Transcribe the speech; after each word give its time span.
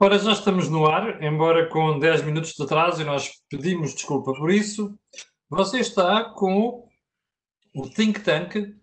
Ora, 0.00 0.18
já 0.18 0.32
estamos 0.32 0.68
no 0.68 0.86
ar, 0.86 1.22
embora 1.22 1.68
com 1.68 2.00
10 2.00 2.24
minutos 2.24 2.52
de 2.54 2.62
atraso, 2.64 3.00
e 3.00 3.04
nós 3.04 3.30
pedimos 3.48 3.94
desculpa 3.94 4.32
por 4.34 4.50
isso. 4.50 4.98
Você 5.48 5.78
está 5.78 6.24
com 6.30 6.88
o 7.72 7.88
Think 7.88 8.20
Tank 8.20 8.74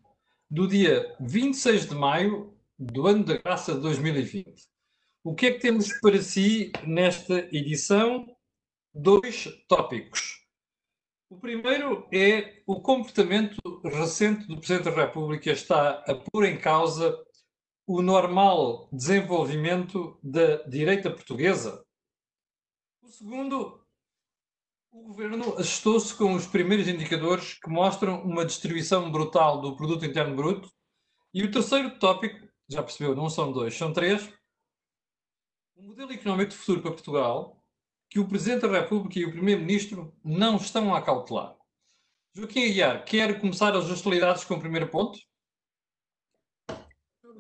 do 0.49 0.66
dia 0.66 1.13
26 1.20 1.89
de 1.89 1.95
maio 1.95 2.57
do 2.79 3.07
ano 3.07 3.25
da 3.25 3.38
graça 3.38 3.75
de 3.75 3.81
2020. 3.81 4.53
O 5.21 5.35
que 5.35 5.47
é 5.47 5.52
que 5.52 5.59
temos 5.59 5.91
para 5.99 6.21
si 6.21 6.71
nesta 6.88 7.39
edição? 7.53 8.25
Dois 8.93 9.49
tópicos. 9.67 10.45
O 11.30 11.38
primeiro 11.38 12.07
é 12.12 12.62
o 12.66 12.81
comportamento 12.81 13.59
recente 13.84 14.48
do 14.48 14.57
Presidente 14.57 14.85
da 14.85 15.05
República 15.05 15.52
está 15.52 16.03
a 16.07 16.16
pôr 16.16 16.45
em 16.45 16.57
causa 16.57 17.13
o 17.94 18.02
normal 18.02 18.88
desenvolvimento 18.90 20.18
da 20.23 20.63
direita 20.63 21.12
portuguesa? 21.12 21.86
O 23.02 23.08
segundo, 23.08 23.86
o 24.91 25.04
governo 25.04 25.55
assustou-se 25.55 26.16
com 26.16 26.34
os 26.34 26.48
primeiros 26.48 26.88
indicadores 26.88 27.55
que 27.55 27.70
mostram 27.70 28.23
uma 28.23 28.45
distribuição 28.45 29.12
brutal 29.12 29.59
do 29.59 29.76
produto 29.76 30.05
interno 30.05 30.36
bruto. 30.38 30.72
E 31.34 31.44
o 31.44 31.52
terceiro 31.52 32.00
tópico, 32.00 32.48
já 32.70 32.81
percebeu, 32.81 33.14
não 33.14 33.30
são 33.30 33.52
dois, 33.52 33.77
são 33.77 33.92
três. 33.92 34.31
O 35.76 35.84
modelo 35.84 36.14
económico 36.14 36.52
de 36.52 36.58
futuro 36.58 36.81
para 36.81 36.92
Portugal, 36.92 37.62
que 38.09 38.20
o 38.20 38.28
Presidente 38.28 38.62
da 38.62 38.80
República 38.80 39.20
e 39.20 39.26
o 39.26 39.31
Primeiro-Ministro 39.31 40.17
não 40.23 40.55
estão 40.55 40.95
a 40.95 41.02
cautelar. 41.02 41.58
Joaquim 42.33 42.70
Aguiar, 42.70 43.03
quer 43.03 43.42
começar 43.42 43.76
as 43.76 43.89
hostilidades 43.89 44.45
com 44.45 44.53
o 44.53 44.59
primeiro 44.59 44.88
ponto? 44.88 45.20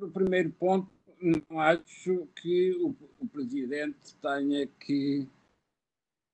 Sobre 0.01 0.07
o 0.07 0.11
primeiro 0.11 0.51
ponto, 0.53 0.89
não 1.21 1.59
acho 1.59 2.27
que 2.35 2.73
o, 2.81 2.95
o 3.19 3.27
Presidente 3.27 4.15
tenha 4.15 4.65
que 4.65 5.27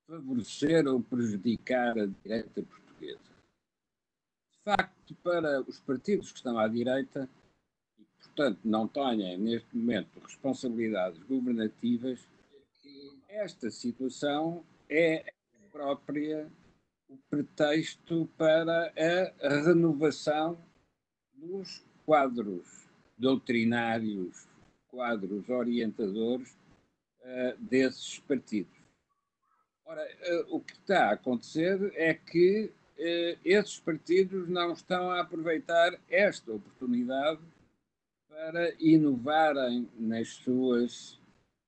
favorecer 0.07 0.87
ou 0.87 1.01
prejudicar 1.01 1.99
a 1.99 2.05
direita 2.05 2.63
portuguesa. 2.63 3.19
De 3.19 4.63
facto, 4.63 5.15
para 5.15 5.61
os 5.61 5.81
partidos 5.81 6.31
que 6.31 6.37
estão 6.37 6.57
à 6.57 6.67
direita, 6.69 7.29
e 7.99 8.05
portanto 8.23 8.59
não 8.63 8.87
tenham 8.87 9.37
neste 9.37 9.75
momento 9.75 10.19
responsabilidades 10.21 11.21
governativas, 11.23 12.25
esta 13.27 13.69
situação 13.69 14.63
é 14.89 15.33
própria 15.73 16.49
o 17.09 17.17
pretexto 17.29 18.29
para 18.37 18.93
a 19.41 19.49
renovação 19.65 20.57
dos 21.33 21.85
quadros 22.05 22.86
doutrinários, 23.17 24.47
quadros 24.87 25.49
orientadores 25.49 26.51
uh, 27.21 27.57
desses 27.59 28.19
partidos. 28.19 28.77
Ora, 29.85 30.01
uh, 30.03 30.55
o 30.55 30.59
que 30.61 30.73
está 30.73 31.09
a 31.09 31.13
acontecer 31.13 31.91
é 31.95 32.13
que 32.13 32.71
uh, 32.97 33.39
esses 33.43 33.79
partidos 33.79 34.47
não 34.47 34.73
estão 34.73 35.09
a 35.09 35.21
aproveitar 35.21 35.99
esta 36.09 36.51
oportunidade 36.51 37.41
para 38.29 38.73
inovarem 38.79 39.89
nas 39.97 40.29
suas 40.29 41.19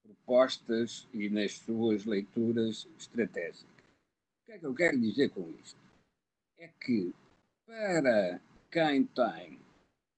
propostas 0.03 1.07
e 1.13 1.29
nas 1.29 1.53
suas 1.53 2.05
leituras 2.05 2.87
estratégicas. 2.97 3.63
O 3.63 4.45
que 4.45 4.51
é 4.51 4.59
que 4.59 4.65
eu 4.65 4.75
quero 4.75 4.99
dizer 4.99 5.29
com 5.29 5.49
isto? 5.61 5.79
É 6.57 6.67
que 6.67 7.13
para 7.65 8.39
quem 8.69 9.05
tem 9.05 9.59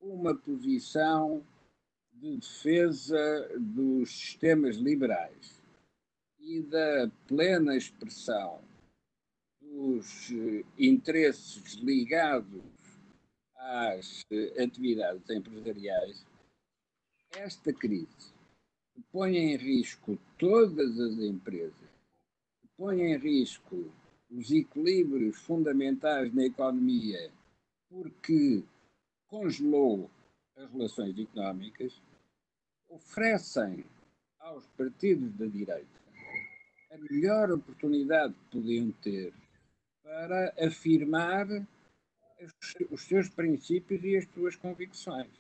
uma 0.01 0.35
posição 0.35 1.45
de 2.13 2.37
defesa 2.37 3.49
dos 3.57 4.09
sistemas 4.09 4.75
liberais 4.75 5.61
e 6.39 6.61
da 6.61 7.09
plena 7.27 7.75
expressão 7.75 8.59
dos 9.61 10.31
eh, 10.31 10.65
interesses 10.77 11.75
ligados 11.75 12.63
às 13.55 14.25
eh, 14.31 14.63
atividades 14.63 15.29
empresariais, 15.29 16.25
esta 17.35 17.71
crise 17.71 18.33
põe 19.11 19.37
em 19.37 19.55
risco 19.55 20.17
todas 20.37 20.99
as 20.99 21.13
empresas, 21.19 21.89
põe 22.77 23.01
em 23.01 23.17
risco 23.17 23.91
os 24.29 24.51
equilíbrios 24.51 25.37
fundamentais 25.37 26.33
na 26.33 26.45
economia, 26.45 27.31
porque 27.89 28.63
congelou 29.31 30.11
as 30.57 30.69
relações 30.69 31.17
económicas, 31.17 31.99
oferecem 32.89 33.85
aos 34.39 34.67
partidos 34.77 35.33
da 35.37 35.45
direita 35.45 36.01
a 36.91 36.97
melhor 36.97 37.49
oportunidade 37.51 38.33
que 38.33 38.57
podiam 38.57 38.91
ter 39.01 39.33
para 40.03 40.53
afirmar 40.59 41.47
os 42.89 43.01
seus 43.03 43.29
princípios 43.29 44.03
e 44.03 44.17
as 44.17 44.25
suas 44.33 44.57
convicções. 44.57 45.31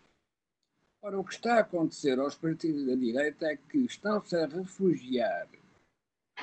Ora, 1.01 1.19
o 1.19 1.25
que 1.25 1.33
está 1.33 1.55
a 1.55 1.59
acontecer 1.59 2.17
aos 2.19 2.35
partidos 2.35 2.85
da 2.85 2.95
direita 2.95 3.47
é 3.47 3.57
que 3.57 3.79
estão-se 3.79 4.35
a 4.37 4.45
refugiar 4.45 5.49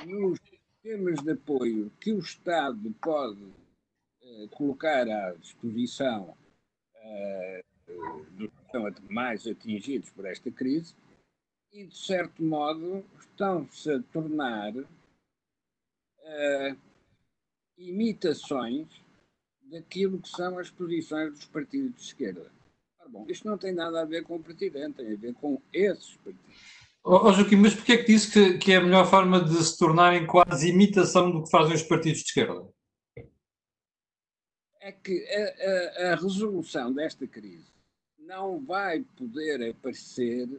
nos 0.05 0.37
sistemas 0.41 1.23
de 1.23 1.31
apoio 1.31 1.91
que 1.99 2.11
o 2.11 2.19
Estado 2.19 2.93
pode 3.01 3.51
eh, 4.21 4.47
colocar 4.51 5.09
à 5.09 5.33
disposição 5.33 6.37
dos 8.31 8.49
que 8.49 8.71
são 8.71 8.85
mais 9.09 9.45
atingidos 9.47 10.09
por 10.11 10.25
esta 10.25 10.49
crise 10.51 10.95
e, 11.71 11.85
de 11.85 11.97
certo 11.97 12.43
modo, 12.43 13.03
estão-se 13.19 13.91
a 13.91 14.01
tornar 14.11 14.73
uh, 14.75 14.87
imitações 17.77 18.87
daquilo 19.63 20.19
que 20.19 20.29
são 20.29 20.57
as 20.57 20.69
posições 20.69 21.31
dos 21.33 21.45
partidos 21.45 21.95
de 21.95 22.01
esquerda. 22.01 22.51
Ora, 22.99 23.09
bom, 23.09 23.25
isto 23.29 23.47
não 23.47 23.57
tem 23.57 23.73
nada 23.73 24.01
a 24.01 24.05
ver 24.05 24.23
com 24.23 24.35
o 24.35 24.43
Presidente, 24.43 24.97
tem 24.97 25.13
a 25.13 25.17
ver 25.17 25.33
com 25.35 25.61
esses 25.71 26.15
partidos. 26.17 26.89
Oh, 27.03 27.27
oh 27.27 27.33
Joaquim, 27.33 27.55
mas 27.57 27.75
porquê 27.75 27.93
é 27.93 27.97
que 27.97 28.11
disse 28.11 28.31
que, 28.31 28.57
que 28.57 28.71
é 28.71 28.77
a 28.77 28.81
melhor 28.81 29.09
forma 29.09 29.43
de 29.43 29.63
se 29.63 29.77
tornarem 29.77 30.25
quase 30.25 30.69
imitação 30.69 31.31
do 31.31 31.43
que 31.43 31.51
fazem 31.51 31.75
os 31.75 31.83
partidos 31.83 32.19
de 32.19 32.25
esquerda? 32.25 32.67
É 34.89 34.91
que 34.91 35.23
a, 35.27 36.09
a, 36.09 36.13
a, 36.13 36.15
resolução 36.15 36.91
desta 36.91 37.27
crise 37.27 37.71
não 38.17 38.59
vai 38.59 39.01
poder 39.15 39.69
aparecer 39.69 40.49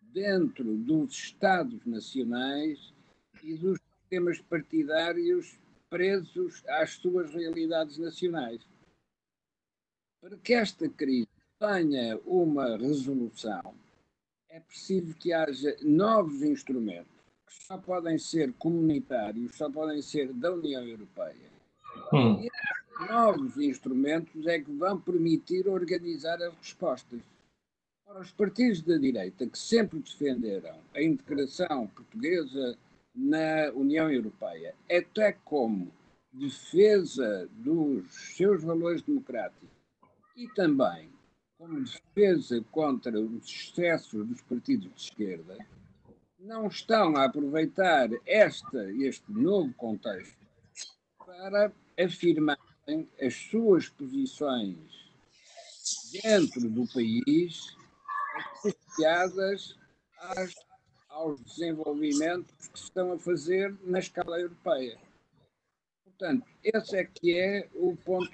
dentro 0.00 0.76
dos 0.76 1.12
Estados 1.12 1.84
nacionais 1.84 2.94
e 3.42 3.54
dos 3.56 3.80
sistemas 3.80 4.40
partidários 4.40 5.58
presos 5.90 6.62
às 6.68 6.90
suas 6.90 7.34
realidades 7.34 7.98
nacionais. 7.98 8.60
Para 10.20 10.36
que 10.38 10.54
esta 10.54 10.88
crise 10.88 11.28
tenha 11.58 12.16
uma 12.24 12.76
resolução, 12.76 13.74
é 14.48 14.60
preciso 14.60 15.14
que 15.16 15.32
haja 15.32 15.76
novos 15.82 16.42
instrumentos 16.42 17.12
que 17.44 17.64
só 17.64 17.76
podem 17.76 18.18
ser 18.18 18.52
comunitários, 18.52 19.56
só 19.56 19.68
podem 19.68 20.00
ser 20.00 20.32
da 20.32 20.52
União 20.52 20.86
Europeia. 20.86 21.53
Hum. 22.12 22.40
E 22.40 22.50
novos 23.08 23.56
instrumentos 23.56 24.46
é 24.46 24.58
que 24.60 24.72
vão 24.72 25.00
permitir 25.00 25.68
organizar 25.68 26.40
as 26.42 26.54
respostas. 26.54 27.20
Para 28.06 28.20
os 28.20 28.30
partidos 28.30 28.82
da 28.82 28.96
direita, 28.98 29.46
que 29.46 29.58
sempre 29.58 29.98
defenderam 29.98 30.78
a 30.94 31.02
integração 31.02 31.86
portuguesa 31.88 32.76
na 33.14 33.70
União 33.74 34.10
Europeia, 34.10 34.74
até 34.90 35.32
como 35.44 35.90
defesa 36.32 37.48
dos 37.52 38.12
seus 38.36 38.62
valores 38.62 39.02
democráticos 39.02 39.68
e 40.36 40.48
também 40.48 41.08
como 41.56 41.82
defesa 41.82 42.62
contra 42.70 43.18
os 43.18 43.44
excessos 43.46 44.26
dos 44.26 44.42
partidos 44.42 44.92
de 44.92 45.00
esquerda, 45.00 45.56
não 46.38 46.66
estão 46.66 47.16
a 47.16 47.24
aproveitar 47.24 48.10
esta, 48.26 48.92
este 48.92 49.32
novo 49.32 49.72
contexto 49.74 50.36
para 51.24 51.72
afirmar 51.98 52.58
as 53.20 53.34
suas 53.34 53.88
posições 53.88 54.78
dentro 56.12 56.68
do 56.70 56.86
país 56.92 57.74
associadas 58.36 59.76
às, 60.18 60.54
aos 61.08 61.40
desenvolvimentos 61.40 62.68
que 62.68 62.78
se 62.78 62.84
estão 62.84 63.12
a 63.12 63.18
fazer 63.18 63.74
na 63.84 63.98
escala 63.98 64.40
europeia. 64.40 64.98
Portanto, 66.04 66.46
esse 66.62 66.96
é 66.96 67.04
que 67.04 67.38
é 67.38 67.68
o 67.74 67.96
ponto 67.96 68.30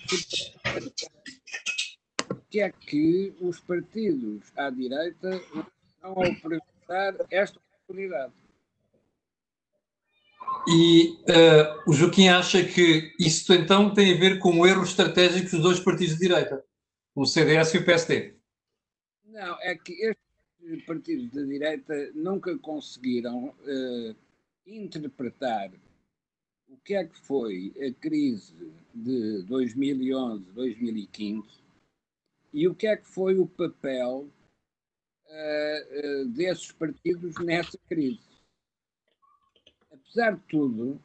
que 2.51 2.61
é 2.61 2.71
que 2.71 3.35
os 3.41 3.61
partidos 3.61 4.53
à 4.57 4.71
direita 4.71 5.37
estão 5.87 6.21
a 6.21 6.27
aproveitar 6.27 7.15
esta 7.31 7.59
oportunidade. 7.59 8.33
E 10.69 11.17
uh, 11.23 11.91
o 11.91 11.93
Joaquim 11.93 12.29
acha 12.29 12.63
que 12.65 13.15
isso 13.19 13.53
então 13.53 13.93
tem 13.95 14.15
a 14.15 14.19
ver 14.19 14.39
com 14.39 14.59
o 14.59 14.67
erro 14.67 14.83
estratégico 14.83 15.51
dos 15.51 15.61
dois 15.61 15.81
partidos 15.81 16.15
de 16.15 16.29
direita, 16.29 16.65
o 17.15 17.25
CDS 17.25 17.75
e 17.75 17.79
o 17.79 17.85
PSD. 17.85 18.35
Não, 19.25 19.59
é 19.63 19.75
que 19.75 19.93
estes 19.93 20.85
partidos 20.87 21.31
da 21.31 21.43
direita 21.43 22.11
nunca 22.15 22.57
conseguiram 22.59 23.47
uh, 23.47 24.17
interpretar 24.67 25.71
o 26.69 26.77
que 26.85 26.95
é 26.95 27.05
que 27.05 27.19
foi 27.19 27.73
a 27.81 27.93
crise 28.01 28.55
de 28.95 29.43
2011, 29.43 30.45
2015 30.53 31.49
e 32.53 32.69
o 32.69 32.75
que 32.75 32.87
é 32.87 32.97
que 32.97 33.07
foi 33.07 33.39
o 33.39 33.47
papel 33.47 34.29
uh, 35.27 36.29
desses 36.29 36.71
partidos 36.73 37.37
nessa 37.39 37.79
crise. 37.89 38.30
Apesar 40.11 40.35
de 40.35 40.43
tudo, 40.49 41.01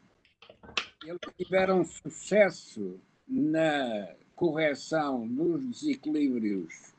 eles 1.04 1.20
tiveram 1.38 1.86
sucesso 1.86 3.00
na 3.28 4.16
correção 4.36 5.28
dos 5.28 5.64
desequilíbrios 5.64 6.92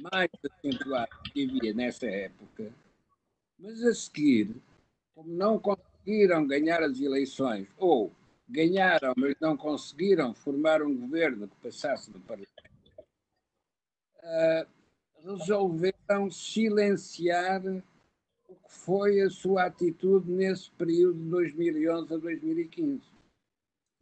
mais 0.00 0.28
acentuados 0.44 1.16
que 1.32 1.44
havia 1.44 1.72
nessa 1.72 2.06
época, 2.06 2.72
mas 3.60 3.80
a 3.84 3.94
seguir, 3.94 4.56
como 5.14 5.32
não 5.32 5.56
conseguiram 5.56 6.44
ganhar 6.44 6.82
as 6.82 6.98
eleições, 6.98 7.68
ou 7.78 8.10
ganharam, 8.48 9.14
mas 9.16 9.36
não 9.40 9.56
conseguiram 9.56 10.34
formar 10.34 10.82
um 10.82 10.96
governo 10.96 11.46
que 11.46 11.56
passasse 11.62 12.10
do 12.10 12.18
Parlamento, 12.18 12.50
uh, 14.18 14.66
resolveram 15.22 16.28
silenciar 16.28 17.62
foi 18.68 19.20
a 19.20 19.30
sua 19.30 19.64
atitude 19.64 20.30
nesse 20.30 20.70
período 20.72 21.18
de 21.18 21.30
2011 21.30 22.14
a 22.14 22.16
2015. 22.16 23.02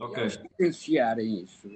Okay. 0.00 0.22
E 0.22 0.25
ao 0.25 0.31
silenciarem 0.31 1.43
isso, 1.43 1.70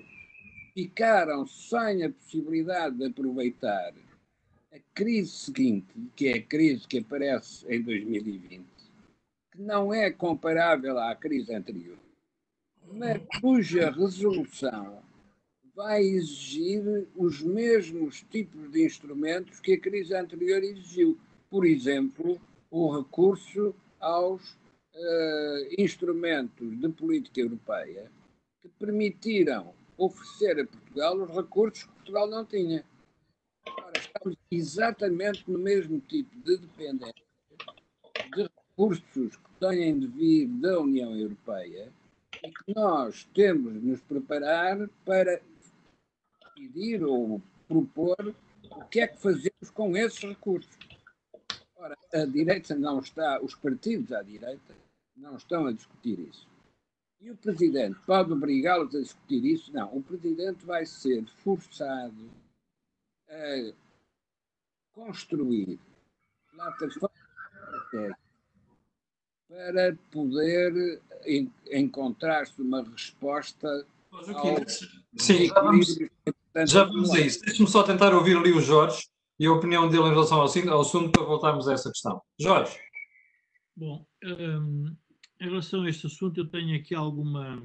ficaram 0.74 1.46
sem 1.46 2.04
a 2.04 2.10
possibilidade 2.10 2.96
de 2.96 3.06
aproveitar 3.06 3.94
a 4.72 4.78
crise 4.94 5.30
seguinte, 5.30 5.94
que 6.14 6.28
é 6.28 6.34
a 6.34 6.42
crise 6.42 6.86
que 6.86 6.98
aparece 6.98 7.66
em 7.68 7.82
2020, 7.82 8.64
que 9.52 9.60
não 9.60 9.92
é 9.92 10.10
comparável 10.10 10.98
à 10.98 11.14
crise 11.14 11.54
anterior, 11.54 11.98
mas 12.92 13.22
cuja 13.40 13.90
resolução 13.90 15.02
vai 15.74 16.02
exigir 16.02 17.06
os 17.14 17.40
mesmos 17.40 18.24
tipos 18.30 18.70
de 18.72 18.84
instrumentos 18.84 19.60
que 19.60 19.74
a 19.74 19.80
crise 19.80 20.14
anterior 20.14 20.62
exigiu. 20.62 21.16
Por 21.48 21.64
exemplo, 21.64 22.40
o 22.70 22.96
recurso 22.98 23.74
aos 24.00 24.52
uh, 24.94 25.74
instrumentos 25.78 26.78
de 26.78 26.88
política 26.90 27.40
europeia 27.40 28.10
que 28.62 28.68
permitiram 28.78 29.72
oferecer 29.96 30.60
a 30.60 30.66
Portugal 30.66 31.16
os 31.16 31.30
recursos 31.30 31.84
que 31.84 31.92
Portugal 31.92 32.26
não 32.28 32.44
tinha. 32.44 32.84
Agora, 33.66 33.98
estamos 33.98 34.36
exatamente 34.50 35.50
no 35.50 35.58
mesmo 35.58 36.00
tipo 36.00 36.34
de 36.40 36.56
dependência 36.58 37.14
de 38.34 38.42
recursos 38.42 39.36
que 39.36 39.50
têm 39.60 39.98
de 39.98 40.06
vir 40.06 40.46
da 40.46 40.80
União 40.80 41.16
Europeia 41.16 41.92
e 42.42 42.50
que 42.50 42.74
nós 42.74 43.28
temos 43.34 43.74
de 43.74 43.80
nos 43.80 44.00
preparar 44.02 44.88
para 45.04 45.40
decidir 46.54 47.02
ou 47.04 47.42
propor 47.66 48.34
o 48.70 48.84
que 48.84 49.00
é 49.00 49.06
que 49.06 49.18
fazemos 49.18 49.70
com 49.74 49.96
esses 49.96 50.20
recursos. 50.20 50.87
Ora, 51.78 51.96
a 52.12 52.24
direita 52.24 52.74
não 52.74 52.98
está, 52.98 53.40
os 53.40 53.54
partidos 53.54 54.12
à 54.12 54.20
direita 54.22 54.74
não 55.16 55.36
estão 55.36 55.66
a 55.66 55.72
discutir 55.72 56.18
isso. 56.18 56.46
E 57.20 57.30
o 57.30 57.36
Presidente 57.36 57.98
pode 58.04 58.32
obrigá-los 58.32 58.94
a 58.94 59.00
discutir 59.00 59.44
isso? 59.44 59.72
Não. 59.72 59.96
O 59.96 60.02
Presidente 60.02 60.64
vai 60.64 60.84
ser 60.84 61.24
forçado 61.26 62.30
a 63.28 63.72
construir 64.92 65.78
plataformas 66.50 67.12
para 69.48 69.96
poder 70.10 71.00
en 71.24 71.50
encontrar-se 71.70 72.60
uma 72.60 72.82
resposta 72.82 73.86
Sim, 75.16 75.46
já 75.46 75.60
vamos, 75.60 75.98
já 76.66 76.84
vamos 76.84 77.10
a 77.12 77.20
isso. 77.20 77.40
Deixe-me 77.42 77.68
só 77.68 77.82
tentar 77.82 78.14
ouvir 78.14 78.36
ali 78.36 78.52
o 78.52 78.60
Jorge 78.60 79.08
e 79.38 79.46
a 79.46 79.52
opinião 79.52 79.88
dele 79.88 80.04
em 80.04 80.10
relação 80.10 80.38
ao, 80.38 80.80
assunto 80.80 81.10
para 81.10 81.22
voltarmos 81.24 81.68
a 81.68 81.72
essa 81.72 81.90
questão. 81.90 82.20
Jorge. 82.38 82.78
Bom, 83.76 84.04
um, 84.24 84.96
em 85.40 85.44
relação 85.44 85.82
a 85.82 85.88
este 85.88 86.06
assunto, 86.06 86.40
eu 86.40 86.48
tenho 86.48 86.76
aqui 86.76 86.94
alguma 86.94 87.62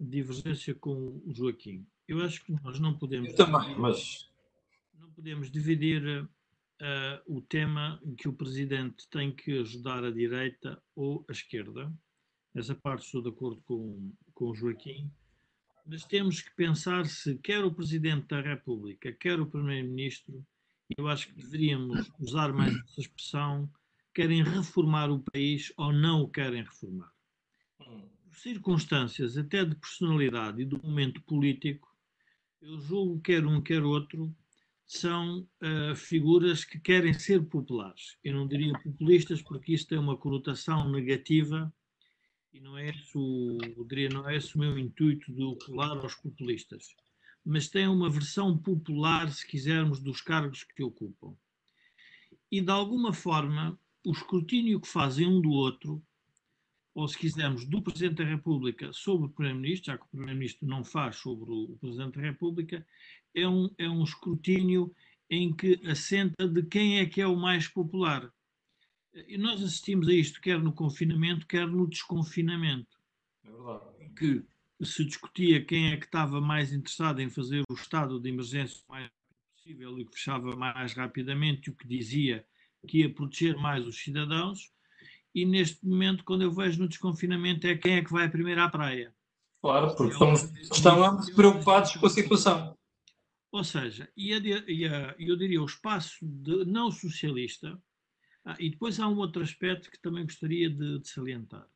divergência 0.00 0.74
com 0.74 1.22
o 1.24 1.32
Joaquim. 1.32 1.86
Eu 2.08 2.20
acho 2.22 2.44
que 2.44 2.52
nós 2.62 2.80
não 2.80 2.98
podemos. 2.98 3.30
Eu 3.30 3.36
também, 3.36 3.78
mas. 3.78 4.28
Não 4.98 5.10
podemos 5.12 5.50
dividir 5.50 6.24
uh, 6.24 6.28
o 7.26 7.40
tema 7.40 8.00
que 8.18 8.28
o 8.28 8.32
presidente 8.32 9.08
tem 9.08 9.30
que 9.32 9.60
ajudar 9.60 10.04
a 10.04 10.10
direita 10.10 10.82
ou 10.96 11.24
a 11.28 11.32
esquerda. 11.32 11.92
Essa 12.54 12.74
parte 12.74 13.04
estou 13.04 13.22
de 13.22 13.28
acordo 13.28 13.62
com, 13.62 14.12
com 14.32 14.50
o 14.50 14.54
Joaquim. 14.54 15.10
Mas 15.86 16.04
temos 16.04 16.40
que 16.40 16.54
pensar 16.54 17.04
se 17.06 17.36
quer 17.38 17.64
o 17.64 17.74
presidente 17.74 18.28
da 18.28 18.40
República, 18.40 19.12
quer 19.12 19.38
o 19.38 19.46
primeiro-ministro, 19.46 20.44
eu 20.96 21.08
acho 21.08 21.28
que 21.28 21.34
deveríamos 21.34 22.10
usar 22.18 22.52
mais 22.52 22.74
essa 22.74 23.00
expressão 23.00 23.70
querem 24.14 24.42
reformar 24.42 25.10
o 25.10 25.18
país 25.32 25.72
ou 25.76 25.92
não 25.92 26.22
o 26.22 26.28
querem 26.28 26.62
reformar. 26.62 27.12
Circunstâncias 28.32 29.36
até 29.36 29.64
de 29.64 29.74
personalidade 29.74 30.62
e 30.62 30.64
do 30.64 30.80
momento 30.82 31.20
político, 31.22 31.88
eu 32.60 32.78
julgo 32.80 33.20
quer 33.20 33.46
um 33.46 33.60
quer 33.60 33.82
outro 33.82 34.34
são 34.86 35.40
uh, 35.40 35.96
figuras 35.96 36.64
que 36.64 36.78
querem 36.78 37.14
ser 37.14 37.44
populares. 37.46 38.18
Eu 38.22 38.34
não 38.34 38.46
diria 38.46 38.72
populistas 38.80 39.42
porque 39.42 39.72
isto 39.72 39.88
tem 39.88 39.98
uma 39.98 40.16
conotação 40.16 40.90
negativa 40.90 41.72
e 42.52 42.60
não 42.60 42.76
é 42.78 42.90
esse 42.90 43.16
o, 43.16 43.58
diria, 43.88 44.08
não 44.08 44.28
é 44.28 44.36
esse 44.36 44.54
o 44.54 44.58
meu 44.58 44.78
intuito 44.78 45.32
de 45.32 45.42
ocular 45.42 45.96
aos 45.96 46.14
populistas. 46.14 46.94
Mas 47.44 47.68
tem 47.68 47.86
uma 47.86 48.08
versão 48.08 48.56
popular, 48.56 49.30
se 49.30 49.46
quisermos, 49.46 50.00
dos 50.00 50.20
cargos 50.20 50.64
que 50.64 50.82
ocupam. 50.82 51.36
E 52.50 52.60
de 52.60 52.70
alguma 52.70 53.12
forma 53.12 53.78
o 54.04 54.12
escrutínio 54.12 54.80
que 54.80 54.88
fazem 54.88 55.26
um 55.26 55.40
do 55.40 55.50
outro, 55.50 56.02
ou 56.94 57.08
se 57.08 57.18
quisermos, 57.18 57.64
do 57.64 57.82
Presidente 57.82 58.22
da 58.22 58.24
República 58.24 58.92
sobre 58.92 59.26
o 59.26 59.30
Primeiro-Ministro, 59.30 59.92
já 59.92 59.98
que 59.98 60.04
o 60.04 60.08
Primeiro-Ministro 60.08 60.68
não 60.68 60.84
faz 60.84 61.16
sobre 61.16 61.50
o 61.50 61.76
Presidente 61.80 62.16
da 62.16 62.22
República, 62.22 62.86
é 63.34 63.48
um, 63.48 63.68
é 63.76 63.88
um 63.88 64.04
escrutínio 64.04 64.94
em 65.28 65.52
que 65.52 65.80
assenta 65.86 66.46
de 66.46 66.62
quem 66.62 67.00
é 67.00 67.06
que 67.06 67.20
é 67.20 67.26
o 67.26 67.36
mais 67.36 67.66
popular. 67.66 68.32
E 69.12 69.36
nós 69.36 69.62
assistimos 69.62 70.08
a 70.08 70.12
isto 70.12 70.40
quer 70.40 70.60
no 70.60 70.72
confinamento, 70.72 71.46
quer 71.46 71.66
no 71.66 71.88
desconfinamento. 71.88 72.96
É 73.44 73.50
verdade. 73.50 74.14
Que 74.16 74.44
se 74.84 75.04
discutia 75.04 75.64
quem 75.64 75.92
é 75.92 75.96
que 75.96 76.06
estava 76.06 76.40
mais 76.40 76.72
interessado 76.72 77.20
em 77.20 77.30
fazer 77.30 77.62
o 77.68 77.74
estado 77.74 78.20
de 78.20 78.28
emergência 78.28 78.82
o 78.88 78.92
mais 78.92 79.10
possível 79.56 79.98
e 79.98 80.04
que 80.04 80.12
fechava 80.12 80.54
mais 80.56 80.92
rapidamente, 80.92 81.70
o 81.70 81.74
que 81.74 81.86
dizia 81.86 82.46
que 82.86 82.98
ia 82.98 83.12
proteger 83.12 83.56
mais 83.56 83.86
os 83.86 83.98
cidadãos, 83.98 84.70
e 85.34 85.44
neste 85.44 85.84
momento, 85.84 86.24
quando 86.24 86.42
eu 86.42 86.52
vejo 86.52 86.80
no 86.80 86.88
desconfinamento, 86.88 87.66
é 87.66 87.76
quem 87.76 87.96
é 87.96 88.04
que 88.04 88.12
vai 88.12 88.30
primeiro 88.30 88.60
à 88.60 88.68
praia. 88.68 89.12
Claro, 89.60 89.94
porque 89.96 90.12
estamos, 90.12 90.42
estamos 90.60 91.30
preocupados 91.30 91.96
com 91.96 92.06
a 92.06 92.10
situação. 92.10 92.78
Ou 93.50 93.64
seja, 93.64 94.08
e, 94.16 94.32
a, 94.34 94.38
e 94.38 94.86
a, 94.86 95.14
eu 95.18 95.36
diria 95.36 95.62
o 95.62 95.66
espaço 95.66 96.18
de 96.22 96.64
não 96.64 96.90
socialista, 96.90 97.80
ah, 98.44 98.56
e 98.60 98.70
depois 98.70 99.00
há 99.00 99.08
um 99.08 99.16
outro 99.16 99.42
aspecto 99.42 99.90
que 99.90 100.00
também 100.00 100.24
gostaria 100.24 100.68
de, 100.68 100.98
de 100.98 101.08
salientar, 101.08 101.66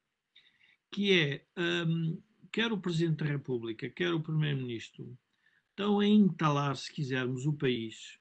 que 0.93 1.19
é, 1.19 1.45
um, 1.57 2.23
quer 2.53 2.73
o 2.73 2.79
Presidente 2.79 3.25
da 3.25 3.27
República, 3.27 3.89
quer 3.89 4.13
o 4.13 4.21
Primeiro-Ministro, 4.21 5.17
estão 5.71 6.01
a 6.01 6.07
entalar, 6.07 6.77
se 6.77 6.93
quisermos, 6.93 7.47
o 7.47 7.53
país 7.53 8.19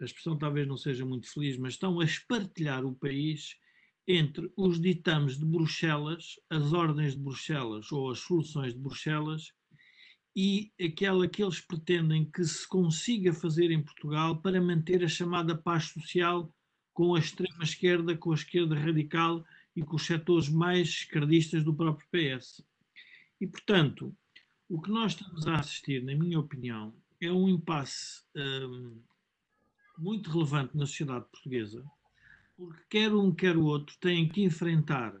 a 0.00 0.04
expressão 0.04 0.36
talvez 0.36 0.66
não 0.66 0.76
seja 0.76 1.04
muito 1.04 1.30
feliz, 1.32 1.56
mas 1.56 1.74
estão 1.74 2.00
a 2.00 2.04
espartilhar 2.04 2.84
o 2.84 2.94
país 2.94 3.56
entre 4.06 4.50
os 4.56 4.80
ditames 4.80 5.38
de 5.38 5.44
Bruxelas, 5.44 6.38
as 6.50 6.72
ordens 6.72 7.14
de 7.14 7.20
Bruxelas 7.20 7.90
ou 7.90 8.10
as 8.10 8.20
soluções 8.20 8.74
de 8.74 8.78
Bruxelas 8.78 9.52
e 10.34 10.70
aquela 10.80 11.26
que 11.26 11.42
eles 11.42 11.60
pretendem 11.60 12.30
que 12.30 12.44
se 12.44 12.68
consiga 12.68 13.32
fazer 13.32 13.70
em 13.70 13.82
Portugal 13.82 14.40
para 14.40 14.60
manter 14.60 15.02
a 15.02 15.08
chamada 15.08 15.56
paz 15.56 15.84
social 15.84 16.52
com 16.92 17.14
a 17.14 17.18
extrema 17.18 17.64
esquerda, 17.64 18.16
com 18.16 18.32
a 18.32 18.34
esquerda 18.34 18.78
radical 18.78 19.44
e 19.74 19.82
com 19.82 19.96
os 19.96 20.04
setores 20.04 20.48
mais 20.48 20.88
esquerdistas 20.88 21.64
do 21.64 21.74
próprio 21.74 22.06
PS. 22.10 22.62
E, 23.40 23.46
portanto, 23.46 24.16
o 24.68 24.80
que 24.80 24.90
nós 24.90 25.12
estamos 25.12 25.46
a 25.46 25.56
assistir, 25.56 26.02
na 26.02 26.14
minha 26.14 26.40
opinião, 26.40 26.94
é 27.20 27.30
um 27.30 27.48
impasse 27.48 28.22
hum, 28.34 29.00
muito 29.98 30.30
relevante 30.30 30.76
na 30.76 30.86
sociedade 30.86 31.26
portuguesa, 31.30 31.84
porque 32.56 32.82
quer 32.88 33.14
um, 33.14 33.34
quer 33.34 33.56
o 33.56 33.64
outro 33.64 33.96
têm 33.98 34.28
que 34.28 34.42
enfrentar 34.42 35.14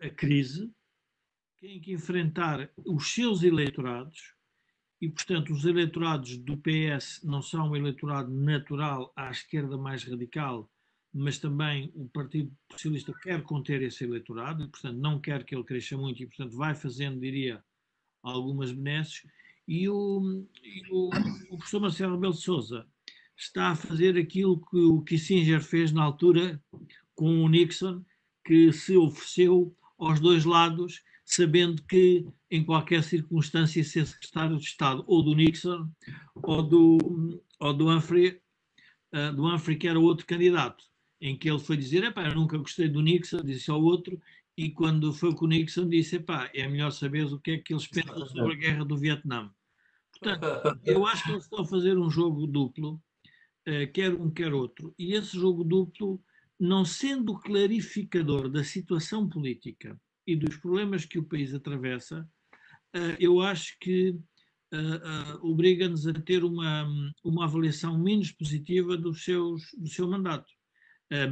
a 0.00 0.10
crise, 0.10 0.72
têm 1.60 1.80
que 1.80 1.92
enfrentar 1.92 2.70
os 2.76 3.12
seus 3.12 3.42
eleitorados, 3.42 4.34
e, 5.00 5.10
portanto, 5.10 5.52
os 5.52 5.64
eleitorados 5.64 6.36
do 6.38 6.56
PS 6.56 7.22
não 7.24 7.42
são 7.42 7.70
um 7.70 7.76
eleitorado 7.76 8.30
natural 8.30 9.12
à 9.16 9.30
esquerda 9.30 9.76
mais 9.76 10.04
radical, 10.04 10.70
mas 11.14 11.38
também 11.38 11.92
o 11.94 12.08
Partido 12.08 12.52
Socialista 12.72 13.14
quer 13.22 13.40
conter 13.42 13.80
esse 13.82 14.02
eleitorado, 14.02 14.64
e, 14.64 14.68
portanto, 14.68 14.98
não 14.98 15.20
quer 15.20 15.44
que 15.44 15.54
ele 15.54 15.62
cresça 15.62 15.96
muito 15.96 16.20
e, 16.20 16.26
portanto, 16.26 16.56
vai 16.56 16.74
fazendo, 16.74 17.20
diria, 17.20 17.62
algumas 18.20 18.72
benesses. 18.72 19.22
E 19.68 19.88
o, 19.88 20.44
e 20.62 20.82
o, 20.90 21.10
o 21.50 21.56
professor 21.56 21.80
Marcelo 21.80 22.14
Rebelo 22.14 22.34
de 22.34 22.84
está 23.36 23.68
a 23.68 23.76
fazer 23.76 24.18
aquilo 24.18 24.60
que 24.66 24.76
o 24.76 25.02
Kissinger 25.02 25.62
fez 25.62 25.92
na 25.92 26.02
altura 26.02 26.60
com 27.14 27.44
o 27.44 27.48
Nixon, 27.48 28.04
que 28.44 28.72
se 28.72 28.96
ofereceu 28.96 29.74
aos 29.96 30.18
dois 30.18 30.44
lados, 30.44 31.02
sabendo 31.24 31.82
que 31.84 32.26
em 32.50 32.64
qualquer 32.64 33.04
circunstância 33.04 33.84
ser 33.84 34.06
secretário 34.06 34.58
de 34.58 34.64
Estado 34.64 35.04
ou 35.06 35.22
do 35.22 35.34
Nixon 35.34 35.88
ou 36.34 36.62
do, 36.62 37.42
ou 37.60 37.72
do 37.72 37.88
Humphrey, 37.88 38.40
uh, 39.12 39.34
do 39.34 39.46
Humphrey 39.46 39.76
que 39.76 39.88
era 39.88 39.98
outro 39.98 40.26
candidato, 40.26 40.84
em 41.20 41.36
que 41.36 41.48
ele 41.48 41.58
foi 41.58 41.76
dizer, 41.76 42.04
epá, 42.04 42.26
eu 42.28 42.34
nunca 42.34 42.58
gostei 42.58 42.88
do 42.88 43.00
Nixon, 43.00 43.42
disse 43.42 43.70
ao 43.70 43.82
outro, 43.82 44.20
e 44.56 44.70
quando 44.70 45.12
foi 45.12 45.34
com 45.34 45.46
o 45.46 45.48
Nixon 45.48 45.88
disse, 45.88 46.16
epá, 46.16 46.50
é 46.54 46.66
melhor 46.68 46.90
saber 46.90 47.24
o 47.26 47.40
que 47.40 47.52
é 47.52 47.58
que 47.58 47.72
eles 47.72 47.86
pensam 47.86 48.26
sobre 48.26 48.54
a 48.54 48.56
guerra 48.56 48.84
do 48.84 48.96
Vietnã. 48.96 49.50
Portanto, 50.12 50.44
eu 50.84 51.06
acho 51.06 51.24
que 51.24 51.30
eles 51.32 51.44
estão 51.44 51.60
a 51.60 51.66
fazer 51.66 51.98
um 51.98 52.10
jogo 52.10 52.46
duplo, 52.46 53.02
uh, 53.68 53.92
quer 53.92 54.14
um, 54.14 54.30
quer 54.30 54.52
outro, 54.52 54.94
e 54.98 55.14
esse 55.14 55.36
jogo 55.36 55.64
duplo, 55.64 56.22
não 56.58 56.84
sendo 56.84 57.38
clarificador 57.40 58.48
da 58.48 58.62
situação 58.62 59.28
política 59.28 60.00
e 60.26 60.36
dos 60.36 60.56
problemas 60.56 61.04
que 61.04 61.18
o 61.18 61.24
país 61.24 61.52
atravessa, 61.52 62.28
uh, 62.96 63.16
eu 63.18 63.40
acho 63.40 63.76
que 63.80 64.10
uh, 64.10 65.38
obriga-nos 65.42 66.06
a 66.06 66.12
ter 66.12 66.44
uma, 66.44 66.88
uma 67.24 67.44
avaliação 67.44 67.98
menos 67.98 68.30
positiva 68.30 68.96
dos 68.96 69.24
seus, 69.24 69.62
do 69.76 69.88
seu 69.88 70.08
mandato. 70.08 70.53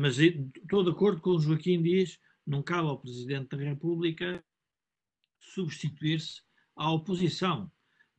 Mas 0.00 0.18
estou 0.18 0.84
de 0.84 0.90
acordo 0.90 1.20
com 1.20 1.30
o 1.30 1.40
Joaquim 1.40 1.82
diz, 1.82 2.18
não 2.46 2.62
cabe 2.62 2.88
ao 2.88 3.00
Presidente 3.00 3.56
da 3.56 3.62
República 3.62 4.44
substituir-se 5.40 6.42
à 6.76 6.90
oposição. 6.90 7.70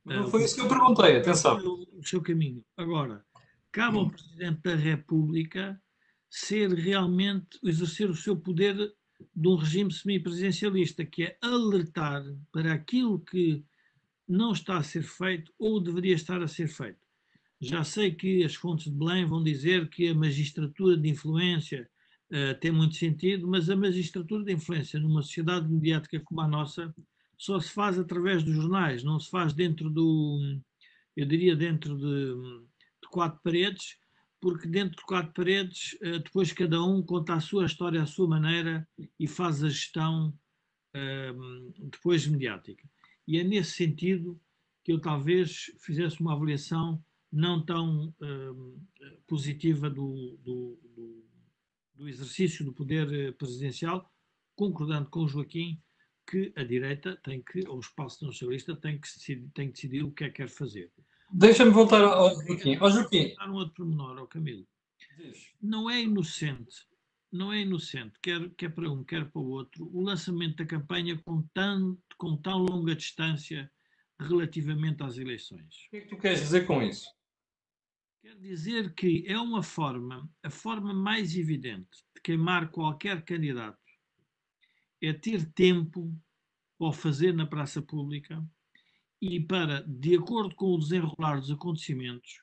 Não 0.06 0.28
foi 0.28 0.44
isso 0.44 0.56
que 0.56 0.62
eu 0.62 0.68
perguntei, 0.68 1.18
atenção. 1.18 1.58
O 1.58 2.06
seu 2.06 2.22
caminho. 2.22 2.64
Agora, 2.76 3.26
cabe 3.72 3.98
ao 3.98 4.10
Presidente 4.10 4.62
da 4.62 4.76
República 4.76 5.82
ser 6.30 6.74
realmente, 6.74 7.60
exercer 7.64 8.10
o 8.10 8.16
seu 8.16 8.36
poder 8.36 8.76
de 9.36 9.48
um 9.48 9.56
regime 9.56 9.92
semipresidencialista, 9.92 11.06
que 11.06 11.24
é 11.24 11.38
alertar 11.42 12.24
para 12.52 12.74
aquilo 12.74 13.20
que 13.20 13.64
não 14.28 14.52
está 14.52 14.78
a 14.78 14.84
ser 14.84 15.04
feito 15.04 15.54
ou 15.58 15.80
deveria 15.80 16.16
estar 16.16 16.42
a 16.42 16.48
ser 16.48 16.68
feito. 16.68 17.03
Já 17.62 17.84
sei 17.84 18.14
que 18.14 18.44
as 18.44 18.56
fontes 18.56 18.92
de 18.92 18.98
Belém 18.98 19.26
vão 19.26 19.44
dizer 19.44 19.90
que 19.90 20.10
a 20.10 20.16
magistratura 20.16 20.98
de 20.98 21.10
influência 21.10 21.90
uh, 22.30 22.60
tem 22.60 22.72
muito 22.72 22.96
sentido, 22.96 23.48
mas 23.48 23.70
a 23.70 23.76
magistratura 23.76 24.44
de 24.44 24.54
influência 24.54 25.00
numa 25.00 25.22
sociedade 25.22 25.68
mediática 25.68 26.20
como 26.20 26.42
a 26.42 26.48
nossa 26.48 26.94
só 27.38 27.60
se 27.60 27.72
faz 27.72 27.98
através 28.00 28.44
dos 28.44 28.56
jornais, 28.56 29.04
não 29.04 29.20
se 29.20 29.30
faz 29.30 29.54
dentro 29.54 29.90
do, 29.90 30.40
eu 31.16 31.26
diria, 31.26 31.56
dentro 31.56 31.98
de, 31.98 32.64
de 33.02 33.10
quatro 33.10 33.40
paredes, 33.44 33.98
porque 34.40 34.68
dentro 34.68 34.98
de 34.98 35.04
quatro 35.04 35.32
paredes, 35.34 35.98
eh, 36.02 36.20
depois 36.20 36.52
cada 36.52 36.84
um 36.84 37.02
conta 37.02 37.34
a 37.34 37.40
sua 37.40 37.66
história 37.66 38.02
à 38.02 38.06
sua 38.06 38.28
maneira 38.28 38.88
e 39.20 39.28
faz 39.28 39.64
a 39.64 39.70
gestão 39.70 40.38
ehm, 40.94 41.72
depois 41.80 42.28
mediática. 42.28 42.84
E 43.28 43.40
é 43.40 43.44
nesse 43.44 43.72
sentido 43.72 44.40
que 44.84 44.92
eu 44.92 45.00
talvez 45.00 45.72
fizesse 45.80 46.20
uma 46.20 46.34
avaliação 46.34 47.02
não 47.34 47.66
tão 47.66 48.14
ehm, 48.22 48.78
positiva 49.26 49.90
do, 49.90 50.38
do, 50.44 50.80
do, 50.96 51.26
do 51.96 52.08
exercício 52.08 52.64
do 52.64 52.72
poder 52.72 53.12
eh, 53.12 53.32
presidencial, 53.32 54.08
concordando 54.56 55.10
com 55.10 55.22
o 55.22 55.28
Joaquim 55.28 55.82
que 56.30 56.54
a 56.56 56.64
direita 56.64 57.20
tem 57.24 57.42
que, 57.42 57.68
ou 57.68 57.78
o 57.78 57.80
espaço 57.80 58.24
nacionalista 58.24 58.76
tem 58.76 59.00
que, 59.00 59.08
decidir, 59.08 59.50
tem 59.52 59.68
que 59.68 59.74
decidir 59.74 60.04
o 60.04 60.12
que 60.12 60.26
é 60.26 60.30
que 60.30 60.36
quer 60.36 60.48
fazer. 60.48 60.92
Deixa-me 61.32 61.72
voltar 61.72 62.04
ao 62.04 62.30
Joaquim. 62.46 62.76
Ao 62.76 62.92
Joaquim. 62.92 63.34
Um 63.48 63.54
outro 63.54 63.74
pormenor, 63.74 64.20
ao 64.20 64.28
Camilo. 64.28 64.68
Não 65.60 65.90
é 65.90 66.02
inocente, 66.02 66.86
não 67.32 67.52
é 67.52 67.62
inocente, 67.62 68.14
quer, 68.22 68.48
quer 68.52 68.70
para 68.70 68.92
um, 68.92 69.04
quer 69.04 69.30
para 69.30 69.42
o 69.42 69.50
outro, 69.50 69.90
o 69.92 70.02
lançamento 70.02 70.58
da 70.58 70.66
campanha 70.66 71.20
com, 71.26 71.42
tanto, 71.52 72.00
com 72.16 72.38
tão 72.38 72.60
longa 72.60 72.96
distância 72.96 73.72
relativamente 74.20 75.02
às 75.02 75.18
eleições. 75.18 75.88
O 75.88 75.90
que 75.90 75.98
é 75.98 76.02
que 76.02 76.08
tu 76.10 76.18
queres 76.18 76.40
dizer 76.42 76.68
com 76.68 76.82
isso? 76.82 77.08
Quer 78.24 78.38
dizer 78.38 78.94
que 78.94 79.26
é 79.28 79.38
uma 79.38 79.62
forma, 79.62 80.32
a 80.42 80.50
forma 80.50 80.94
mais 80.94 81.36
evidente 81.36 82.06
de 82.16 82.22
queimar 82.22 82.72
qualquer 82.72 83.22
candidato 83.26 83.78
é 85.02 85.12
ter 85.12 85.52
tempo 85.52 86.10
para 86.78 86.88
o 86.88 86.94
fazer 86.94 87.34
na 87.34 87.46
praça 87.46 87.82
pública 87.82 88.42
e 89.22 89.42
para, 89.42 89.82
de 89.82 90.16
acordo 90.16 90.56
com 90.56 90.74
o 90.74 90.80
desenrolar 90.80 91.42
dos 91.42 91.52
acontecimentos, 91.52 92.42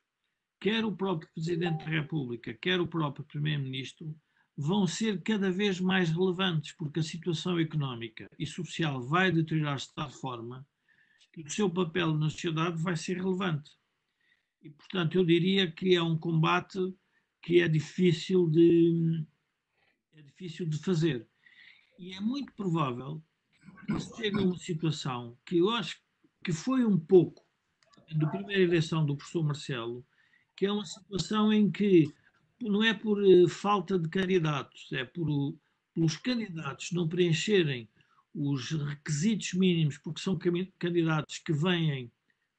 quer 0.61 0.85
o 0.85 0.95
próprio 0.95 1.31
Presidente 1.33 1.83
da 1.83 1.91
República, 1.91 2.53
quer 2.53 2.79
o 2.79 2.87
próprio 2.87 3.25
Primeiro-Ministro, 3.25 4.15
vão 4.55 4.87
ser 4.87 5.23
cada 5.23 5.51
vez 5.51 5.81
mais 5.81 6.11
relevantes, 6.11 6.73
porque 6.77 7.01
a 7.01 7.03
situação 7.03 7.59
económica 7.59 8.29
e 8.39 8.47
social 8.47 9.01
vai 9.01 9.33
deteriorar-se 9.33 9.89
de 9.89 9.95
tal 9.95 10.11
forma 10.11 10.63
que 11.33 11.41
o 11.41 11.51
seu 11.51 11.71
papel 11.71 12.13
na 12.13 12.29
sociedade 12.29 12.83
vai 12.83 12.97
ser 12.97 13.17
relevante. 13.17 13.80
E, 14.63 14.71
portanto, 14.71 15.17
eu 15.17 15.25
diria 15.25 15.71
que 15.71 15.95
é 15.95 16.03
um 16.03 16.19
combate 16.19 16.79
que 17.43 17.61
é 17.61 17.69
difícil 17.69 18.49
de, 18.49 19.25
é 20.13 20.23
difícil 20.23 20.67
de 20.67 20.79
fazer. 20.79 21.27
E 21.99 22.13
é 22.13 22.21
muito 22.21 22.53
provável 22.55 23.23
que 23.87 24.01
se 24.01 24.17
chegue 24.17 24.39
a 24.39 24.43
uma 24.43 24.59
situação 24.59 25.39
que 25.47 25.59
eu 25.59 25.71
acho 25.71 26.01
que 26.45 26.53
foi 26.53 26.85
um 26.85 26.99
pouco 26.99 27.45
da 28.15 28.27
primeira 28.27 28.63
eleição 28.63 29.05
do 29.05 29.17
professor 29.17 29.45
Marcelo, 29.45 30.05
que 30.57 30.67
é 30.67 30.73
uma 30.73 30.85
situação 30.85 31.53
em 31.53 31.71
que 31.71 32.13
não 32.61 32.83
é 32.83 32.93
por 32.93 33.25
eh, 33.25 33.49
falta 33.49 33.99
de 33.99 34.09
candidatos, 34.09 34.93
é 34.93 35.05
por 35.05 35.57
pelos 35.95 36.17
candidatos 36.17 36.93
não 36.93 37.09
preencherem 37.09 37.89
os 38.35 38.71
requisitos 38.71 39.55
mínimos, 39.55 39.99
porque 39.99 40.21
são 40.21 40.39
candidatos 40.79 41.39
que 41.39 41.53
vêm 41.53 42.13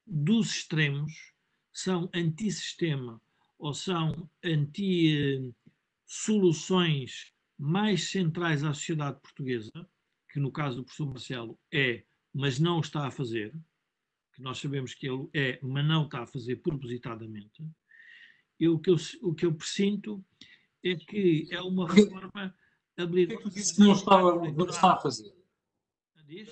dos 0.05 0.53
extremos, 0.55 1.11
são 1.71 2.09
antissistema 2.13 3.21
ou 3.57 3.73
são 3.73 4.29
anti-soluções 4.43 7.33
mais 7.57 8.09
centrais 8.09 8.61
à 8.63 8.73
sociedade 8.73 9.19
portuguesa, 9.21 9.71
que 10.29 10.39
no 10.39 10.51
caso 10.51 10.75
do 10.77 10.83
professor 10.83 11.07
Marcelo 11.07 11.59
é, 11.71 12.03
mas 12.33 12.57
não 12.59 12.79
está 12.79 13.05
a 13.07 13.11
fazer, 13.11 13.53
que 14.33 14.41
nós 14.41 14.57
sabemos 14.57 14.95
que 14.95 15.07
ele 15.07 15.29
é, 15.33 15.59
mas 15.61 15.85
não 15.85 16.05
está 16.05 16.23
a 16.23 16.27
fazer 16.27 16.55
propositadamente, 16.57 17.63
eu, 18.59 18.75
o, 18.75 18.79
que 18.79 18.89
eu, 18.89 18.95
o 19.21 19.35
que 19.35 19.45
eu 19.45 19.53
presinto 19.53 20.25
é 20.83 20.95
que 20.95 21.47
é 21.51 21.61
uma 21.61 21.87
reforma 21.91 22.55
habilidosa. 22.97 23.43
Por 23.43 23.51
que 23.51 23.53
é 23.53 23.53
que 23.53 23.59
dizes 23.59 23.73
que 23.73 23.81
não 23.81 23.93
está, 23.93 24.19
está 24.69 24.93
a 24.93 24.97
fazer? 24.97 25.35
Diz? 26.25 26.49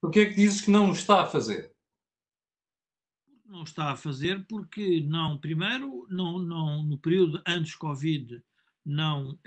Por 0.00 0.10
que 0.10 0.20
é 0.20 0.26
que 0.26 0.34
dizes 0.34 0.60
que 0.60 0.70
não 0.70 0.92
está 0.92 1.22
a 1.22 1.26
fazer? 1.26 1.73
Não 3.44 3.62
está 3.62 3.92
a 3.92 3.96
fazer 3.96 4.44
porque 4.46 5.00
não, 5.00 5.38
primeiro, 5.38 6.06
não, 6.08 6.38
não, 6.38 6.82
no 6.82 6.98
período 6.98 7.42
antes 7.46 7.74
Covid, 7.74 8.42
não. 8.84 9.38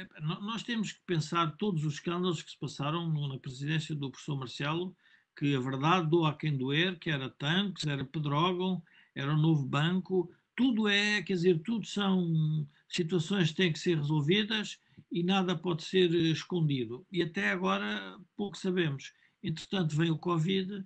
Nós 0.41 0.63
temos 0.63 0.91
que 0.91 1.01
pensar 1.05 1.55
todos 1.57 1.83
os 1.83 1.95
escândalos 1.95 2.41
que 2.41 2.51
se 2.51 2.59
passaram 2.59 3.11
na 3.27 3.39
presidência 3.39 3.95
do 3.95 4.11
professor 4.11 4.37
Marcelo, 4.37 4.95
que 5.35 5.55
a 5.55 5.59
verdade 5.59 6.09
doa 6.09 6.29
a 6.29 6.33
quem 6.33 6.57
doer, 6.57 6.97
que 6.99 7.09
era 7.09 7.29
tanques, 7.29 7.85
era 7.85 8.05
Pedrógão, 8.05 8.81
era 9.15 9.33
o 9.33 9.37
novo 9.37 9.65
banco, 9.65 10.31
tudo 10.55 10.87
é, 10.87 11.21
quer 11.21 11.33
dizer, 11.33 11.61
tudo 11.61 11.85
são 11.85 12.67
situações 12.89 13.51
que 13.51 13.57
têm 13.57 13.71
que 13.71 13.79
ser 13.79 13.97
resolvidas 13.97 14.79
e 15.11 15.21
nada 15.23 15.55
pode 15.55 15.83
ser 15.83 16.11
escondido. 16.13 17.05
E 17.11 17.21
até 17.21 17.51
agora 17.51 18.19
pouco 18.35 18.57
sabemos. 18.57 19.13
Entretanto, 19.43 19.95
veio 19.95 20.15
o 20.15 20.19
Covid 20.19 20.83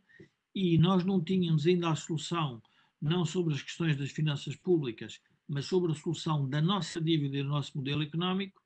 e 0.54 0.78
nós 0.78 1.06
não 1.06 1.24
tínhamos 1.24 1.66
ainda 1.66 1.90
a 1.90 1.96
solução, 1.96 2.62
não 3.02 3.26
sobre 3.26 3.54
as 3.54 3.62
questões 3.62 3.98
das 3.98 4.12
finanças 4.12 4.56
públicas, 4.56 5.20
mas 5.48 5.66
sobre 5.66 5.92
a 5.92 5.96
solução 5.96 6.48
da 6.48 6.62
nossa 6.62 7.02
dívida 7.02 7.38
e 7.38 7.44
do 7.44 7.50
nosso 7.50 7.78
modelo 7.78 8.04
económico, 8.04 8.62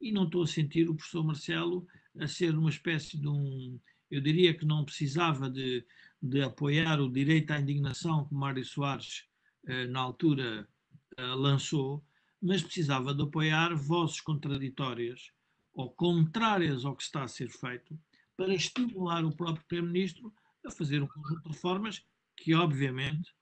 e 0.00 0.10
não 0.10 0.24
estou 0.24 0.42
a 0.42 0.46
sentir 0.46 0.88
o 0.88 0.94
professor 0.94 1.24
Marcelo 1.24 1.86
a 2.18 2.26
ser 2.26 2.56
uma 2.56 2.70
espécie 2.70 3.18
de 3.18 3.28
um. 3.28 3.78
Eu 4.10 4.20
diria 4.20 4.54
que 4.54 4.64
não 4.64 4.84
precisava 4.84 5.50
de, 5.50 5.84
de 6.22 6.42
apoiar 6.42 7.00
o 7.00 7.10
direito 7.10 7.50
à 7.52 7.60
indignação 7.60 8.26
que 8.26 8.34
Mário 8.34 8.64
Soares, 8.64 9.24
eh, 9.66 9.86
na 9.86 10.00
altura, 10.00 10.68
eh, 11.16 11.22
lançou, 11.22 12.04
mas 12.40 12.62
precisava 12.62 13.14
de 13.14 13.22
apoiar 13.22 13.74
vozes 13.74 14.20
contraditórias 14.20 15.30
ou 15.72 15.90
contrárias 15.90 16.84
ao 16.84 16.94
que 16.94 17.02
está 17.02 17.24
a 17.24 17.28
ser 17.28 17.48
feito 17.48 17.98
para 18.36 18.54
estimular 18.54 19.24
o 19.24 19.34
próprio 19.34 19.64
Primeiro-Ministro 19.66 20.32
a 20.64 20.70
fazer 20.70 21.02
um 21.02 21.06
conjunto 21.06 21.42
de 21.42 21.48
reformas 21.48 22.04
que, 22.36 22.54
obviamente, 22.54 23.32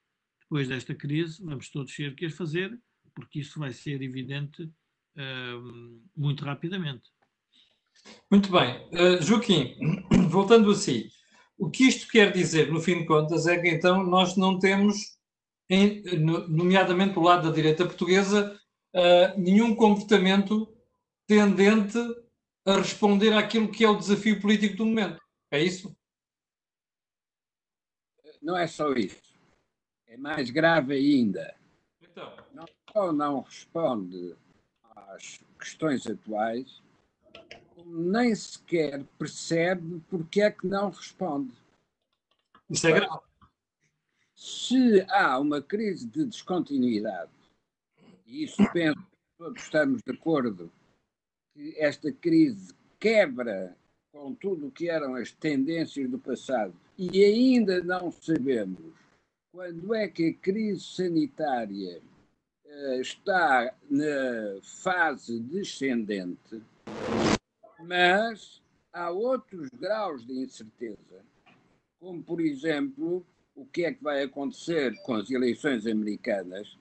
depois 0.53 0.67
desta 0.67 0.93
crise, 0.93 1.43
vamos 1.43 1.67
todos 1.71 1.95
ter 1.95 2.13
que 2.13 2.27
as 2.27 2.33
fazer, 2.33 2.79
porque 3.15 3.39
isso 3.39 3.59
vai 3.59 3.73
ser 3.73 4.03
evidente 4.03 4.61
uh, 4.61 5.99
muito 6.15 6.45
rapidamente. 6.45 7.09
Muito 8.29 8.51
bem. 8.51 8.87
Uh, 8.89 9.19
Joaquim, 9.19 9.75
voltando 10.29 10.69
a 10.69 10.75
si, 10.75 11.09
o 11.57 11.71
que 11.71 11.85
isto 11.87 12.07
quer 12.07 12.31
dizer, 12.31 12.71
no 12.71 12.79
fim 12.79 12.99
de 12.99 13.07
contas, 13.07 13.47
é 13.47 13.59
que 13.59 13.67
então 13.67 14.03
nós 14.03 14.37
não 14.37 14.59
temos, 14.59 15.17
em, 15.67 16.03
nomeadamente 16.47 17.15
do 17.15 17.21
lado 17.21 17.49
da 17.49 17.55
direita 17.55 17.87
portuguesa, 17.87 18.55
uh, 18.95 19.41
nenhum 19.41 19.73
comportamento 19.73 20.71
tendente 21.25 21.97
a 22.63 22.77
responder 22.77 23.33
àquilo 23.33 23.71
que 23.71 23.83
é 23.83 23.89
o 23.89 23.97
desafio 23.97 24.39
político 24.39 24.77
do 24.77 24.85
momento. 24.85 25.19
É 25.49 25.63
isso? 25.63 25.97
Não 28.39 28.55
é 28.55 28.67
só 28.67 28.93
isso. 28.93 29.32
É 30.13 30.17
mais 30.17 30.51
grave 30.51 30.93
ainda. 30.93 31.55
Então. 31.99 32.31
Não 32.53 32.65
só 32.91 33.11
não 33.11 33.41
responde 33.41 34.35
às 34.95 35.43
questões 35.57 36.05
atuais, 36.05 36.83
nem 37.83 38.35
sequer 38.35 39.03
percebe 39.17 40.03
porque 40.07 40.43
é 40.43 40.51
que 40.51 40.67
não 40.67 40.91
responde. 40.91 41.51
Isso 42.69 42.85
é 42.85 42.91
grave. 42.91 43.23
Se 44.35 45.03
há 45.09 45.39
uma 45.39 45.63
crise 45.63 46.07
de 46.07 46.25
descontinuidade, 46.25 47.31
e 48.27 48.43
isso 48.43 48.61
penso 48.71 48.99
que 48.99 49.17
todos 49.39 49.63
estamos 49.63 50.03
de 50.05 50.13
acordo 50.13 50.71
que 51.55 51.73
esta 51.79 52.11
crise 52.11 52.71
quebra 52.99 53.75
com 54.11 54.35
tudo 54.35 54.67
o 54.67 54.71
que 54.71 54.87
eram 54.87 55.15
as 55.15 55.31
tendências 55.31 56.07
do 56.07 56.19
passado 56.19 56.75
e 56.99 57.25
ainda 57.25 57.83
não 57.83 58.11
sabemos 58.11 58.93
quando 59.53 59.93
é 59.93 60.07
que 60.07 60.29
a 60.29 60.33
crise 60.33 60.83
sanitária 60.83 62.01
uh, 62.65 62.99
está 62.99 63.71
na 63.87 64.59
fase 64.81 65.39
descendente, 65.39 66.59
mas 67.79 68.63
há 68.91 69.11
outros 69.11 69.69
graus 69.69 70.25
de 70.25 70.33
incerteza, 70.33 71.23
como 71.99 72.23
por 72.23 72.41
exemplo 72.41 73.23
o 73.55 73.63
que 73.63 73.85
é 73.85 73.93
que 73.93 74.03
vai 74.03 74.23
acontecer 74.23 74.99
com 75.03 75.13
as 75.13 75.29
eleições 75.29 75.85
americanas, 75.85 76.75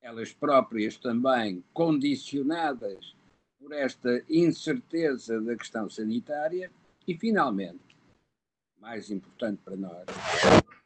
elas 0.00 0.32
próprias 0.32 0.96
também 0.96 1.64
condicionadas 1.72 3.16
por 3.58 3.72
esta 3.72 4.22
incerteza 4.28 5.40
da 5.40 5.56
questão 5.56 5.90
sanitária. 5.90 6.70
E, 7.08 7.18
finalmente, 7.18 7.96
mais 8.80 9.10
importante 9.10 9.60
para 9.64 9.76
nós, 9.76 10.04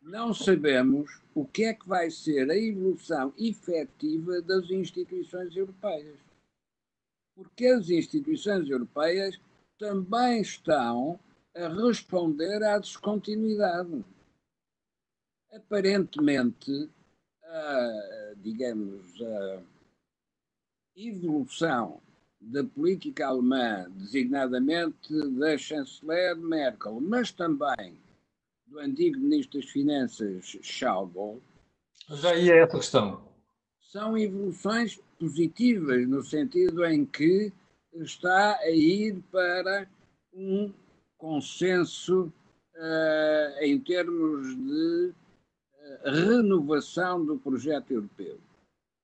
não 0.08 0.32
sabemos 0.32 1.20
o 1.34 1.44
que 1.46 1.64
é 1.64 1.74
que 1.74 1.86
vai 1.86 2.10
ser 2.10 2.50
a 2.50 2.56
evolução 2.56 3.32
efetiva 3.38 4.40
das 4.40 4.70
instituições 4.70 5.54
europeias. 5.54 6.18
Porque 7.36 7.66
as 7.66 7.90
instituições 7.90 8.68
europeias 8.68 9.38
também 9.78 10.40
estão 10.40 11.20
a 11.54 11.68
responder 11.68 12.62
à 12.62 12.78
descontinuidade. 12.78 14.04
Aparentemente, 15.52 16.90
a, 17.44 18.32
digamos, 18.38 19.22
a 19.22 19.62
evolução 20.96 22.00
da 22.40 22.64
política 22.64 23.26
alemã, 23.26 23.90
designadamente 23.90 25.12
da 25.38 25.56
chanceler 25.58 26.36
Merkel, 26.36 27.00
mas 27.00 27.30
também 27.30 27.98
do 28.68 28.78
antigo 28.78 29.18
ministro 29.18 29.60
das 29.60 29.70
Finanças 29.70 30.56
Schauble. 30.62 31.40
Já 32.10 32.34
ia 32.36 32.56
essa 32.56 32.76
questão. 32.76 33.22
São 33.80 34.16
evoluções 34.16 35.00
positivas, 35.18 36.06
no 36.06 36.22
sentido 36.22 36.84
em 36.84 37.04
que 37.04 37.52
está 37.94 38.58
a 38.58 38.70
ir 38.70 39.22
para 39.30 39.88
um 40.32 40.72
consenso 41.16 42.32
uh, 42.76 43.62
em 43.62 43.80
termos 43.80 44.54
de 44.54 45.12
uh, 45.12 46.10
renovação 46.10 47.24
do 47.24 47.38
projeto 47.38 47.90
europeu. 47.92 48.38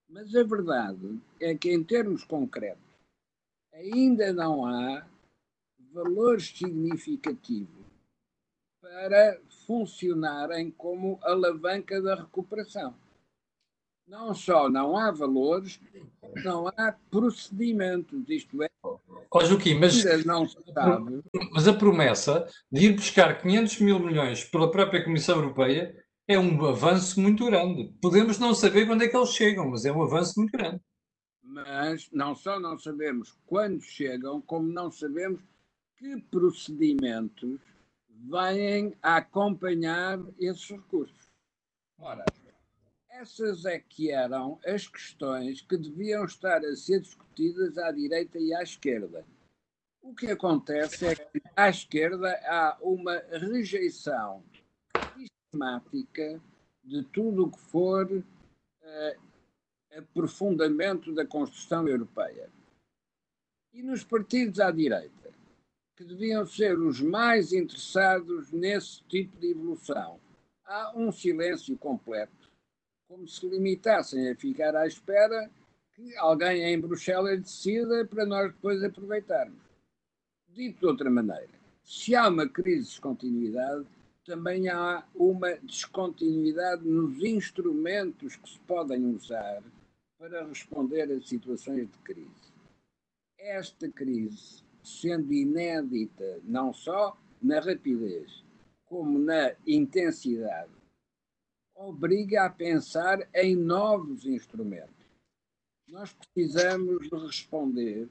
Mas 0.09 0.35
a 0.35 0.45
verdade 0.45 1.19
é 1.41 1.55
que, 1.55 1.73
em 1.73 1.83
termos 1.83 2.23
concretos, 2.25 2.83
ainda 3.73 4.33
não 4.33 4.67
há 4.67 5.05
valores 5.93 6.49
significativos 6.57 7.85
para 8.81 9.41
funcionarem 9.67 10.71
como 10.71 11.19
alavanca 11.23 12.01
da 12.01 12.15
recuperação. 12.15 12.95
Não 14.07 14.35
só 14.35 14.69
não 14.69 14.97
há 14.97 15.11
valores, 15.11 15.81
não 16.45 16.69
há 16.69 16.95
procedimentos, 17.11 18.29
isto 18.29 18.63
é. 18.63 18.69
Ó 18.83 19.45
Joaquim, 19.45 19.79
mas, 19.79 20.25
não 20.25 20.47
se 20.47 20.59
sabe. 20.73 21.23
mas 21.53 21.67
a 21.67 21.73
promessa 21.73 22.47
de 22.71 22.87
ir 22.87 22.93
buscar 22.95 23.41
500 23.41 23.81
mil 23.81 23.99
milhões 23.99 24.45
pela 24.45 24.71
própria 24.71 25.03
Comissão 25.03 25.37
Europeia 25.37 25.97
é 26.29 26.39
um 26.39 26.65
avanço 26.67 27.21
muito 27.21 27.47
grande. 27.47 27.93
Podemos 28.01 28.39
não 28.39 28.55
saber 28.55 28.87
quando 28.87 29.03
é 29.03 29.09
que 29.09 29.17
eles 29.17 29.31
chegam, 29.31 29.71
mas 29.71 29.85
é 29.85 29.93
um 29.93 30.03
avanço 30.03 30.35
muito 30.39 30.53
grande 30.53 30.81
mas 31.55 32.11
não 32.11 32.35
só 32.35 32.59
não 32.59 32.77
sabemos 32.77 33.39
quando 33.47 33.81
chegam, 33.81 34.41
como 34.41 34.67
não 34.67 34.91
sabemos 34.91 35.41
que 35.97 36.21
procedimentos 36.23 37.61
vêm 38.29 38.97
a 39.03 39.17
acompanhar 39.17 40.19
esses 40.39 40.71
recursos. 40.71 41.29
Ora, 41.99 42.25
essas 43.11 43.65
é 43.65 43.79
que 43.79 44.11
eram 44.11 44.59
as 44.67 44.89
questões 44.89 45.61
que 45.61 45.77
deviam 45.77 46.25
estar 46.25 46.65
a 46.65 46.77
ser 46.77 47.01
discutidas 47.01 47.79
à 47.79 47.93
direita 47.93 48.39
e 48.39 48.53
à 48.55 48.63
esquerda. 48.63 49.25
O 50.03 50.15
que 50.15 50.31
acontece 50.31 51.07
é 51.07 51.15
que 51.15 51.41
à 51.57 51.69
esquerda 51.69 52.31
há 52.45 52.77
uma 52.83 53.17
rejeição 53.31 54.43
sistemática 55.17 56.41
de 56.83 57.03
tudo 57.05 57.45
o 57.45 57.51
que 57.51 57.61
for 57.61 58.11
uh, 58.13 59.21
aprofundamento 59.97 61.15
da 61.15 61.27
construção 61.27 61.89
europeia. 61.89 62.51
E 63.73 63.83
nos 63.83 64.05
partidos 64.05 64.61
à 64.61 64.71
direita, 64.71 65.24
que 65.97 66.05
deviam 66.05 66.45
ser 66.45 66.79
os 66.79 67.01
mais 67.01 67.53
interessados 67.53 68.51
nesse 68.51 69.03
tipo 69.05 69.39
de 69.39 69.51
evolução, 69.51 70.21
há 70.65 70.93
um 70.97 71.13
silêncio 71.13 71.77
completo, 71.79 72.51
como 73.09 73.29
se 73.29 73.49
limitassem 73.49 74.29
a 74.29 74.37
ficar 74.37 74.75
à 74.75 74.87
espera 74.87 75.51
que 75.95 76.17
alguém 76.17 76.65
em 76.65 76.81
Bruxelas 76.81 77.41
decida 77.41 78.05
para 78.07 78.27
nós 78.27 78.53
depois 78.53 78.83
aproveitarmos. 78.83 79.63
Dito 80.49 80.81
de 80.81 80.87
outra 80.87 81.09
maneira, 81.09 81.51
se 81.85 82.15
há 82.17 82.29
uma 82.29 82.49
crise 82.49 82.83
de 82.83 82.89
descontinuidade, 82.89 83.87
também 84.25 84.69
há 84.69 85.07
uma 85.15 85.53
descontinuidade 85.57 86.83
nos 86.85 87.23
instrumentos 87.23 88.37
que 88.37 88.49
se 88.49 88.59
podem 88.61 89.05
usar 89.15 89.63
para 90.19 90.47
responder 90.47 91.13
a 91.13 91.21
situações 91.21 91.89
de 91.89 91.99
crise. 91.99 92.53
Esta 93.39 93.89
crise, 93.91 94.64
sendo 94.85 95.33
inédita 95.33 96.41
não 96.45 96.73
só 96.73 97.17
na 97.43 97.59
rapidez, 97.59 98.45
como 98.85 99.19
na 99.19 99.53
intensidade, 99.67 100.71
obriga 101.75 102.45
a 102.45 102.51
pensar 102.51 103.27
em 103.35 103.57
novos 103.57 104.25
instrumentos. 104.27 104.95
Nós 105.89 106.13
precisamos 106.13 107.09
responder 107.11 108.09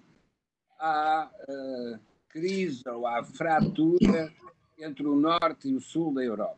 à 0.79 1.31
uh, 1.49 1.99
crise 2.29 2.83
ou 2.87 3.07
à 3.07 3.23
fratura 3.23 4.33
entre 4.77 5.07
o 5.07 5.15
norte 5.15 5.69
e 5.69 5.75
o 5.75 5.81
sul 5.81 6.13
da 6.13 6.23
Europa. 6.23 6.57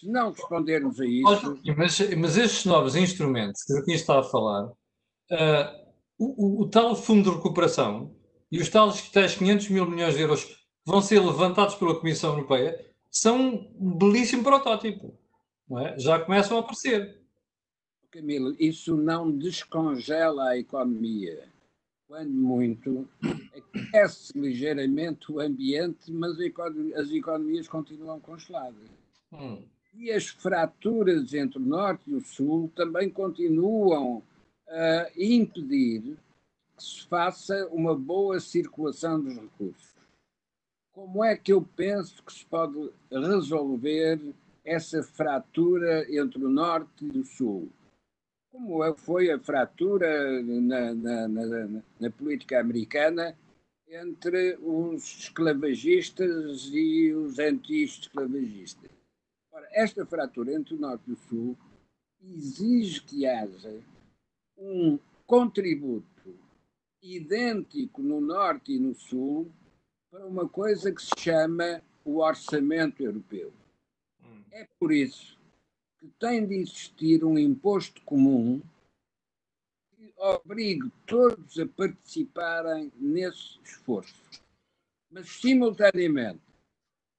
Se 0.00 0.08
não 0.08 0.32
respondermos 0.32 1.00
a 1.00 1.06
isso. 1.06 1.60
Mas, 1.76 2.16
mas 2.16 2.36
estes 2.36 2.64
novos 2.64 2.96
instrumentos 2.96 3.62
que 3.62 3.72
aqui 3.74 3.92
está 3.92 4.20
a 4.20 4.24
falar, 4.24 4.66
uh, 4.66 4.74
o, 6.18 6.60
o, 6.60 6.62
o, 6.62 6.68
tal 6.68 6.96
fundo 6.96 7.30
de 7.30 7.36
recuperação 7.36 8.14
e 8.50 8.60
os 8.60 8.68
tais, 8.68 9.10
tais 9.10 9.34
500 9.34 9.68
mil 9.68 9.86
milhões 9.86 10.14
de 10.14 10.22
euros 10.22 10.44
que 10.44 10.56
vão 10.84 11.02
ser 11.02 11.20
levantados 11.20 11.74
pela 11.74 11.98
Comissão 11.98 12.30
Europeia 12.30 12.84
são 13.10 13.68
um 13.78 13.96
belíssimo 13.96 14.42
protótipo. 14.42 15.14
É? 15.78 15.98
Já 15.98 16.18
começam 16.18 16.56
a 16.56 16.60
aparecer. 16.60 17.18
Camilo, 18.10 18.56
isso 18.58 18.96
não 18.96 19.30
descongela 19.30 20.48
a 20.48 20.58
economia. 20.58 21.46
Quando 22.06 22.30
muito, 22.30 23.06
aquece 23.54 24.38
ligeiramente 24.38 25.30
o 25.30 25.40
ambiente, 25.40 26.10
mas 26.10 26.38
as 26.96 27.10
economias 27.10 27.68
continuam 27.68 28.18
congeladas. 28.18 28.88
Hum. 29.30 29.62
E 29.94 30.10
as 30.10 30.26
fraturas 30.26 31.34
entre 31.34 31.58
o 31.58 31.66
Norte 31.66 32.10
e 32.10 32.14
o 32.14 32.20
Sul 32.24 32.72
também 32.74 33.10
continuam 33.10 34.22
a 34.68 35.10
impedir 35.14 36.16
se 36.82 37.06
faça 37.06 37.66
uma 37.68 37.94
boa 37.94 38.40
circulação 38.40 39.20
dos 39.20 39.34
recursos. 39.34 39.94
Como 40.92 41.22
é 41.22 41.36
que 41.36 41.52
eu 41.52 41.62
penso 41.62 42.22
que 42.22 42.32
se 42.32 42.44
pode 42.46 42.90
resolver 43.10 44.20
essa 44.64 45.02
fratura 45.02 46.06
entre 46.12 46.44
o 46.44 46.48
Norte 46.48 47.04
e 47.04 47.18
o 47.18 47.24
Sul? 47.24 47.70
como 48.58 48.82
é, 48.82 48.94
foi 48.94 49.30
a 49.30 49.38
fratura 49.38 50.42
na, 50.42 50.94
na, 50.94 51.28
na, 51.28 51.82
na 52.00 52.10
política 52.10 52.60
americana 52.60 53.36
entre 53.88 54.58
os 54.60 55.04
esclavagistas 55.20 56.68
e 56.72 57.12
os 57.12 57.38
anti-esclavagistas. 57.38 58.90
Esta 59.72 60.04
fratura 60.04 60.52
entre 60.52 60.74
o 60.74 60.78
Norte 60.78 61.04
e 61.08 61.12
o 61.12 61.16
Sul 61.16 61.56
exige 62.20 63.02
que 63.02 63.26
haja 63.26 63.80
um 64.56 64.98
contributo 65.26 66.07
idêntico 67.02 68.02
no 68.02 68.20
Norte 68.20 68.72
e 68.72 68.78
no 68.78 68.94
Sul 68.94 69.50
para 70.10 70.26
uma 70.26 70.48
coisa 70.48 70.92
que 70.92 71.02
se 71.02 71.10
chama 71.18 71.82
o 72.04 72.18
orçamento 72.18 73.02
europeu. 73.02 73.52
Hum. 74.24 74.42
É 74.52 74.66
por 74.78 74.92
isso 74.92 75.38
que 75.98 76.08
tem 76.18 76.46
de 76.46 76.54
existir 76.54 77.24
um 77.24 77.38
imposto 77.38 78.00
comum 78.02 78.62
que 79.96 80.12
obrigue 80.16 80.90
todos 81.06 81.58
a 81.58 81.66
participarem 81.66 82.92
nesse 82.96 83.58
esforço. 83.62 84.22
Mas, 85.10 85.28
simultaneamente, 85.28 86.40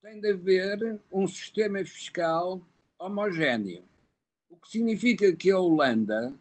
tem 0.02 0.20
de 0.20 0.32
haver 0.32 1.00
um 1.12 1.28
sistema 1.28 1.84
fiscal 1.84 2.62
homogéneo. 2.98 3.84
O 4.50 4.58
que 4.58 4.70
significa 4.70 5.36
que 5.36 5.52
a 5.52 5.60
Holanda, 5.60 6.34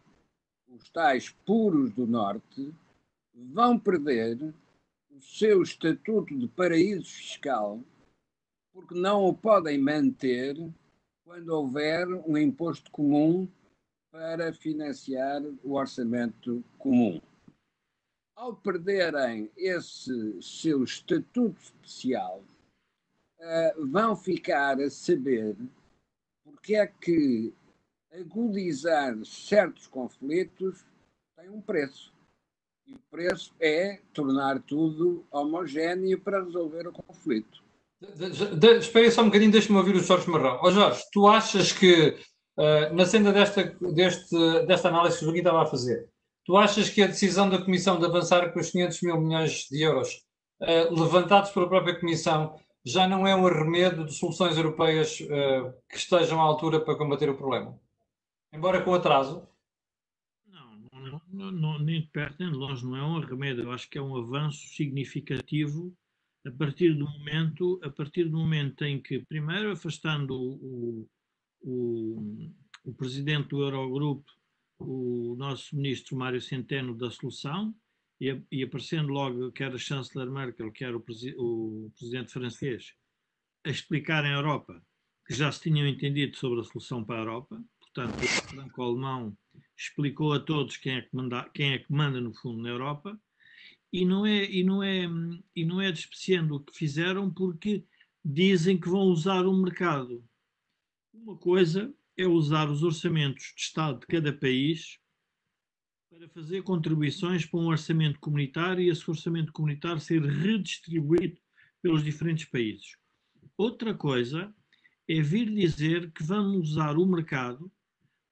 os 0.67 0.89
tais 0.89 1.29
puros 1.45 1.91
do 1.93 2.07
Norte, 2.07 2.73
vão 3.53 3.79
perder 3.79 4.53
o 5.11 5.21
seu 5.21 5.61
estatuto 5.61 6.37
de 6.37 6.47
paraíso 6.47 7.09
fiscal 7.09 7.81
porque 8.73 8.95
não 8.95 9.25
o 9.25 9.33
podem 9.33 9.77
manter 9.77 10.55
quando 11.25 11.49
houver 11.49 12.07
um 12.07 12.37
imposto 12.37 12.89
comum 12.91 13.47
para 14.11 14.53
financiar 14.53 15.41
o 15.63 15.73
orçamento 15.73 16.63
comum. 16.77 17.21
Ao 18.35 18.55
perderem 18.55 19.51
esse 19.55 20.41
seu 20.41 20.83
estatuto 20.83 21.59
especial, 21.61 22.41
uh, 23.37 23.87
vão 23.87 24.15
ficar 24.15 24.79
a 24.79 24.89
saber 24.89 25.55
porque 26.43 26.75
é 26.75 26.87
que 26.87 27.53
agudizar 28.11 29.13
certos 29.25 29.87
conflitos 29.87 30.85
tem 31.35 31.49
um 31.49 31.61
preço. 31.61 32.13
E 32.89 32.95
o 32.95 32.99
preço 33.11 33.53
é 33.59 33.99
tornar 34.13 34.59
tudo 34.63 35.23
homogéneo 35.31 36.19
para 36.19 36.43
resolver 36.43 36.87
o 36.87 36.91
conflito. 36.91 37.63
Espera 38.81 39.05
aí 39.05 39.11
só 39.11 39.21
um 39.21 39.25
bocadinho, 39.25 39.51
deixa-me 39.51 39.77
ouvir 39.77 39.95
o 39.95 39.99
Jorge 39.99 40.27
Marrão. 40.27 40.59
Oh 40.63 40.71
Jorge, 40.71 41.03
tu 41.11 41.27
achas 41.27 41.71
que, 41.71 42.17
uh, 42.57 42.95
na 42.95 43.05
senda 43.05 43.31
desta, 43.31 43.63
deste, 43.93 44.35
desta 44.65 44.87
análise 44.87 45.17
que 45.17 45.23
o 45.23 45.25
Joaquim 45.25 45.39
estava 45.39 45.61
a 45.61 45.67
fazer, 45.67 46.09
tu 46.43 46.57
achas 46.57 46.89
que 46.89 47.03
a 47.03 47.07
decisão 47.07 47.47
da 47.47 47.61
Comissão 47.61 47.99
de 47.99 48.05
avançar 48.05 48.51
com 48.51 48.59
os 48.59 48.71
500 48.71 49.01
mil 49.03 49.21
milhões 49.21 49.67
de 49.69 49.83
euros 49.83 50.25
uh, 50.61 50.99
levantados 50.99 51.51
pela 51.51 51.69
própria 51.69 51.99
Comissão 51.99 52.55
já 52.83 53.07
não 53.07 53.27
é 53.27 53.35
um 53.35 53.45
arremedo 53.45 54.03
de 54.05 54.13
soluções 54.15 54.57
europeias 54.57 55.19
uh, 55.19 55.71
que 55.87 55.97
estejam 55.97 56.41
à 56.41 56.43
altura 56.43 56.79
para 56.79 56.97
combater 56.97 57.29
o 57.29 57.37
problema? 57.37 57.77
Embora 58.51 58.81
com 58.81 58.95
atraso? 58.95 59.47
Não, 61.27 61.51
não, 61.51 61.79
nem 61.79 62.01
de 62.01 62.07
perto 62.07 62.37
nem 62.39 62.51
de 62.51 62.57
longe, 62.57 62.85
não 62.85 62.95
é 62.95 63.03
um 63.03 63.17
arremedo, 63.17 63.61
eu 63.61 63.71
acho 63.71 63.89
que 63.89 63.97
é 63.97 64.01
um 64.01 64.15
avanço 64.15 64.67
significativo 64.69 65.95
a 66.45 66.51
partir 66.51 66.93
do 66.93 67.05
momento, 67.05 67.79
a 67.83 67.89
partir 67.89 68.25
do 68.25 68.37
momento 68.37 68.83
em 68.83 69.01
que, 69.01 69.19
primeiro, 69.19 69.71
afastando 69.71 70.33
o, 70.33 71.09
o, 71.61 72.51
o 72.85 72.93
presidente 72.93 73.49
do 73.49 73.61
Eurogrupo, 73.61 74.31
o 74.77 75.35
nosso 75.37 75.75
ministro 75.75 76.15
Mário 76.15 76.41
Centeno, 76.41 76.95
da 76.95 77.11
solução, 77.11 77.75
e, 78.19 78.41
e 78.51 78.63
aparecendo 78.63 79.09
logo 79.09 79.51
quer 79.51 79.73
a 79.73 79.77
chanceler 79.77 80.29
Merkel, 80.29 80.71
quer 80.71 80.95
o, 80.95 81.03
o 81.37 81.91
presidente 81.97 82.31
francês, 82.31 82.93
a 83.65 83.69
explicar 83.69 84.25
em 84.25 84.31
Europa 84.31 84.81
que 85.25 85.33
já 85.33 85.51
se 85.51 85.61
tinham 85.61 85.87
entendido 85.87 86.35
sobre 86.35 86.59
a 86.59 86.63
solução 86.63 87.03
para 87.03 87.17
a 87.17 87.19
Europa, 87.19 87.63
portanto, 87.93 88.23
o 88.23 88.27
franco-alemão 88.27 89.37
explicou 89.77 90.33
a 90.33 90.39
todos 90.39 90.77
quem 90.77 90.97
é, 90.97 91.01
que 91.01 91.15
manda, 91.15 91.49
quem 91.53 91.73
é 91.73 91.79
que 91.79 91.91
manda, 91.91 92.19
no 92.19 92.33
fundo, 92.33 92.61
na 92.61 92.69
Europa, 92.69 93.19
e 93.91 94.05
não 94.05 94.25
é 94.25 94.45
e 94.45 94.63
não 94.63 94.83
é 94.83 95.05
e 95.55 95.65
não 95.65 95.81
é 95.81 95.91
despreciando 95.91 96.55
o 96.55 96.59
que 96.59 96.77
fizeram 96.77 97.33
porque 97.33 97.83
dizem 98.23 98.79
que 98.79 98.89
vão 98.89 99.01
usar 99.01 99.45
o 99.45 99.53
mercado. 99.53 100.23
Uma 101.13 101.37
coisa 101.37 101.93
é 102.15 102.27
usar 102.27 102.69
os 102.69 102.83
orçamentos 102.83 103.53
de 103.55 103.61
Estado 103.61 104.01
de 104.01 104.07
cada 104.07 104.31
país 104.31 104.99
para 106.09 106.27
fazer 106.29 106.63
contribuições 106.63 107.45
para 107.45 107.59
um 107.59 107.67
orçamento 107.67 108.19
comunitário 108.19 108.83
e 108.83 108.89
esse 108.89 109.09
orçamento 109.09 109.51
comunitário 109.51 110.01
ser 110.01 110.21
redistribuído 110.21 111.39
pelos 111.81 112.03
diferentes 112.03 112.45
países. 112.45 112.97
Outra 113.57 113.93
coisa 113.93 114.53
é 115.07 115.21
vir 115.21 115.49
dizer 115.49 116.11
que 116.11 116.23
vamos 116.23 116.71
usar 116.71 116.97
o 116.97 117.05
mercado 117.05 117.71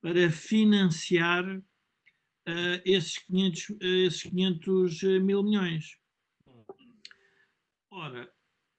para 0.01 0.29
financiar 0.29 1.43
uh, 1.57 2.81
esses, 2.85 3.17
500, 3.19 3.69
uh, 3.69 3.75
esses 3.81 4.23
500 4.23 5.03
eh, 5.03 5.19
mil 5.19 5.43
milhões. 5.43 5.97
Ora, 7.91 8.31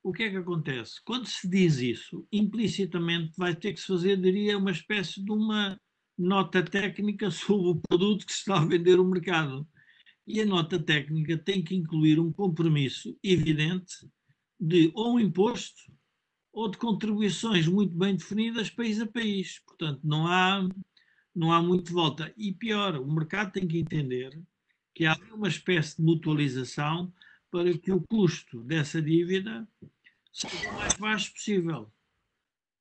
o 0.02 0.12
que 0.12 0.22
é 0.22 0.30
que 0.30 0.36
acontece? 0.36 1.02
Quando 1.04 1.26
se 1.26 1.48
diz 1.48 1.78
isso, 1.78 2.26
implicitamente 2.32 3.32
vai 3.36 3.54
ter 3.54 3.72
que 3.72 3.80
se 3.80 3.86
fazer, 3.86 4.16
diria, 4.16 4.56
uma 4.56 4.70
espécie 4.70 5.22
de 5.22 5.30
uma 5.30 5.78
nota 6.16 6.62
técnica 6.62 7.30
sobre 7.30 7.68
o 7.70 7.80
produto 7.88 8.26
que 8.26 8.32
se 8.32 8.40
está 8.40 8.58
a 8.58 8.64
vender 8.64 8.96
no 8.96 9.08
mercado. 9.08 9.68
E 10.26 10.40
a 10.40 10.46
nota 10.46 10.78
técnica 10.78 11.38
tem 11.38 11.62
que 11.62 11.74
incluir 11.74 12.20
um 12.20 12.32
compromisso 12.32 13.18
evidente 13.22 14.08
de 14.60 14.90
ou 14.94 15.14
um 15.14 15.20
imposto 15.20 15.92
ou 16.52 16.68
de 16.68 16.76
contribuições 16.76 17.66
muito 17.66 17.94
bem 17.94 18.16
definidas 18.16 18.68
país 18.68 19.00
a 19.00 19.06
país. 19.06 19.60
Portanto, 19.66 20.00
não 20.04 20.26
há 20.26 20.68
não 21.38 21.52
há 21.52 21.62
muito 21.62 21.92
volta. 21.92 22.34
E 22.36 22.52
pior, 22.52 22.96
o 22.96 23.06
mercado 23.06 23.52
tem 23.52 23.66
que 23.66 23.78
entender 23.78 24.42
que 24.92 25.06
há 25.06 25.16
uma 25.32 25.46
espécie 25.46 25.96
de 25.96 26.02
mutualização 26.02 27.12
para 27.48 27.78
que 27.78 27.92
o 27.92 28.00
custo 28.00 28.60
dessa 28.64 29.00
dívida 29.00 29.66
seja 30.32 30.68
o 30.68 30.74
mais 30.74 30.94
baixo 30.94 31.32
possível. 31.32 31.92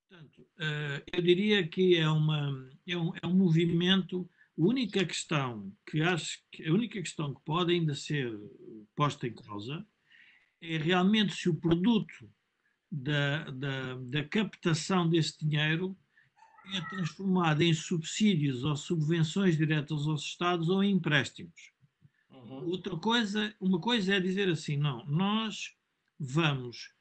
Portanto, 0.09 0.47
eh, 0.59 1.03
eu 1.13 1.21
diria 1.21 1.67
que 1.67 1.95
é, 1.95 2.09
uma, 2.09 2.67
é, 2.87 2.97
um, 2.97 3.13
é 3.21 3.27
um 3.27 3.35
movimento. 3.35 4.27
A 4.57 4.63
única 4.63 5.05
questão 5.05 5.71
que 5.85 6.01
acho 6.01 6.39
que 6.51 6.67
a 6.67 6.73
única 6.73 6.99
questão 6.99 7.35
que 7.35 7.41
pode 7.45 7.71
ainda 7.71 7.93
ser 7.93 8.35
posta 8.95 9.27
em 9.27 9.35
causa 9.35 9.85
é 10.59 10.77
realmente 10.77 11.35
se 11.35 11.47
o 11.47 11.55
produto 11.55 12.27
da, 12.91 13.51
da, 13.51 13.95
da 13.95 14.23
captação 14.23 15.07
desse 15.07 15.37
dinheiro 15.45 15.95
é 16.73 16.81
transformada 16.89 17.63
em 17.63 17.73
subsídios 17.73 18.63
ou 18.63 18.75
subvenções 18.75 19.57
diretas 19.57 20.07
aos 20.07 20.23
Estados 20.23 20.69
ou 20.69 20.83
em 20.83 20.91
empréstimos. 20.91 21.71
Uhum. 22.29 22.69
Outra 22.69 22.95
coisa, 22.97 23.53
uma 23.59 23.79
coisa 23.79 24.15
é 24.15 24.19
dizer 24.19 24.49
assim, 24.49 24.77
não, 24.77 25.05
nós 25.05 25.75
vamos 26.19 26.93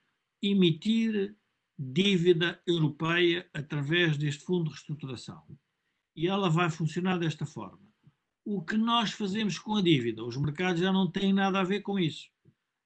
emitir 0.42 1.36
dívida 1.78 2.60
europeia 2.66 3.48
através 3.52 4.16
deste 4.16 4.44
fundo 4.44 4.64
de 4.64 4.70
reestruturação. 4.70 5.42
E 6.14 6.26
ela 6.26 6.48
vai 6.48 6.70
funcionar 6.70 7.18
desta 7.18 7.44
forma. 7.44 7.86
O 8.44 8.62
que 8.62 8.76
nós 8.76 9.10
fazemos 9.10 9.58
com 9.58 9.76
a 9.76 9.82
dívida? 9.82 10.24
Os 10.24 10.36
mercados 10.36 10.80
já 10.80 10.92
não 10.92 11.10
têm 11.10 11.32
nada 11.32 11.60
a 11.60 11.64
ver 11.64 11.80
com 11.80 11.98
isso. 11.98 12.30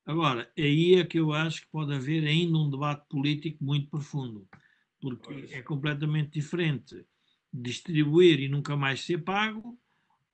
Agora, 0.07 0.51
aí 0.59 0.95
é 0.95 1.05
que 1.05 1.21
eu 1.21 1.33
acho 1.33 1.62
que 1.62 1.71
pode 1.71 1.95
haver 1.95 2.27
ainda 2.27 2.59
um 2.59 2.71
debate 2.71 3.07
político 3.09 3.62
muito 3.62 3.88
profundo 3.88 4.49
porque 5.01 5.33
pois. 5.33 5.53
é 5.53 5.63
completamente 5.63 6.33
diferente 6.33 7.07
distribuir 7.53 8.41
e 8.41 8.49
nunca 8.49 8.77
mais 8.77 9.01
ser 9.01 9.19
pago 9.19 9.79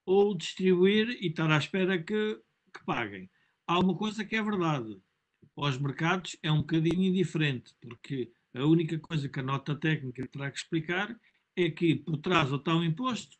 ou 0.05 0.37
distribuir 0.37 1.09
e 1.21 1.29
estar 1.29 1.51
à 1.51 1.57
espera 1.57 2.03
que, 2.03 2.41
que 2.73 2.85
paguem. 2.85 3.31
Há 3.67 3.79
uma 3.79 3.97
coisa 3.97 4.25
que 4.25 4.37
é 4.37 4.43
verdade, 4.43 5.01
aos 5.57 5.79
mercados 5.79 6.37
é 6.43 6.53
um 6.53 6.59
bocadinho 6.59 7.03
indiferente, 7.03 7.75
porque 7.81 8.31
a 8.55 8.65
única 8.65 8.99
coisa 8.99 9.29
que 9.29 9.41
a 9.41 9.43
nota 9.43 9.75
técnica 9.75 10.27
terá 10.29 10.51
que 10.51 10.59
explicar 10.59 11.19
é 11.57 11.71
que 11.71 11.97
por 11.97 12.19
trás 12.19 12.53
ou 12.53 12.59
está 12.59 12.75
um 12.77 12.85
imposto 12.85 13.37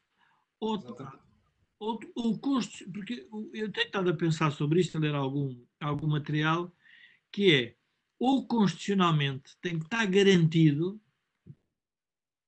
ou, 0.59 0.83
ou, 1.79 2.01
o 2.17 2.39
custo, 2.39 2.91
porque 2.91 3.29
eu 3.53 3.71
tenho 3.71 3.87
estado 3.87 4.11
a 4.11 4.17
pensar 4.17 4.51
sobre 4.51 4.81
isto, 4.81 4.97
a 4.97 5.01
ler 5.01 5.15
algum, 5.15 5.55
algum 5.81 6.09
material, 6.09 6.75
que 7.31 7.53
é 7.53 7.77
ou 8.19 8.47
constitucionalmente 8.47 9.57
tem 9.61 9.79
que 9.79 9.85
estar 9.85 10.07
garantido 10.07 10.99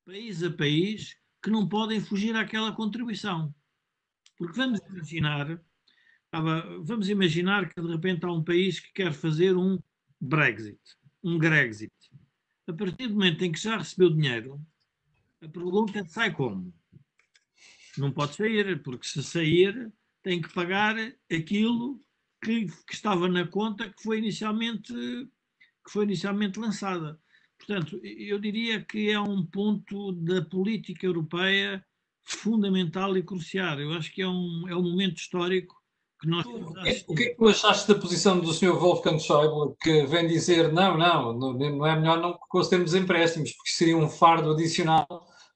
país 0.09 0.41
a 0.41 0.49
país, 0.49 1.15
que 1.39 1.51
não 1.51 1.69
podem 1.69 2.01
fugir 2.01 2.35
àquela 2.35 2.71
contribuição. 2.71 3.53
Porque 4.39 4.57
vamos 4.57 4.79
imaginar, 4.89 5.61
vamos 6.81 7.09
imaginar 7.09 7.71
que 7.71 7.79
de 7.79 7.87
repente 7.87 8.25
há 8.25 8.31
um 8.31 8.43
país 8.43 8.79
que 8.79 8.91
quer 8.91 9.13
fazer 9.13 9.55
um 9.55 9.77
Brexit, 10.19 10.79
um 11.23 11.37
Grexit. 11.37 11.93
A 12.67 12.73
partir 12.73 13.07
do 13.07 13.13
momento 13.13 13.43
em 13.43 13.51
que 13.51 13.59
já 13.59 13.77
recebeu 13.77 14.09
dinheiro, 14.09 14.59
a 15.43 15.47
pergunta 15.47 15.99
é 15.99 16.05
sai 16.05 16.33
como? 16.33 16.73
não 17.95 18.11
pode 18.11 18.35
sair, 18.35 18.81
porque 18.81 19.05
se 19.05 19.21
sair 19.21 19.91
tem 20.23 20.41
que 20.41 20.51
pagar 20.53 20.95
aquilo 21.31 21.99
que, 22.41 22.65
que 22.65 22.93
estava 22.93 23.27
na 23.27 23.45
conta 23.45 23.89
que 23.89 24.01
foi 24.01 24.17
inicialmente 24.17 24.93
que 24.93 25.91
foi 25.91 26.05
inicialmente 26.05 26.59
lançada. 26.59 27.19
Portanto, 27.59 27.99
eu 28.03 28.39
diria 28.39 28.81
que 28.81 29.11
é 29.11 29.19
um 29.19 29.45
ponto 29.45 30.13
da 30.13 30.41
política 30.41 31.05
europeia 31.05 31.85
fundamental 32.23 33.15
e 33.17 33.23
crucial. 33.23 33.79
Eu 33.79 33.93
acho 33.93 34.11
que 34.13 34.21
é 34.21 34.27
um, 34.27 34.65
é 34.67 34.75
um 34.75 34.81
momento 34.81 35.17
histórico 35.17 35.75
que 36.19 36.27
nós 36.27 36.45
temos 36.45 36.75
a 36.77 36.81
O 37.07 37.15
que 37.15 37.23
é 37.23 37.29
que 37.29 37.35
tu 37.35 37.47
achaste 37.47 37.87
da 37.87 37.99
posição 37.99 38.39
do 38.39 38.53
Sr. 38.53 38.77
Wolfgang 38.77 39.19
Schäuble, 39.19 39.75
que 39.81 40.05
vem 40.05 40.27
dizer 40.27 40.71
não, 40.71 40.97
não, 40.97 41.33
não 41.33 41.85
é 41.85 41.95
melhor 41.99 42.19
não 42.19 42.37
concedermos 42.49 42.93
empréstimos, 42.93 43.51
porque 43.53 43.71
seria 43.71 43.97
um 43.97 44.09
fardo 44.09 44.51
adicional 44.51 45.07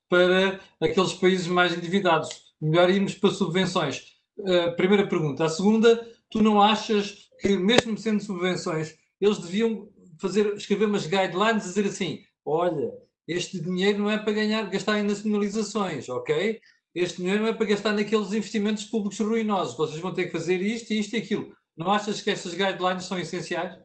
para 0.10 0.60
aqueles 0.82 1.14
países 1.14 1.48
mais 1.48 1.76
endividados. 1.76 2.30
Melhor 2.62 2.90
irmos 2.90 3.14
para 3.16 3.32
subvenções. 3.32 4.04
Uh, 4.38 4.76
primeira 4.76 5.08
pergunta. 5.08 5.46
A 5.46 5.50
segunda, 5.50 6.08
tu 6.30 6.42
não 6.42 6.62
achas 6.62 7.30
que, 7.40 7.58
mesmo 7.58 7.98
sendo 7.98 8.24
subvenções, 8.24 8.96
eles 9.20 9.38
deviam 9.38 9.90
fazer, 10.24 10.56
escrever 10.56 10.86
umas 10.86 11.06
guidelines, 11.06 11.64
dizer 11.64 11.86
assim: 11.86 12.26
olha, 12.46 12.92
este 13.28 13.60
dinheiro 13.60 14.00
não 14.00 14.10
é 14.10 14.18
para 14.18 14.32
ganhar, 14.32 14.70
gastar 14.70 15.00
em 15.00 15.04
nacionalizações, 15.04 16.08
ok? 16.08 16.62
Este 16.96 17.18
dinheiro 17.18 17.42
não 17.42 17.50
é 17.50 17.54
para 17.54 17.66
gastar 17.66 17.94
naqueles 17.94 18.32
investimentos 18.34 18.86
públicos 18.86 19.20
ruinosos. 19.20 19.76
Vocês 19.76 20.00
vão 20.00 20.14
ter 20.14 20.26
que 20.26 20.32
fazer 20.32 20.62
isto, 20.62 20.92
isto 20.92 21.16
e 21.16 21.20
aquilo. 21.20 21.56
Não 21.76 21.92
achas 21.92 22.22
que 22.22 22.30
estas 22.30 22.54
guidelines 22.54 23.06
são 23.06 23.20
essenciais? 23.20 23.78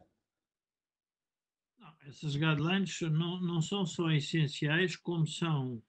Não, 1.77 1.93
essas 2.07 2.35
guidelines 2.35 3.01
não, 3.01 3.41
não 3.41 3.61
são 3.61 3.85
só 3.85 4.11
essenciais, 4.11 4.95
como 4.95 5.25
são 5.27 5.81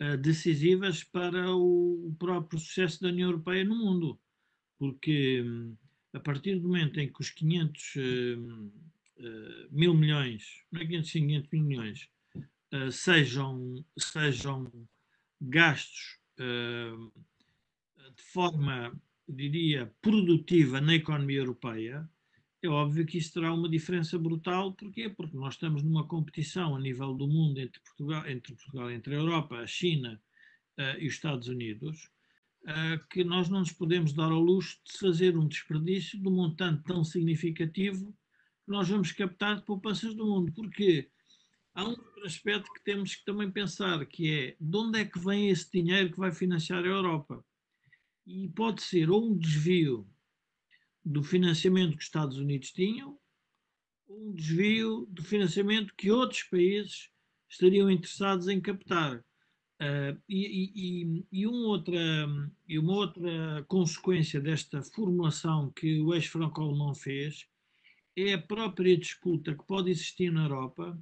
uh, 0.00 0.16
decisivas 0.18 1.02
para 1.04 1.54
o, 1.54 2.08
o, 2.08 2.16
próprio 2.16 2.58
sucesso 2.58 3.00
da 3.00 3.08
União 3.08 3.30
Europeia 3.30 3.64
no 3.64 3.74
mundo. 3.74 4.20
Porque 4.78 5.42
um, 5.42 5.76
a 6.14 6.20
partir 6.20 6.56
do 6.60 6.68
momento 6.68 7.00
em 7.00 7.12
que 7.12 7.20
os 7.20 7.30
500 7.30 7.94
uh, 7.96 8.00
uh, 8.00 8.72
mil 9.70 9.94
milhões, 9.94 10.64
não 10.70 10.80
é 10.80 10.86
500, 10.86 11.12
500 11.12 11.50
mil 11.50 11.64
milhões, 11.64 12.08
uh, 12.74 12.90
sejam, 12.90 13.84
sejam 13.98 14.70
gastos 15.40 16.18
uh, 16.38 17.12
de 18.16 18.22
forma, 18.32 18.92
diria, 19.28 19.92
produtiva 20.00 20.80
na 20.80 20.94
economia 20.94 21.38
europeia, 21.38 22.08
é 22.62 22.68
óbvio 22.68 23.06
que 23.06 23.16
isso 23.16 23.32
terá 23.32 23.54
uma 23.54 23.68
diferença 23.70 24.18
brutal. 24.18 24.74
Porquê? 24.74 25.08
Porque 25.08 25.36
nós 25.36 25.54
estamos 25.54 25.82
numa 25.82 26.06
competição 26.06 26.76
a 26.76 26.80
nível 26.80 27.14
do 27.14 27.26
mundo 27.26 27.58
entre 27.58 27.80
Portugal, 27.80 28.28
entre, 28.28 28.54
Portugal, 28.54 28.90
entre 28.90 29.14
a 29.14 29.18
Europa, 29.18 29.56
a 29.56 29.66
China 29.66 30.20
e 30.98 31.06
os 31.06 31.14
Estados 31.14 31.48
Unidos, 31.48 32.10
que 33.10 33.24
nós 33.24 33.48
não 33.48 33.60
nos 33.60 33.72
podemos 33.72 34.12
dar 34.12 34.30
ao 34.30 34.40
luxo 34.40 34.78
de 34.84 34.98
fazer 34.98 35.38
um 35.38 35.48
desperdício 35.48 36.20
de 36.20 36.28
um 36.28 36.32
montante 36.32 36.82
tão 36.84 37.02
significativo 37.02 38.14
nós 38.70 38.88
vamos 38.88 39.12
captar 39.12 39.56
de 39.56 39.64
poupanças 39.64 40.14
do 40.14 40.26
mundo. 40.26 40.52
Porque 40.52 41.10
há 41.74 41.84
um 41.84 41.90
outro 41.90 42.24
aspecto 42.24 42.72
que 42.72 42.82
temos 42.84 43.16
que 43.16 43.24
também 43.24 43.50
pensar, 43.50 44.04
que 44.06 44.32
é 44.32 44.56
de 44.60 44.76
onde 44.76 45.00
é 45.00 45.04
que 45.04 45.18
vem 45.18 45.50
esse 45.50 45.70
dinheiro 45.70 46.12
que 46.12 46.18
vai 46.18 46.32
financiar 46.32 46.84
a 46.84 46.88
Europa? 46.88 47.44
E 48.26 48.48
pode 48.50 48.82
ser 48.82 49.10
ou 49.10 49.26
um 49.26 49.36
desvio 49.36 50.08
do 51.04 51.22
financiamento 51.22 51.92
que 51.92 52.02
os 52.02 52.04
Estados 52.04 52.36
Unidos 52.36 52.70
tinham, 52.70 53.18
ou 54.06 54.28
um 54.28 54.32
desvio 54.32 55.06
do 55.10 55.24
financiamento 55.24 55.94
que 55.96 56.10
outros 56.10 56.42
países 56.44 57.10
estariam 57.48 57.90
interessados 57.90 58.48
em 58.48 58.60
captar. 58.60 59.18
Uh, 59.80 60.20
e, 60.28 60.70
e, 60.74 61.26
e, 61.32 61.46
um 61.46 61.64
outra, 61.64 61.98
e 62.68 62.78
uma 62.78 62.92
outra 62.92 63.64
consequência 63.66 64.38
desta 64.38 64.82
formulação 64.82 65.72
que 65.72 66.00
o 66.02 66.14
ex-franco-alemão 66.14 66.94
fez 66.94 67.48
é 68.16 68.34
a 68.34 68.42
própria 68.42 68.96
disputa 68.96 69.54
que 69.54 69.64
pode 69.64 69.90
existir 69.90 70.32
na 70.32 70.44
Europa 70.44 71.00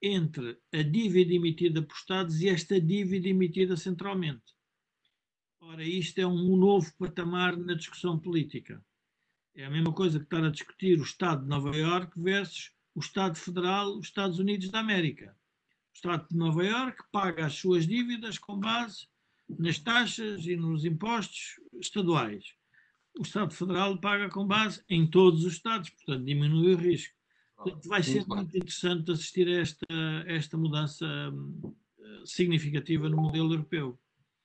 entre 0.00 0.58
a 0.72 0.82
dívida 0.82 1.32
emitida 1.32 1.82
por 1.82 1.96
Estados 1.96 2.40
e 2.40 2.48
esta 2.48 2.80
dívida 2.80 3.28
emitida 3.28 3.76
centralmente. 3.76 4.54
Ora, 5.60 5.82
isto 5.82 6.18
é 6.18 6.26
um 6.26 6.56
novo 6.56 6.92
patamar 6.98 7.56
na 7.56 7.74
discussão 7.74 8.18
política. 8.18 8.84
É 9.54 9.64
a 9.64 9.70
mesma 9.70 9.92
coisa 9.92 10.18
que 10.18 10.24
estar 10.24 10.44
a 10.44 10.50
discutir 10.50 11.00
o 11.00 11.04
Estado 11.04 11.42
de 11.42 11.48
Nova 11.48 11.74
Iorque 11.74 12.20
versus 12.20 12.70
o 12.94 13.00
Estado 13.00 13.36
Federal, 13.36 13.96
os 13.96 14.06
Estados 14.06 14.38
Unidos 14.38 14.68
da 14.68 14.80
América. 14.80 15.34
O 15.92 15.96
Estado 15.96 16.28
de 16.28 16.36
Nova 16.36 16.64
Iorque 16.64 17.02
paga 17.10 17.46
as 17.46 17.54
suas 17.54 17.86
dívidas 17.86 18.36
com 18.36 18.58
base 18.58 19.06
nas 19.48 19.78
taxas 19.78 20.44
e 20.46 20.56
nos 20.56 20.84
impostos 20.84 21.58
estaduais 21.80 22.54
o 23.18 23.22
Estado 23.22 23.54
Federal 23.54 23.96
paga 23.98 24.28
com 24.28 24.46
base 24.46 24.82
em 24.88 25.06
todos 25.06 25.44
os 25.44 25.52
Estados, 25.52 25.90
portanto 25.90 26.24
diminui 26.24 26.74
o 26.74 26.78
risco. 26.78 27.14
Portanto, 27.56 27.88
vai 27.88 28.02
ser 28.02 28.26
muito 28.26 28.56
interessante 28.56 29.10
assistir 29.10 29.48
a 29.48 29.60
esta, 29.60 29.86
a 30.26 30.32
esta 30.32 30.56
mudança 30.56 31.06
hum, 31.32 31.74
significativa 32.24 33.08
no 33.08 33.16
modelo 33.16 33.52
europeu. 33.52 33.98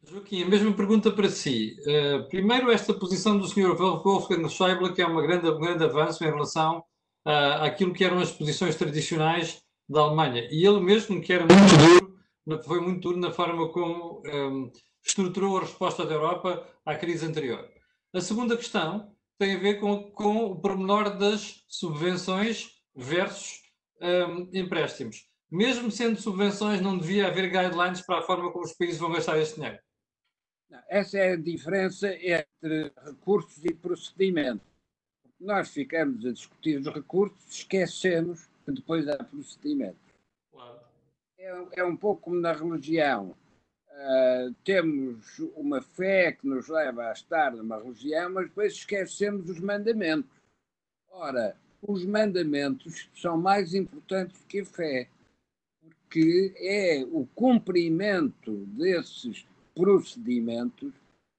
Joaquim, 0.03 0.43
a 0.43 0.47
mesma 0.47 0.71
pergunta 0.71 1.11
para 1.11 1.27
si. 1.27 1.75
Uh, 1.81 2.27
primeiro, 2.29 2.71
esta 2.71 2.93
posição 2.93 3.37
do 3.37 3.47
Sr. 3.47 3.75
Wolfgang 3.75 4.47
Schäuble, 4.47 4.93
que 4.93 5.01
é 5.01 5.05
uma 5.05 5.21
grande, 5.21 5.49
um 5.49 5.59
grande 5.59 5.83
avanço 5.83 6.23
em 6.23 6.27
relação 6.27 6.79
uh, 7.25 7.63
àquilo 7.63 7.93
que 7.93 8.05
eram 8.05 8.19
as 8.19 8.31
posições 8.31 8.75
tradicionais 8.75 9.61
da 9.89 10.01
Alemanha. 10.01 10.47
E 10.51 10.65
ele 10.65 10.79
mesmo, 10.79 11.19
que 11.19 11.33
era 11.33 11.45
muito 11.45 12.09
duro, 12.45 12.63
foi 12.63 12.79
muito 12.79 13.01
duro 13.01 13.19
na 13.19 13.31
forma 13.31 13.67
como 13.69 14.21
um, 14.25 14.71
estruturou 15.05 15.57
a 15.57 15.61
resposta 15.61 16.05
da 16.05 16.13
Europa 16.13 16.65
à 16.85 16.95
crise 16.95 17.25
anterior. 17.25 17.67
A 18.11 18.21
segunda 18.21 18.57
questão 18.57 19.15
tem 19.37 19.55
a 19.55 19.59
ver 19.59 19.79
com, 19.79 20.09
com 20.11 20.45
o 20.45 20.59
pormenor 20.59 21.15
das 21.17 21.63
subvenções 21.67 22.81
versus 22.95 23.61
um, 24.01 24.49
empréstimos. 24.51 25.29
Mesmo 25.51 25.91
sendo 25.91 26.19
subvenções, 26.19 26.81
não 26.81 26.97
devia 26.97 27.27
haver 27.27 27.49
guidelines 27.49 28.01
para 28.01 28.19
a 28.19 28.21
forma 28.23 28.51
como 28.51 28.65
os 28.65 28.73
países 28.73 28.99
vão 28.99 29.11
gastar 29.11 29.37
esse 29.37 29.55
dinheiro. 29.55 29.79
Essa 30.87 31.17
é 31.19 31.33
a 31.33 31.35
diferença 31.35 32.13
entre 32.13 32.91
recursos 33.03 33.63
e 33.63 33.73
procedimento. 33.73 34.61
Nós 35.39 35.69
ficamos 35.69 36.25
a 36.25 36.31
discutir 36.31 36.79
os 36.79 36.87
recursos, 36.87 37.37
esquecemos 37.47 38.47
que 38.65 38.71
depois 38.71 39.07
há 39.07 39.23
procedimento. 39.23 39.97
Claro. 40.51 40.79
É, 41.37 41.79
é 41.79 41.83
um 41.83 41.95
pouco 41.95 42.23
como 42.23 42.39
na 42.39 42.53
religião. 42.53 43.35
Uh, 43.99 44.55
temos 44.63 45.39
uma 45.57 45.81
fé 45.81 46.31
que 46.31 46.47
nos 46.47 46.69
leva 46.69 47.09
a 47.09 47.11
estar 47.11 47.51
numa 47.53 47.77
religião, 47.77 48.31
mas 48.31 48.47
depois 48.47 48.71
esquecemos 48.71 49.49
os 49.49 49.59
mandamentos. 49.59 50.31
Ora, 51.11 51.53
os 51.81 52.05
mandamentos 52.05 53.09
são 53.13 53.37
mais 53.37 53.73
importantes 53.73 54.41
que 54.47 54.61
a 54.61 54.65
fé, 54.65 55.09
porque 55.81 56.53
é 56.57 57.05
o 57.11 57.27
cumprimento 57.35 58.65
desses 58.67 59.45
procedimentos 59.75 60.93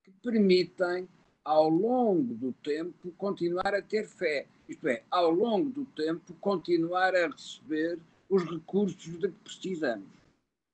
que 0.05 0.11
permitem, 0.23 1.09
ao 1.43 1.71
longo 1.71 2.35
do 2.35 2.53
tempo, 2.63 3.11
continuar 3.17 3.75
a 3.75 3.81
ter 3.81 4.07
fé. 4.07 4.47
Isto 4.69 4.87
é, 4.87 5.03
ao 5.11 5.31
longo 5.31 5.71
do 5.71 5.87
tempo, 5.87 6.35
continuar 6.35 7.17
a 7.17 7.29
receber 7.29 7.99
os 8.29 8.45
recursos 8.45 9.19
de 9.19 9.29
que 9.29 9.45
precisamos. 9.45 10.20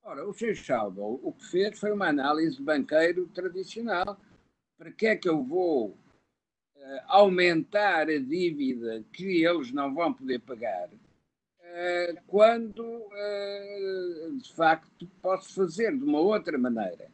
Ora, 0.06 0.24
o. 0.24 0.32
Schauble 0.32 1.18
o 1.20 1.32
que 1.32 1.44
fez 1.46 1.80
foi 1.80 1.90
uma 1.90 2.06
análise 2.06 2.62
banqueiro 2.62 3.26
tradicional. 3.26 4.16
Para 4.78 4.92
que 4.92 5.06
é 5.08 5.16
que 5.16 5.28
eu 5.28 5.42
vou 5.42 5.88
uh, 5.88 7.00
aumentar 7.08 8.08
a 8.08 8.18
dívida 8.18 9.02
que 9.12 9.44
eles 9.44 9.72
não 9.72 9.92
vão 9.92 10.14
poder 10.14 10.38
pagar 10.40 10.88
uh, 10.88 12.22
quando, 12.28 12.84
uh, 12.84 14.36
de 14.36 14.54
facto, 14.54 15.08
posso 15.20 15.52
fazer 15.54 15.96
de 15.96 16.04
uma 16.04 16.20
outra 16.20 16.56
maneira, 16.56 17.10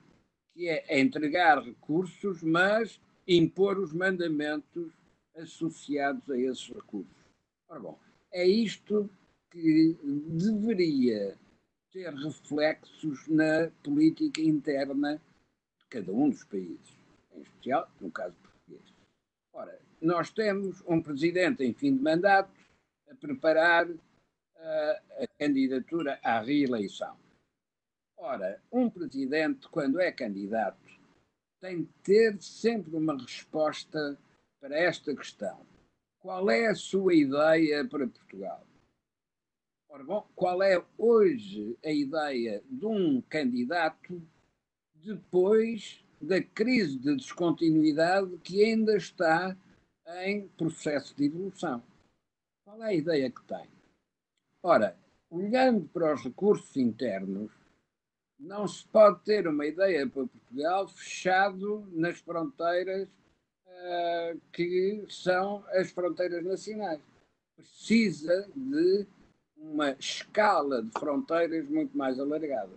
que 0.52 0.68
é 0.68 1.00
entregar 1.00 1.62
recursos, 1.62 2.42
mas 2.42 3.00
impor 3.26 3.78
os 3.78 3.94
mandamentos 3.94 4.92
associados 5.36 6.28
a 6.28 6.36
esses 6.36 6.68
recursos. 6.68 7.24
Ora 7.70 7.80
bom, 7.80 7.98
é 8.32 8.46
isto 8.46 9.08
que 9.50 9.96
deveria 10.02 11.38
ter 11.92 12.12
reflexos 12.14 13.28
na 13.28 13.70
política 13.82 14.40
interna 14.40 15.20
de 15.78 15.86
cada 15.90 16.10
um 16.10 16.30
dos 16.30 16.42
países, 16.44 16.96
em 17.34 17.42
especial 17.42 17.90
no 18.00 18.10
caso 18.10 18.34
português. 18.36 18.94
Ora, 19.52 19.78
nós 20.00 20.30
temos 20.30 20.82
um 20.86 21.02
presidente 21.02 21.62
em 21.62 21.74
fim 21.74 21.94
de 21.94 22.02
mandato 22.02 22.50
a 23.10 23.14
preparar 23.14 23.88
uh, 23.88 24.00
a 24.58 25.26
candidatura 25.38 26.18
à 26.22 26.40
reeleição. 26.40 27.16
Ora, 28.16 28.62
um 28.72 28.88
presidente, 28.88 29.68
quando 29.68 30.00
é 30.00 30.10
candidato, 30.10 30.80
tem 31.60 31.82
de 31.82 31.92
ter 32.02 32.40
sempre 32.40 32.96
uma 32.96 33.16
resposta 33.16 34.18
para 34.60 34.76
esta 34.78 35.14
questão. 35.14 35.66
Qual 36.20 36.48
é 36.48 36.68
a 36.68 36.74
sua 36.74 37.14
ideia 37.14 37.84
para 37.84 38.06
Portugal? 38.06 38.64
Ora 39.92 40.04
bom, 40.04 40.26
qual 40.34 40.62
é 40.62 40.82
hoje 40.96 41.76
a 41.84 41.90
ideia 41.90 42.62
de 42.70 42.86
um 42.86 43.20
candidato 43.20 44.22
depois 44.94 46.02
da 46.18 46.42
crise 46.42 46.98
de 46.98 47.14
descontinuidade 47.14 48.38
que 48.38 48.64
ainda 48.64 48.96
está 48.96 49.54
em 50.24 50.48
processo 50.48 51.14
de 51.14 51.26
evolução. 51.26 51.82
Qual 52.64 52.82
é 52.82 52.86
a 52.86 52.94
ideia 52.94 53.30
que 53.30 53.42
tem? 53.42 53.68
Ora, 54.62 54.96
olhando 55.28 55.86
para 55.88 56.14
os 56.14 56.24
recursos 56.24 56.74
internos, 56.74 57.52
não 58.40 58.66
se 58.66 58.88
pode 58.88 59.22
ter 59.24 59.46
uma 59.46 59.66
ideia 59.66 60.08
para 60.08 60.26
Portugal 60.26 60.88
fechado 60.88 61.86
nas 61.92 62.18
fronteiras 62.18 63.06
uh, 63.66 64.40
que 64.50 65.04
são 65.10 65.62
as 65.68 65.90
fronteiras 65.90 66.42
nacionais. 66.42 67.02
Precisa 67.54 68.48
de 68.56 69.06
uma 69.62 69.92
escala 69.92 70.82
de 70.82 70.90
fronteiras 70.98 71.68
muito 71.68 71.96
mais 71.96 72.18
alargada. 72.18 72.72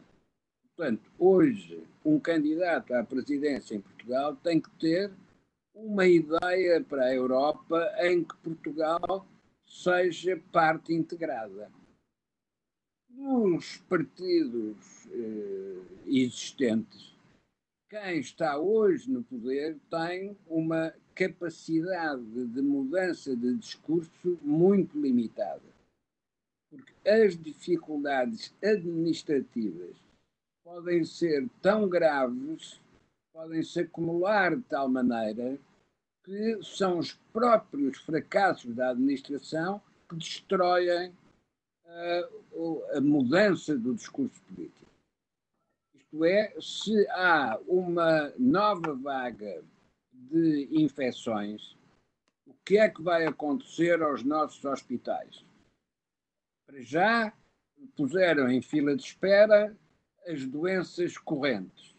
Portanto, 0.76 1.10
hoje, 1.18 1.84
um 2.04 2.20
candidato 2.20 2.94
à 2.94 3.04
presidência 3.04 3.76
em 3.76 3.82
Portugal 3.82 4.36
tem 4.36 4.62
que 4.62 4.70
ter 4.80 5.12
uma 5.74 6.06
ideia 6.06 6.82
para 6.84 7.06
a 7.06 7.14
Europa 7.14 7.92
em 8.00 8.24
que 8.24 8.38
Portugal 8.38 9.26
seja 9.66 10.42
parte 10.52 10.94
integrada. 10.94 11.72
Nos 13.10 13.78
partidos 13.90 15.08
eh, 15.12 15.82
existentes, 16.06 17.16
quem 17.90 18.20
está 18.20 18.58
hoje 18.58 19.10
no 19.10 19.24
poder 19.24 19.78
tem 19.90 20.38
uma 20.48 20.94
capacidade 21.14 22.46
de 22.48 22.62
mudança 22.62 23.36
de 23.36 23.56
discurso 23.56 24.38
muito 24.42 25.00
limitada. 25.00 25.75
Porque 26.76 27.10
as 27.10 27.38
dificuldades 27.38 28.54
administrativas 28.64 29.96
podem 30.64 31.04
ser 31.06 31.48
tão 31.62 31.88
graves, 31.88 32.82
podem 33.32 33.64
se 33.64 33.82
acumular 33.82 34.56
de 34.56 34.64
tal 34.64 34.90
maneira 34.90 35.58
que 36.24 36.60
são 36.64 36.98
os 36.98 37.14
próprios 37.32 38.00
fracassos 38.00 38.74
da 38.74 38.90
administração 38.90 39.80
que 40.10 40.16
destroem 40.16 41.14
uh, 41.86 42.84
a 42.98 43.02
mudança 43.02 43.78
do 43.78 43.94
discurso 43.94 44.42
político. 44.44 44.86
Isto 45.94 46.26
é, 46.26 46.54
se 46.60 47.08
há 47.10 47.60
uma 47.68 48.34
nova 48.40 48.96
vaga 48.96 49.64
de 50.12 50.68
infecções, 50.72 51.76
o 52.48 52.54
que 52.66 52.78
é 52.78 52.90
que 52.90 53.04
vai 53.04 53.26
acontecer 53.26 54.02
aos 54.02 54.24
nossos 54.24 54.66
hospitais? 54.66 55.46
Para 56.66 56.82
já 56.82 57.34
puseram 57.96 58.50
em 58.50 58.62
fila 58.62 58.96
de 58.96 59.04
espera 59.04 59.76
as 60.28 60.46
doenças 60.46 61.18
correntes 61.18 61.96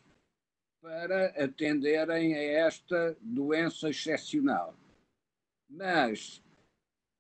para 0.81 1.26
atenderem 1.44 2.35
a 2.35 2.42
esta 2.42 3.16
doença 3.20 3.90
excepcional. 3.90 4.76
Mas 5.68 6.42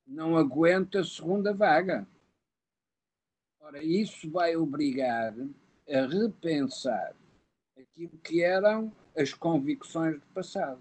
não 0.06 0.36
aguenta 0.36 1.00
a 1.00 1.04
segunda 1.04 1.52
vaga. 1.52 2.06
Ora, 3.60 3.82
isso 3.82 4.30
vai 4.30 4.56
obrigar 4.56 5.34
a 5.88 6.06
repensar 6.06 7.16
aquilo 7.76 8.16
que 8.18 8.42
eram 8.42 8.92
as 9.16 9.34
convicções 9.34 10.20
do 10.20 10.26
passado. 10.28 10.80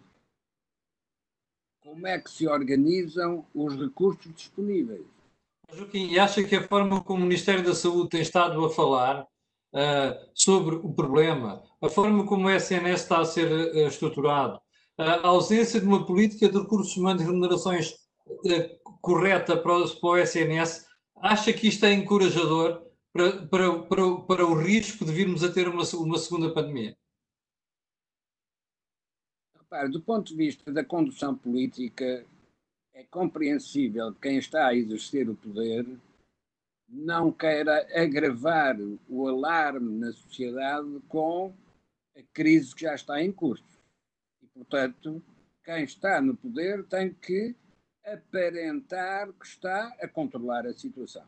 Como 1.82 2.06
é 2.06 2.20
que 2.20 2.30
se 2.30 2.48
organizam 2.48 3.46
os 3.54 3.76
recursos 3.76 4.34
disponíveis? 4.34 5.15
Joaquim, 5.74 6.08
e 6.08 6.20
acha 6.20 6.44
que 6.44 6.56
a 6.56 6.68
forma 6.68 7.04
como 7.04 7.24
o 7.24 7.28
Ministério 7.28 7.64
da 7.64 7.74
Saúde 7.74 8.10
tem 8.10 8.22
estado 8.22 8.64
a 8.64 8.70
falar 8.70 9.24
uh, 9.24 10.30
sobre 10.34 10.76
o 10.76 10.94
problema, 10.94 11.64
a 11.82 11.90
forma 11.90 12.26
como 12.26 12.48
o 12.48 12.52
SNS 12.52 13.02
está 13.02 13.20
a 13.20 13.26
ser 13.26 13.52
uh, 13.52 13.88
estruturado, 13.88 14.60
a 14.98 15.28
ausência 15.28 15.80
de 15.80 15.86
uma 15.86 16.06
política 16.06 16.48
de 16.48 16.58
recursos 16.58 16.96
humanos 16.96 17.22
e 17.22 17.26
remunerações 17.26 17.92
uh, 18.28 19.00
correta 19.02 19.58
para 19.58 19.78
o, 19.78 20.00
para 20.00 20.10
o 20.10 20.18
SNS, 20.18 20.86
acha 21.22 21.52
que 21.52 21.68
isto 21.68 21.86
é 21.86 21.94
encorajador 21.94 22.84
para, 23.12 23.46
para, 23.48 23.80
para, 23.84 24.16
para 24.22 24.46
o 24.46 24.56
risco 24.56 25.06
de 25.06 25.12
virmos 25.12 25.44
a 25.44 25.52
ter 25.52 25.68
uma, 25.68 25.84
uma 25.84 26.18
segunda 26.18 26.54
pandemia? 26.54 26.98
Do 29.92 30.02
ponto 30.02 30.30
de 30.30 30.36
vista 30.36 30.72
da 30.72 30.86
condução 30.86 31.36
política, 31.36 32.26
é 32.96 33.04
compreensível 33.04 34.14
que 34.14 34.22
quem 34.22 34.38
está 34.38 34.68
a 34.68 34.76
exercer 34.76 35.30
o 35.30 35.36
poder 35.36 35.86
não 36.88 37.30
queira 37.30 37.86
agravar 37.94 38.78
o 39.10 39.28
alarme 39.28 40.00
na 40.00 40.14
sociedade 40.14 41.02
com 41.10 41.54
a 42.16 42.24
crise 42.34 42.74
que 42.74 42.84
já 42.84 42.96
está 42.96 43.22
em 43.22 43.34
curso. 43.34 43.66
E, 44.42 44.48
portanto, 44.48 45.22
quem 45.64 45.84
está 45.84 46.22
no 46.22 46.38
poder 46.38 46.86
tem 46.86 47.14
que 47.14 47.54
aparentar 48.06 49.34
que 49.34 49.46
está 49.46 49.88
a 50.00 50.08
controlar 50.08 50.66
a 50.66 50.74
situação. 50.74 51.28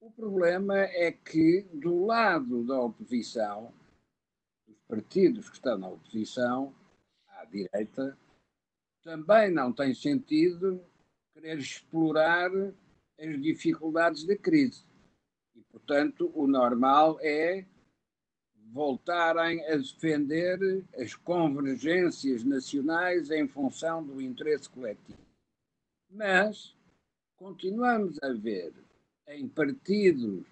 O 0.00 0.10
problema 0.12 0.78
é 0.78 1.10
que, 1.10 1.62
do 1.72 2.04
lado 2.06 2.64
da 2.64 2.80
oposição, 2.80 3.72
os 4.68 4.78
partidos 4.86 5.48
que 5.48 5.56
estão 5.56 5.76
na 5.76 5.88
oposição, 5.88 6.72
à 7.26 7.44
direita, 7.46 8.16
também 9.02 9.50
não 9.50 9.72
tem 9.72 9.94
sentido 9.94 10.84
querer 11.32 11.58
explorar 11.58 12.50
as 13.18 13.40
dificuldades 13.40 14.24
da 14.24 14.36
crise. 14.36 14.84
E, 15.54 15.60
portanto, 15.62 16.30
o 16.34 16.46
normal 16.46 17.18
é 17.20 17.64
voltarem 18.70 19.64
a 19.66 19.76
defender 19.76 20.84
as 20.94 21.14
convergências 21.14 22.44
nacionais 22.44 23.30
em 23.30 23.48
função 23.48 24.04
do 24.04 24.20
interesse 24.20 24.68
coletivo. 24.68 25.18
Mas 26.10 26.76
continuamos 27.36 28.22
a 28.22 28.32
ver 28.32 28.72
em 29.28 29.48
partidos 29.48 30.46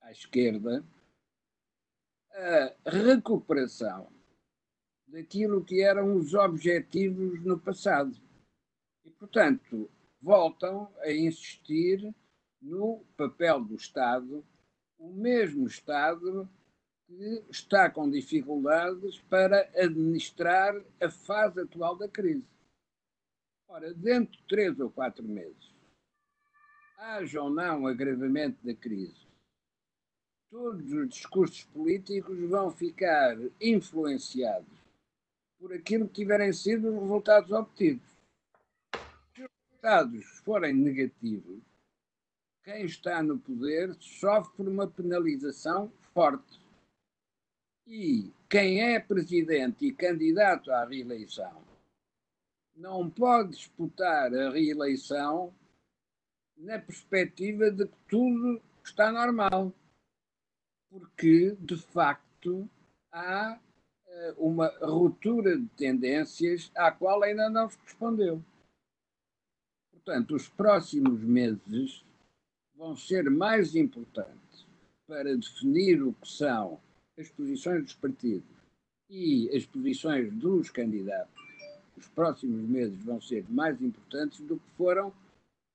à 0.00 0.12
esquerda 0.12 0.84
a 2.32 2.90
recuperação 2.90 4.13
daquilo 5.14 5.64
que 5.64 5.80
eram 5.80 6.16
os 6.16 6.34
objetivos 6.34 7.40
no 7.44 7.56
passado. 7.56 8.12
E, 9.04 9.10
portanto, 9.10 9.88
voltam 10.20 10.92
a 10.98 11.12
insistir 11.12 12.12
no 12.60 13.04
papel 13.16 13.64
do 13.64 13.76
Estado, 13.76 14.44
o 14.98 15.12
mesmo 15.12 15.68
Estado 15.68 16.48
que 17.06 17.44
está 17.48 17.88
com 17.88 18.10
dificuldades 18.10 19.20
para 19.30 19.70
administrar 19.76 20.74
a 21.00 21.08
fase 21.08 21.60
atual 21.60 21.96
da 21.96 22.08
crise. 22.08 22.48
Ora, 23.68 23.94
dentro 23.94 24.36
de 24.36 24.42
três 24.48 24.80
ou 24.80 24.90
quatro 24.90 25.22
meses, 25.22 25.72
haja 26.98 27.40
ou 27.40 27.50
não 27.50 27.86
agravamento 27.86 28.58
da 28.66 28.74
crise, 28.74 29.28
todos 30.50 30.92
os 30.92 31.08
discursos 31.08 31.62
políticos 31.64 32.38
vão 32.48 32.70
ficar 32.70 33.36
influenciados 33.60 34.83
por 35.64 35.72
aquilo 35.72 36.06
que 36.06 36.12
tiverem 36.12 36.52
sido 36.52 36.88
os 36.88 37.00
resultados 37.00 37.50
obtidos 37.50 38.06
resultados 39.34 40.26
forem 40.44 40.74
negativos, 40.74 41.62
quem 42.62 42.84
está 42.84 43.22
no 43.22 43.38
poder 43.38 43.96
sofre 43.98 44.68
uma 44.68 44.86
penalização 44.86 45.90
forte. 46.12 46.60
E 47.86 48.30
quem 48.46 48.82
é 48.82 49.00
presidente 49.00 49.86
e 49.86 49.94
candidato 49.94 50.70
à 50.70 50.84
reeleição 50.84 51.64
não 52.76 53.08
pode 53.08 53.52
disputar 53.52 54.34
a 54.34 54.50
reeleição 54.50 55.54
na 56.58 56.78
perspectiva 56.78 57.70
de 57.70 57.86
que 57.86 57.98
tudo 58.06 58.60
está 58.84 59.10
normal. 59.10 59.72
Porque, 60.90 61.56
de 61.58 61.76
facto, 61.78 62.68
há 63.10 63.58
uma 64.36 64.68
ruptura 64.80 65.56
de 65.56 65.66
tendências 65.76 66.70
à 66.74 66.90
qual 66.90 67.22
ainda 67.22 67.48
não 67.48 67.68
se 67.68 67.78
respondeu. 67.84 68.42
Portanto, 69.92 70.34
os 70.34 70.48
próximos 70.48 71.20
meses 71.20 72.04
vão 72.76 72.96
ser 72.96 73.30
mais 73.30 73.74
importantes 73.74 74.66
para 75.06 75.36
definir 75.36 76.02
o 76.02 76.12
que 76.12 76.28
são 76.28 76.80
as 77.18 77.28
posições 77.30 77.84
dos 77.84 77.94
partidos 77.94 78.48
e 79.08 79.48
as 79.56 79.64
posições 79.64 80.32
dos 80.32 80.70
candidatos. 80.70 81.42
Os 81.96 82.08
próximos 82.08 82.68
meses 82.68 83.02
vão 83.04 83.20
ser 83.20 83.44
mais 83.48 83.80
importantes 83.80 84.40
do 84.40 84.56
que 84.56 84.70
foram 84.76 85.12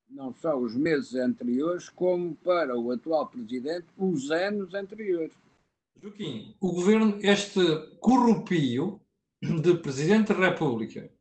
não 0.10 0.34
só 0.34 0.58
os 0.58 0.76
meses 0.76 1.14
anteriores, 1.16 1.88
como 1.88 2.36
para 2.38 2.78
o 2.78 2.92
atual 2.92 3.28
presidente 3.28 3.86
os 3.98 4.32
anos 4.32 4.74
anteriores. 4.74 5.34
Joaquim, 6.02 6.56
o 6.62 6.72
governo, 6.72 7.20
este 7.22 7.60
corrupio 8.00 9.02
de 9.41 9.76
presidente 9.76 10.34
da 10.34 10.50
República, 10.50 11.12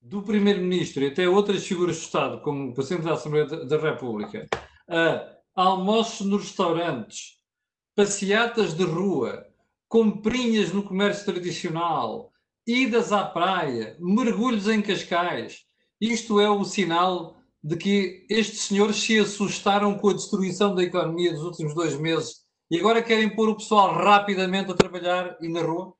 do 0.00 0.22
Primeiro-Ministro 0.22 1.04
e 1.04 1.08
até 1.08 1.28
outras 1.28 1.64
figuras 1.64 1.96
do 1.96 2.02
Estado, 2.02 2.40
como 2.42 2.70
o 2.70 2.74
Presidente 2.74 3.04
da 3.04 3.12
Assembleia 3.12 3.46
da 3.46 3.78
República, 3.78 4.48
a 4.88 5.36
almoços 5.54 6.26
nos 6.26 6.42
restaurantes, 6.42 7.36
passeatas 7.94 8.74
de 8.74 8.82
rua, 8.82 9.46
comprinhas 9.88 10.72
no 10.72 10.82
comércio 10.82 11.26
tradicional, 11.26 12.32
idas 12.66 13.12
à 13.12 13.24
praia, 13.24 13.96
mergulhos 14.00 14.66
em 14.66 14.82
cascais. 14.82 15.60
Isto 16.00 16.40
é 16.40 16.50
o 16.50 16.64
sinal 16.64 17.36
de 17.62 17.76
que 17.76 18.26
estes 18.28 18.62
senhores 18.62 18.96
se 18.96 19.20
assustaram 19.20 19.96
com 19.96 20.08
a 20.08 20.14
destruição 20.14 20.74
da 20.74 20.82
economia 20.82 21.32
dos 21.32 21.42
últimos 21.42 21.74
dois 21.74 21.96
meses 21.96 22.39
e 22.70 22.78
agora 22.78 23.02
querem 23.02 23.34
pôr 23.34 23.48
o 23.48 23.56
pessoal 23.56 23.92
rapidamente 23.92 24.70
a 24.70 24.76
trabalhar 24.76 25.36
e 25.42 25.48
na 25.48 25.60
rua? 25.60 25.92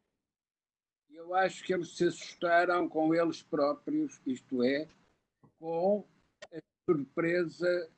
Eu 1.11 1.35
acho 1.35 1.65
que 1.65 1.75
eles 1.75 1.97
se 1.97 2.05
assustaram 2.05 2.89
com 2.89 3.13
eles 3.13 3.43
próprios, 3.43 4.21
isto 4.25 4.63
é, 4.63 4.87
com 5.59 6.05
a 6.53 6.59
surpresa 6.89 7.91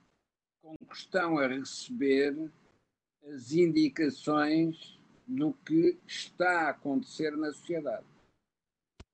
com 0.62 0.74
que 0.88 0.94
estão 0.94 1.38
a 1.38 1.46
receber 1.46 2.50
as 3.28 3.52
indicações 3.52 4.98
do 5.26 5.52
que 5.52 5.98
está 6.06 6.62
a 6.62 6.70
acontecer 6.70 7.36
na 7.36 7.52
sociedade. 7.52 8.06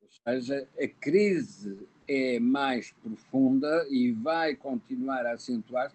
Ou 0.00 0.08
seja, 0.08 0.68
a 0.78 0.88
crise 0.88 1.88
é 2.06 2.38
mais 2.38 2.92
profunda 2.92 3.86
e 3.90 4.12
vai 4.12 4.54
continuar 4.54 5.26
a 5.26 5.32
acentuar 5.32 5.92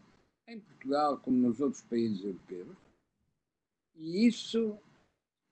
em 0.47 0.59
Portugal 0.59 1.18
como 1.18 1.38
nos 1.38 1.61
outros 1.61 1.82
países 1.84 2.24
europeus. 2.24 2.83
E 3.96 4.28
isso, 4.28 4.80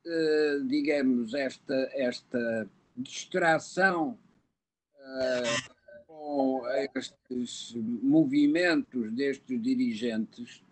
eh, 0.06 0.60
digamos, 0.68 1.34
esta, 1.34 1.76
esta 1.94 2.70
distração 2.98 4.18
eh, 4.98 5.44
com 6.08 6.62
estes 6.96 7.74
movimentos 7.76 9.12
destes 9.14 9.62
dirigentes 9.62 10.64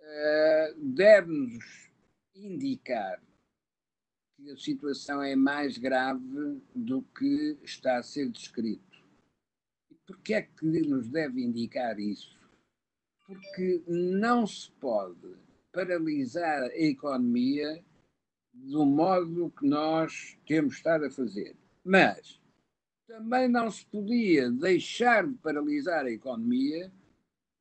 eh, 0.00 0.74
deve-nos 0.76 1.90
indicar 2.34 3.22
que 4.36 4.50
a 4.50 4.56
situação 4.56 5.22
é 5.22 5.36
mais 5.36 5.78
grave 5.78 6.60
do 6.74 7.02
que 7.02 7.58
está 7.62 7.98
a 7.98 8.02
ser 8.02 8.28
descrito. 8.28 9.02
E 9.90 9.94
por 10.06 10.18
que 10.20 10.34
é 10.34 10.42
que 10.42 10.64
nos 10.64 11.08
deve 11.08 11.42
indicar 11.42 11.98
isso? 11.98 12.38
Porque 13.26 13.82
não 13.86 14.46
se 14.46 14.70
pode 14.72 15.36
paralisar 15.72 16.62
a 16.62 16.78
economia 16.78 17.82
do 18.52 18.84
modo 18.84 19.52
que 19.58 19.66
nós 19.66 20.38
temos 20.46 20.74
estado 20.74 21.06
a 21.06 21.10
fazer. 21.10 21.56
Mas 21.82 22.40
também 23.06 23.48
não 23.48 23.70
se 23.70 23.84
podia 23.86 24.50
deixar 24.50 25.26
de 25.26 25.34
paralisar 25.38 26.04
a 26.04 26.10
economia 26.10 26.92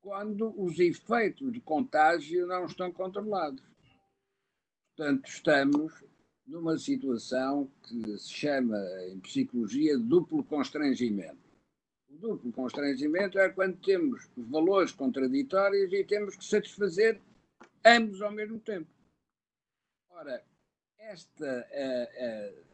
quando 0.02 0.54
os 0.62 0.80
efeitos 0.80 1.52
de 1.52 1.60
contágio 1.62 2.48
não 2.48 2.66
estão 2.66 2.92
controlados. 2.92 3.64
Portanto, 4.96 5.28
estamos 5.28 6.04
numa 6.46 6.78
situação 6.78 7.72
que 7.84 8.18
se 8.18 8.30
chama 8.30 8.78
em 9.10 9.20
psicologia 9.20 9.98
duplo 9.98 10.44
constrangimento. 10.44 11.40
O 12.10 12.18
duplo 12.18 12.52
constrangimento 12.52 13.40
é 13.40 13.48
quando 13.50 13.78
temos 13.78 14.30
valores 14.36 14.92
contraditórios 14.92 15.94
e 15.94 16.04
temos 16.04 16.36
que 16.36 16.44
satisfazer 16.44 17.22
ambos 17.86 18.22
ao 18.22 18.32
mesmo 18.32 18.60
tempo. 18.60 18.90
Ora, 20.10 20.44
esta, 20.98 21.68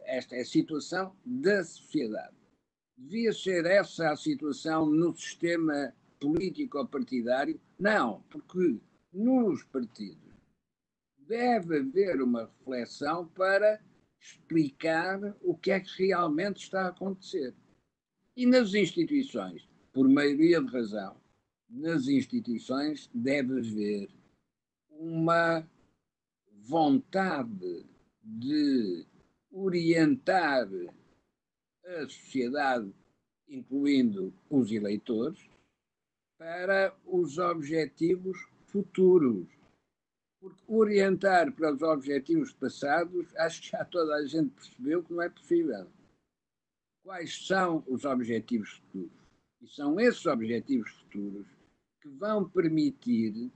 esta 0.06 0.36
é 0.36 0.42
a 0.42 0.46
situação 0.46 1.16
da 1.26 1.64
sociedade. 1.64 2.36
Devia 2.98 3.32
ser 3.32 3.66
essa 3.66 4.12
a 4.12 4.18
situação 4.18 4.86
no 4.88 5.16
sistema 5.16 5.94
político-partidário? 6.20 7.60
Não, 7.80 8.22
porque 8.30 8.80
nos 9.14 9.64
partidos 9.64 10.28
deve 11.20 11.80
haver 11.80 12.22
uma 12.22 12.46
reflexão 12.46 13.28
para 13.28 13.82
explicar 14.20 15.36
o 15.42 15.56
que 15.56 15.72
é 15.72 15.80
que 15.80 16.08
realmente 16.08 16.64
está 16.64 16.84
a 16.84 16.90
acontecer. 16.90 17.54
E 18.36 18.46
nas 18.46 18.74
instituições, 18.74 19.68
por 19.92 20.08
maioria 20.08 20.62
de 20.62 20.72
razão, 20.72 21.18
nas 21.70 22.08
instituições 22.08 23.10
deve 23.14 23.60
haver 23.60 24.10
uma 25.00 25.68
vontade 26.52 27.86
de 28.24 29.06
orientar 29.52 30.68
a 31.86 32.02
sociedade, 32.10 32.94
incluindo 33.48 34.34
os 34.50 34.72
eleitores, 34.72 35.40
para 36.38 36.96
os 37.06 37.38
objetivos 37.38 38.38
futuros 38.68 39.48
porque 40.40 40.64
orientar 40.68 41.52
para 41.52 41.74
os 41.74 41.82
objetivos 41.82 42.54
passados, 42.54 43.36
acho 43.38 43.62
que 43.62 43.70
já 43.70 43.84
toda 43.86 44.16
a 44.16 44.26
gente 44.26 44.52
percebeu 44.52 45.04
que 45.04 45.14
não 45.14 45.22
é 45.22 45.30
possível. 45.30 45.88
Quais 47.04 47.48
são 47.48 47.84
os 47.88 48.06
objetivos 48.06 48.70
futuros? 48.70 49.18
E 49.62 49.68
são 49.68 50.00
esses 50.00 50.26
objetivos 50.26 50.92
futuros 50.92 51.48
que 52.02 52.10
vão 52.10 52.48
permitir 52.48 53.52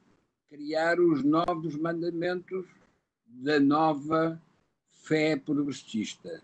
criar 0.51 0.99
os 0.99 1.23
novos 1.23 1.77
mandamentos 1.77 2.65
da 3.25 3.57
nova 3.57 4.37
fé 5.05 5.37
progressista. 5.37 6.41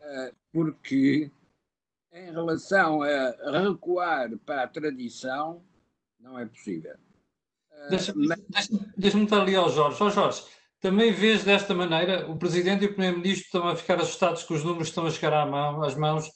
Ah, 0.00 0.32
porque, 0.50 1.30
em 2.14 2.32
relação 2.32 3.02
a 3.02 3.60
recuar 3.60 4.30
para 4.38 4.62
a 4.62 4.68
tradição, 4.68 5.62
não 6.18 6.38
é 6.38 6.46
possível. 6.46 6.96
Deixa-me 7.90 8.26
deixa, 8.96 9.18
estar 9.18 9.42
ali 9.42 9.54
ao 9.54 9.68
Jorge. 9.68 10.02
Ó 10.02 10.08
Jorge, 10.08 10.42
também 10.80 11.12
vês 11.12 11.44
desta 11.44 11.74
maneira, 11.74 12.26
o 12.30 12.38
Presidente 12.38 12.84
e 12.84 12.86
o 12.86 12.92
Primeiro-Ministro 12.94 13.44
estão 13.44 13.68
a 13.68 13.76
ficar 13.76 14.00
assustados 14.00 14.44
que 14.44 14.54
os 14.54 14.64
números 14.64 14.88
estão 14.88 15.06
a 15.06 15.10
chegar 15.10 15.46
mão, 15.46 15.82
às 15.82 15.94
mãos 15.94 16.26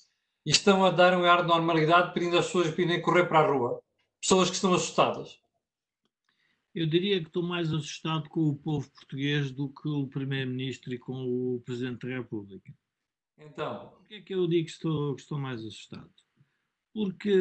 e 0.45 0.51
estão 0.51 0.85
a 0.85 0.91
dar 0.91 1.16
um 1.16 1.24
ar 1.24 1.41
de 1.41 1.49
normalidade 1.49 2.12
pedindo 2.12 2.37
às 2.37 2.45
pessoas 2.47 2.70
para 2.70 2.82
irem 2.82 3.01
correr 3.01 3.26
para 3.26 3.39
a 3.39 3.47
rua. 3.47 3.80
Pessoas 4.20 4.51
que 4.51 4.57
estão 4.57 4.74
assustadas. 4.74 5.43
Eu 6.75 6.87
diria 6.87 7.20
que 7.20 7.29
estou 7.29 7.43
mais 7.43 7.72
assustado 7.72 8.29
com 8.29 8.49
o 8.49 8.57
povo 8.57 8.91
português 8.91 9.53
do 9.53 9.68
que 9.68 9.89
o 9.89 10.09
Primeiro-Ministro 10.09 10.93
e 10.93 10.99
com 10.99 11.25
o 11.25 11.61
Presidente 11.61 12.07
da 12.07 12.14
República. 12.14 12.75
Então. 13.39 13.91
Porquê 13.91 14.14
é 14.16 14.20
que 14.22 14.35
eu 14.35 14.47
digo 14.49 14.64
que 14.64 14.72
estou, 14.72 15.14
que 15.14 15.22
estou 15.22 15.39
mais 15.39 15.61
assustado? 15.61 16.11
Porque 16.93 17.33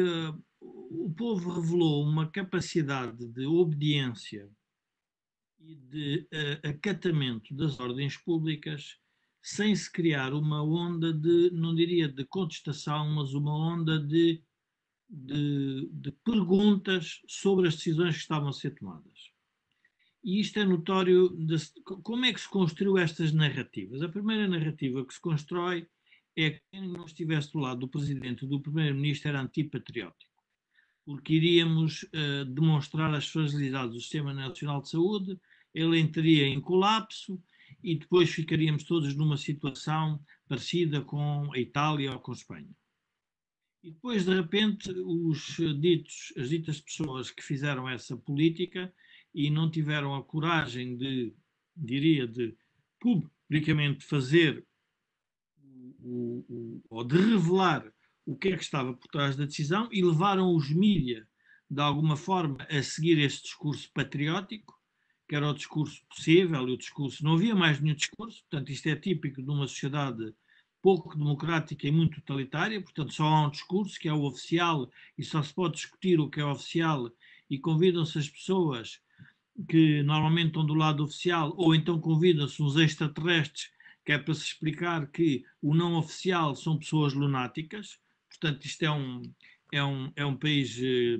o 0.60 1.12
povo 1.16 1.50
revelou 1.50 2.04
uma 2.04 2.30
capacidade 2.30 3.26
de 3.26 3.46
obediência 3.46 4.48
e 5.58 5.74
de 5.74 6.28
uh, 6.32 6.68
acatamento 6.68 7.54
das 7.54 7.80
ordens 7.80 8.16
públicas 8.16 8.98
sem 9.42 9.74
se 9.76 9.90
criar 9.92 10.32
uma 10.32 10.62
onda 10.62 11.12
de, 11.12 11.50
não 11.50 11.74
diria 11.74 12.08
de 12.08 12.24
contestação, 12.24 13.10
mas 13.10 13.34
uma 13.34 13.54
onda 13.54 13.98
de, 13.98 14.42
de, 15.08 15.88
de 15.92 16.12
perguntas 16.24 17.20
sobre 17.28 17.68
as 17.68 17.76
decisões 17.76 18.14
que 18.14 18.22
estavam 18.22 18.48
a 18.48 18.52
ser 18.52 18.74
tomadas. 18.74 19.32
E 20.22 20.40
isto 20.40 20.58
é 20.58 20.64
notório. 20.64 21.28
De, 21.30 21.56
como 21.84 22.24
é 22.24 22.32
que 22.32 22.40
se 22.40 22.48
construiu 22.48 22.96
estas 22.96 23.32
narrativas? 23.32 24.02
A 24.02 24.08
primeira 24.08 24.48
narrativa 24.48 25.04
que 25.04 25.14
se 25.14 25.20
constrói 25.20 25.86
é 26.36 26.50
que 26.50 26.62
quem 26.72 26.88
não 26.88 27.04
estivesse 27.04 27.52
do 27.52 27.58
lado 27.58 27.80
do 27.80 27.88
presidente 27.88 28.46
do 28.46 28.60
primeiro-ministro 28.60 29.28
era 29.28 29.40
antipatriótico 29.40 30.34
porque 31.04 31.34
iríamos 31.34 32.02
uh, 32.04 32.44
demonstrar 32.46 33.14
as 33.14 33.28
fragilidades 33.28 33.94
do 33.94 34.00
Sistema 34.00 34.32
Nacional 34.32 34.80
de 34.80 34.88
Saúde, 34.88 35.38
ele 35.74 35.98
entraria 35.98 36.46
em 36.46 36.60
colapso 36.60 37.40
e 37.82 37.96
depois 37.96 38.30
ficaríamos 38.30 38.84
todos 38.84 39.14
numa 39.14 39.36
situação 39.36 40.20
parecida 40.48 41.02
com 41.02 41.52
a 41.52 41.58
Itália 41.58 42.12
ou 42.12 42.20
com 42.20 42.32
a 42.32 42.34
Espanha. 42.34 42.70
E 43.84 43.90
depois, 43.90 44.24
de 44.24 44.34
repente, 44.34 44.90
os 44.90 45.56
ditos, 45.78 46.32
as 46.38 46.48
ditas 46.48 46.80
pessoas 46.80 47.30
que 47.30 47.42
fizeram 47.42 47.86
essa 47.86 48.16
política 48.16 48.90
e 49.34 49.50
não 49.50 49.70
tiveram 49.70 50.14
a 50.14 50.24
coragem 50.24 50.96
de, 50.96 51.34
diria, 51.76 52.26
de 52.26 52.56
publicamente 52.98 54.02
fazer 54.02 54.66
o, 56.00 56.46
o, 56.48 56.82
ou 56.88 57.04
de 57.04 57.14
revelar 57.14 57.92
o 58.24 58.34
que 58.34 58.48
é 58.48 58.56
que 58.56 58.62
estava 58.62 58.94
por 58.94 59.06
trás 59.08 59.36
da 59.36 59.44
decisão 59.44 59.86
e 59.92 60.02
levaram 60.02 60.56
os 60.56 60.70
mídia, 60.70 61.28
de 61.70 61.82
alguma 61.82 62.16
forma, 62.16 62.66
a 62.70 62.82
seguir 62.82 63.18
este 63.18 63.42
discurso 63.42 63.92
patriótico, 63.92 64.80
que 65.28 65.36
era 65.36 65.50
o 65.50 65.54
discurso 65.54 66.02
possível 66.06 66.66
e 66.66 66.72
o 66.72 66.78
discurso. 66.78 67.22
Não 67.22 67.34
havia 67.34 67.54
mais 67.54 67.78
nenhum 67.78 67.96
discurso, 67.96 68.42
portanto, 68.48 68.72
isto 68.72 68.88
é 68.88 68.96
típico 68.96 69.42
de 69.42 69.50
uma 69.50 69.66
sociedade 69.66 70.34
pouco 70.84 71.16
democrática 71.16 71.88
e 71.88 71.90
muito 71.90 72.20
totalitária, 72.20 72.80
portanto, 72.82 73.14
só 73.14 73.24
há 73.24 73.46
um 73.46 73.50
discurso 73.50 73.98
que 73.98 74.08
é 74.08 74.12
o 74.12 74.24
oficial 74.24 74.90
e 75.16 75.24
só 75.24 75.42
se 75.42 75.54
pode 75.54 75.76
discutir 75.76 76.20
o 76.20 76.28
que 76.28 76.40
é 76.40 76.44
oficial 76.44 77.10
e 77.48 77.58
convidam-se 77.58 78.18
as 78.18 78.28
pessoas 78.28 79.00
que 79.66 80.02
normalmente 80.02 80.48
estão 80.48 80.66
do 80.66 80.74
lado 80.74 81.02
oficial 81.02 81.54
ou 81.56 81.74
então 81.74 81.98
convidam-se 81.98 82.62
uns 82.62 82.76
extraterrestres 82.76 83.70
que 84.04 84.12
é 84.12 84.18
para 84.18 84.34
se 84.34 84.44
explicar 84.44 85.06
que 85.10 85.44
o 85.62 85.74
não 85.74 85.94
oficial 85.94 86.54
são 86.54 86.78
pessoas 86.78 87.14
lunáticas 87.14 87.98
Portanto, 88.34 88.64
isto 88.66 88.82
é 88.82 88.90
um, 88.90 89.22
é 89.72 89.82
um, 89.84 90.12
é 90.16 90.26
um 90.26 90.36
país, 90.36 90.78
eh, 90.78 91.18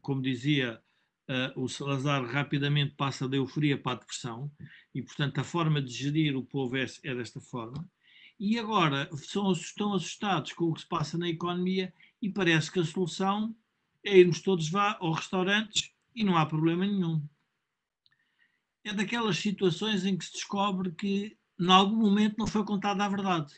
como 0.00 0.22
dizia 0.22 0.80
uh, 1.28 1.60
o 1.60 1.68
Salazar 1.68 2.24
rapidamente 2.24 2.94
passa 2.94 3.28
da 3.28 3.36
euforia 3.36 3.76
para 3.76 3.92
a 3.92 4.00
depressão 4.00 4.50
e, 4.94 5.02
portanto, 5.02 5.38
a 5.40 5.44
forma 5.44 5.82
de 5.82 5.92
gerir 5.92 6.36
o 6.36 6.44
povo 6.44 6.76
é, 6.76 6.86
é 7.02 7.14
desta 7.14 7.40
forma. 7.40 7.88
E 8.38 8.58
agora 8.58 9.08
são, 9.16 9.50
estão 9.52 9.94
assustados 9.94 10.52
com 10.52 10.66
o 10.66 10.74
que 10.74 10.80
se 10.80 10.86
passa 10.86 11.16
na 11.16 11.28
economia 11.28 11.92
e 12.20 12.30
parece 12.30 12.70
que 12.70 12.80
a 12.80 12.84
solução 12.84 13.54
é 14.04 14.18
irmos 14.18 14.40
todos 14.40 14.68
vá 14.68 14.96
aos 15.00 15.18
restaurantes 15.18 15.90
e 16.14 16.22
não 16.22 16.36
há 16.36 16.46
problema 16.46 16.86
nenhum. 16.86 17.22
É 18.84 18.92
daquelas 18.92 19.38
situações 19.38 20.04
em 20.04 20.16
que 20.16 20.24
se 20.24 20.32
descobre 20.32 20.92
que, 20.92 21.36
em 21.58 21.70
algum 21.70 21.96
momento, 21.96 22.36
não 22.38 22.46
foi 22.46 22.64
contada 22.64 23.04
a 23.04 23.08
verdade. 23.08 23.52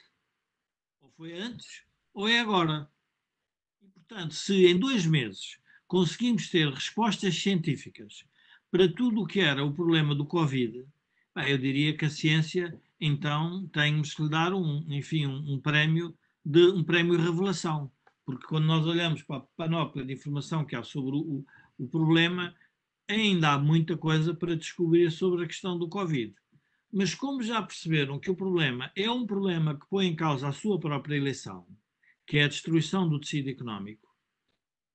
Ou 1.01 1.11
foi 1.11 1.39
antes, 1.39 1.83
ou 2.15 2.29
é 2.29 2.41
agora. 2.41 2.91
E, 3.83 3.89
portanto, 3.89 4.35
se 4.35 4.67
em 4.67 4.79
dois 4.79 5.05
meses 5.05 5.59
conseguimos 5.87 6.49
ter 6.49 6.73
respostas 6.73 7.35
científicas 7.37 8.25
para 8.71 8.91
tudo 8.93 9.23
o 9.23 9.27
que 9.27 9.41
era 9.41 9.65
o 9.65 9.73
problema 9.73 10.15
do 10.15 10.25
Covid, 10.25 10.87
bem, 11.35 11.51
eu 11.51 11.59
diria 11.59 11.97
que 11.97 12.07
a 12.07 12.11
ciência, 12.11 12.81
então, 13.01 13.69
tem-nos 13.69 14.15
que 14.15 14.23
lhe 14.23 14.29
dar 14.29 14.53
um, 14.53 14.85
enfim, 14.89 15.27
um, 15.27 15.55
um 15.55 15.61
prémio 15.61 16.17
de 16.45 16.67
um 16.67 16.83
prémio 16.83 17.17
revelação, 17.19 17.93
porque 18.25 18.47
quando 18.47 18.67
nós 18.67 18.87
olhamos 18.87 19.23
para 19.23 19.37
a 19.37 19.47
panóplia 19.57 20.05
de 20.05 20.15
informação 20.15 20.65
que 20.65 20.75
há 20.75 20.83
sobre 20.83 21.17
o, 21.17 21.45
o 21.79 21.89
problema, 21.89 22.55
ainda 23.09 23.53
há 23.53 23.59
muita 23.59 23.97
coisa 23.97 24.35
para 24.35 24.57
descobrir 24.57 25.11
sobre 25.11 25.45
a 25.45 25.47
questão 25.47 25.79
do 25.79 25.89
Covid. 25.89 26.35
Mas 26.93 27.15
como 27.15 27.43
já 27.43 27.63
perceberam 27.63 28.19
que 28.19 28.31
o 28.31 28.37
problema 28.37 28.91
é 28.97 29.11
um 29.11 29.27
problema 29.27 29.79
que 29.79 29.87
põe 29.89 30.07
em 30.07 30.17
causa 30.17 30.49
a 30.49 30.53
sua 30.53 30.81
própria 30.81 31.17
eleição, 31.17 31.67
que 32.27 32.39
é 32.39 32.45
a 32.45 32.49
destruição 32.49 33.09
do 33.09 33.21
tecido 33.21 33.51
económico, 33.51 34.09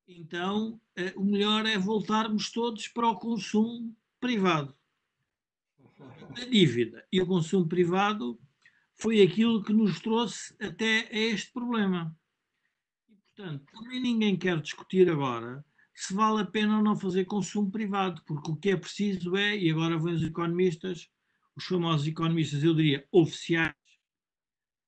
então 0.08 0.82
eh, 0.96 1.14
o 1.16 1.24
melhor 1.24 1.66
é 1.66 1.78
voltarmos 1.78 2.52
todos 2.52 2.88
para 2.88 3.08
o 3.08 3.18
consumo 3.18 3.96
privado. 4.20 4.76
A 6.00 6.46
dívida 6.46 7.06
e 7.12 7.22
o 7.22 7.28
consumo 7.28 7.68
privado 7.68 8.40
foi 8.96 9.22
aquilo 9.22 9.64
que 9.64 9.74
nos 9.74 10.00
trouxe 10.00 10.56
até 10.60 11.08
a 11.12 11.18
este 11.18 11.52
problema. 11.52 12.16
E, 13.10 13.16
portanto, 13.16 13.66
também 13.72 14.00
ninguém 14.00 14.38
quer 14.38 14.60
discutir 14.60 15.10
agora 15.10 15.64
se 15.96 16.14
vale 16.14 16.42
a 16.42 16.46
pena 16.46 16.78
ou 16.78 16.84
não 16.84 16.96
fazer 16.96 17.26
consumo 17.26 17.70
privado, 17.72 18.22
porque 18.26 18.52
o 18.52 18.56
que 18.56 18.72
é 18.72 18.78
preciso 18.78 19.36
é, 19.36 19.56
e 19.56 19.70
agora 19.70 19.98
vêm 20.00 20.16
os 20.16 20.24
economistas, 20.24 21.08
os 21.56 21.66
famosos 21.66 22.08
economistas, 22.08 22.64
eu 22.64 22.74
diria, 22.74 23.08
oficiais, 23.12 23.74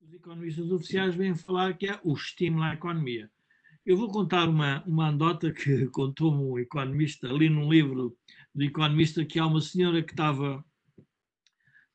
os 0.02 0.14
economistas 0.14 0.72
oficiais 0.72 1.16
vêm 1.16 1.36
falar 1.36 1.78
que 1.78 1.88
é 1.88 2.00
o 2.04 2.14
estímulo 2.14 2.64
à 2.64 2.74
economia. 2.74 3.30
Eu 3.86 3.98
vou 3.98 4.10
contar 4.10 4.50
uma, 4.50 4.84
uma 4.86 5.08
anedota 5.10 5.52
que 5.52 5.86
contou-me 5.94 6.44
um 6.44 6.58
economista, 6.58 7.28
ali 7.28 7.50
num 7.50 7.72
livro 7.72 8.18
do 8.54 8.64
economista, 8.64 9.24
que 9.24 9.38
há 9.38 9.46
uma 9.46 9.62
senhora 9.62 10.02
que 10.02 10.12
estava, 10.12 10.66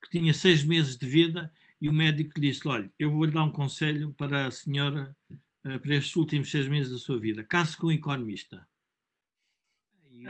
que 0.02 0.10
tinha 0.10 0.32
seis 0.32 0.64
meses 0.64 0.96
de 0.96 1.06
vida, 1.06 1.52
e 1.80 1.88
o 1.88 1.92
médico 1.92 2.40
disse: 2.40 2.66
Olha, 2.68 2.92
eu 2.98 3.10
vou-lhe 3.10 3.32
dar 3.32 3.44
um 3.44 3.52
conselho 3.52 4.12
para 4.14 4.46
a 4.46 4.50
senhora, 4.50 5.16
eh, 5.64 5.78
para 5.78 5.94
estes 5.94 6.14
últimos 6.16 6.50
seis 6.50 6.68
meses 6.68 6.92
da 6.92 6.98
sua 6.98 7.18
vida. 7.18 7.44
Case 7.44 7.76
com 7.76 7.88
um 7.88 7.92
economista. 7.92 8.66
E 10.10 10.26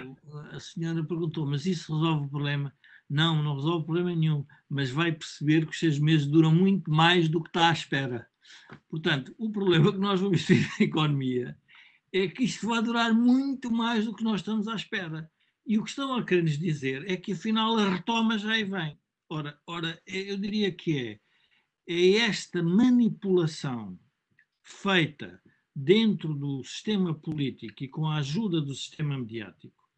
a 0.52 0.60
senhora 0.60 1.04
perguntou: 1.04 1.46
Mas 1.46 1.66
isso 1.66 1.94
resolve 1.94 2.26
o 2.26 2.30
problema? 2.30 2.72
Não, 3.08 3.42
não 3.42 3.56
resolve 3.56 3.84
problema 3.84 4.14
nenhum, 4.14 4.46
mas 4.68 4.90
vai 4.90 5.10
perceber 5.10 5.66
que 5.66 5.72
os 5.72 5.78
seis 5.78 5.98
meses 5.98 6.26
duram 6.26 6.54
muito 6.54 6.90
mais 6.90 7.28
do 7.28 7.42
que 7.42 7.48
está 7.48 7.68
à 7.68 7.72
espera. 7.72 8.28
Portanto, 8.88 9.34
o 9.36 9.50
problema 9.50 9.92
que 9.92 9.98
nós 9.98 10.20
vamos 10.20 10.46
ter 10.46 10.60
na 10.78 10.84
economia 10.84 11.58
é 12.12 12.28
que 12.28 12.44
isto 12.44 12.68
vai 12.68 12.82
durar 12.82 13.12
muito 13.12 13.70
mais 13.70 14.04
do 14.04 14.14
que 14.14 14.22
nós 14.22 14.40
estamos 14.40 14.68
à 14.68 14.76
espera. 14.76 15.30
E 15.66 15.78
o 15.78 15.82
que 15.82 15.90
estão 15.90 16.14
a 16.14 16.24
querer 16.24 16.42
nos 16.42 16.58
dizer 16.58 17.08
é 17.10 17.16
que 17.16 17.32
afinal 17.32 17.76
a 17.78 17.90
retoma 17.90 18.38
já 18.38 18.52
aí 18.52 18.64
vem. 18.64 18.99
Ora, 19.32 19.56
ora, 19.64 20.02
eu 20.04 20.36
diria 20.36 20.72
que 20.72 20.98
é, 20.98 21.20
é 21.86 22.16
esta 22.16 22.60
manipulação 22.64 23.96
feita 24.60 25.40
dentro 25.72 26.34
do 26.34 26.64
sistema 26.64 27.14
político 27.14 27.84
e 27.84 27.88
com 27.88 28.08
a 28.08 28.16
ajuda 28.16 28.60
do 28.60 28.74
sistema 28.74 29.16
mediático 29.16 29.88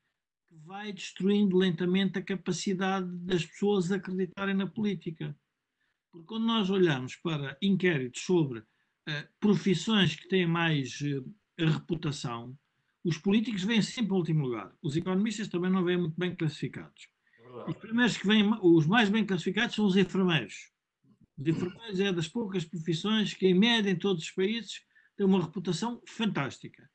que 0.46 0.54
vai 0.66 0.92
destruindo 0.92 1.56
lentamente 1.56 2.18
a 2.18 2.22
capacidade 2.22 3.10
das 3.20 3.46
pessoas 3.46 3.90
acreditarem 3.90 4.54
na 4.54 4.66
política. 4.66 5.34
Porque 6.10 6.26
quando 6.26 6.44
nós 6.44 6.68
olhamos 6.68 7.16
para 7.16 7.56
inquéritos 7.62 8.20
sobre 8.20 8.58
uh, 8.58 8.64
profissões 9.40 10.14
que 10.14 10.28
têm 10.28 10.46
mais 10.46 11.00
uh, 11.00 11.34
reputação, 11.58 12.54
os 13.02 13.16
políticos 13.16 13.64
vêm 13.64 13.80
sempre 13.80 14.12
em 14.12 14.18
último 14.18 14.44
lugar. 14.44 14.76
Os 14.82 14.94
economistas 14.94 15.48
também 15.48 15.70
não 15.70 15.82
vêm 15.82 15.96
muito 15.96 16.18
bem 16.18 16.36
classificados. 16.36 17.11
Os 17.68 17.76
primeiros 17.76 18.16
que 18.16 18.26
vêm, 18.26 18.50
os 18.62 18.86
mais 18.86 19.10
bem 19.10 19.26
classificados 19.26 19.74
são 19.74 19.84
os 19.84 19.96
enfermeiros. 19.96 20.70
Os 21.36 21.46
enfermeiros 21.46 22.00
é 22.00 22.12
das 22.12 22.26
poucas 22.26 22.64
profissões 22.64 23.34
que, 23.34 23.46
em 23.46 23.54
média, 23.54 23.90
em 23.90 23.98
todos 23.98 24.24
os 24.24 24.30
países, 24.30 24.82
têm 25.16 25.26
uma 25.26 25.42
reputação 25.42 26.00
fantástica. 26.06 26.90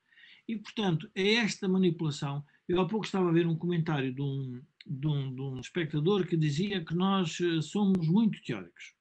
E, 0.47 0.57
portanto, 0.57 1.09
é 1.13 1.35
esta 1.35 1.67
manipulação. 1.67 2.43
Eu 2.67 2.81
há 2.81 2.87
pouco 2.87 3.05
estava 3.05 3.29
a 3.29 3.33
ver 3.33 3.45
um 3.45 3.57
comentário 3.57 4.13
de 4.13 4.21
um, 4.21 4.61
de 4.85 5.07
um, 5.07 5.35
de 5.35 5.41
um 5.41 5.59
espectador 5.59 6.25
que 6.25 6.35
dizia 6.35 6.83
que 6.83 6.95
nós 6.95 7.39
eh, 7.39 7.61
somos 7.61 8.07
muito 8.07 8.41
teóricos. 8.41 8.95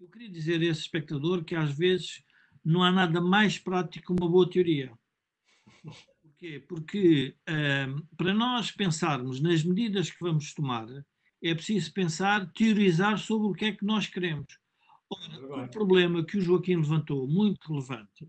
Eu 0.00 0.08
queria 0.08 0.30
dizer 0.30 0.60
a 0.60 0.64
esse 0.64 0.80
espectador 0.80 1.44
que 1.44 1.54
às 1.54 1.76
vezes 1.76 2.22
não 2.64 2.82
há 2.82 2.90
nada 2.90 3.20
mais 3.20 3.58
prático 3.58 4.14
que 4.14 4.22
uma 4.22 4.30
boa 4.30 4.48
teoria. 4.48 4.92
Porquê? 6.44 6.60
Porque 6.68 7.34
um, 7.48 8.02
para 8.16 8.34
nós 8.34 8.70
pensarmos 8.70 9.40
nas 9.40 9.64
medidas 9.64 10.10
que 10.10 10.20
vamos 10.20 10.52
tomar, 10.52 10.86
é 11.42 11.54
preciso 11.54 11.92
pensar, 11.92 12.52
teorizar 12.52 13.18
sobre 13.18 13.48
o 13.48 13.52
que 13.54 13.64
é 13.66 13.72
que 13.72 13.84
nós 13.84 14.06
queremos. 14.06 14.58
Ora, 15.10 15.64
o 15.64 15.70
problema 15.70 16.24
que 16.24 16.36
o 16.36 16.40
Joaquim 16.40 16.76
levantou, 16.76 17.26
muito 17.26 17.66
relevante, 17.72 18.28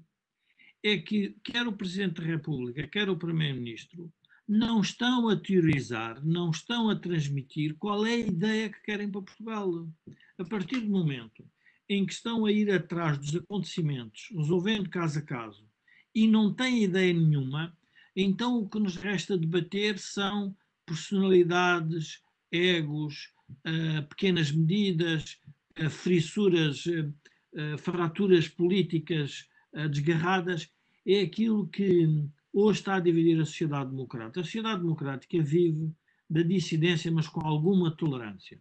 é 0.83 0.97
que 0.97 1.35
quer 1.43 1.67
o 1.67 1.73
Presidente 1.73 2.21
da 2.21 2.27
República, 2.27 2.87
quer 2.87 3.09
o 3.09 3.17
Primeiro-Ministro, 3.17 4.11
não 4.47 4.79
estão 4.79 5.27
a 5.27 5.35
teorizar, 5.35 6.23
não 6.23 6.51
estão 6.51 6.89
a 6.89 6.95
transmitir 6.95 7.75
qual 7.77 8.05
é 8.05 8.13
a 8.13 8.19
ideia 8.19 8.69
que 8.69 8.81
querem 8.83 9.09
para 9.09 9.23
Portugal. 9.23 9.89
A 10.37 10.45
partir 10.45 10.81
do 10.81 10.89
momento 10.89 11.43
em 11.89 12.05
que 12.05 12.13
estão 12.13 12.45
a 12.45 12.51
ir 12.51 12.71
atrás 12.71 13.17
dos 13.17 13.35
acontecimentos, 13.35 14.29
resolvendo 14.31 14.89
caso 14.89 15.19
a 15.19 15.21
caso, 15.21 15.67
e 16.13 16.27
não 16.27 16.53
têm 16.53 16.83
ideia 16.83 17.13
nenhuma, 17.13 17.75
então 18.15 18.57
o 18.57 18.69
que 18.69 18.79
nos 18.79 18.95
resta 18.95 19.37
debater 19.37 19.99
são 19.99 20.55
personalidades, 20.85 22.21
egos, 22.51 23.33
uh, 23.49 24.07
pequenas 24.07 24.51
medidas, 24.51 25.39
uh, 25.79 25.89
frissuras, 25.89 26.85
uh, 26.85 27.77
fraturas 27.77 28.47
políticas 28.47 29.47
desgarradas. 29.91 30.69
É 31.05 31.19
aquilo 31.19 31.67
que 31.67 32.07
hoje 32.53 32.79
está 32.79 32.95
a 32.95 32.99
dividir 33.01 33.41
a 33.41 33.45
sociedade 33.45 33.89
democrática. 33.89 34.39
A 34.39 34.43
sociedade 34.43 34.81
democrática 34.81 35.41
vive 35.41 35.91
da 36.29 36.41
dissidência, 36.41 37.11
mas 37.11 37.27
com 37.27 37.41
alguma 37.41 37.91
tolerância. 37.91 38.57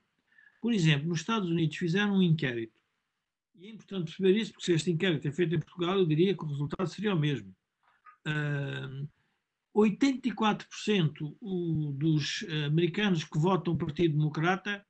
Por 0.60 0.72
exemplo, 0.72 1.08
nos 1.08 1.20
Estados 1.20 1.48
Unidos 1.48 1.76
fizeram 1.76 2.16
um 2.16 2.22
inquérito 2.22 2.80
e 3.56 3.68
é 3.68 3.70
importante 3.70 4.06
perceber 4.06 4.38
isso, 4.38 4.52
porque 4.52 4.66
se 4.66 4.72
este 4.72 4.90
inquérito 4.90 5.26
é 5.28 5.32
feito 5.32 5.54
em 5.54 5.60
Portugal, 5.60 5.98
eu 5.98 6.06
diria 6.06 6.36
que 6.36 6.44
o 6.44 6.48
resultado 6.48 6.88
seria 6.88 7.14
o 7.14 7.18
mesmo. 7.18 7.54
Uh, 8.26 9.08
84% 9.74 11.36
dos 11.96 12.44
americanos 12.66 13.24
que 13.24 13.38
votam 13.38 13.76
Partido 13.76 14.16
Democrata 14.16 14.84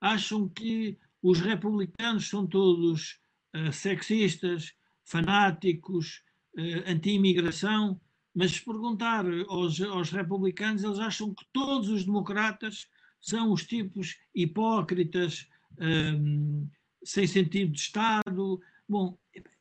acham 0.00 0.48
que 0.48 0.98
os 1.22 1.40
republicanos 1.40 2.28
são 2.28 2.46
todos 2.46 3.18
uh, 3.56 3.72
sexistas, 3.72 4.74
fanáticos, 5.02 6.22
uh, 6.58 6.90
anti-imigração, 6.90 7.98
mas 8.34 8.52
se 8.52 8.64
perguntar 8.64 9.24
aos, 9.48 9.80
aos, 9.80 10.10
republicanos, 10.10 10.84
eles 10.84 10.98
acham 10.98 11.32
que 11.32 11.46
todos 11.50 11.88
os 11.88 12.04
democratas 12.04 12.86
são 13.18 13.52
os 13.52 13.64
tipos 13.64 14.18
hipócritas, 14.34 15.48
um, 15.80 16.68
sem 17.02 17.26
sentido 17.26 17.72
de 17.72 17.80
Estado. 17.80 18.60
Bom, 18.86 19.16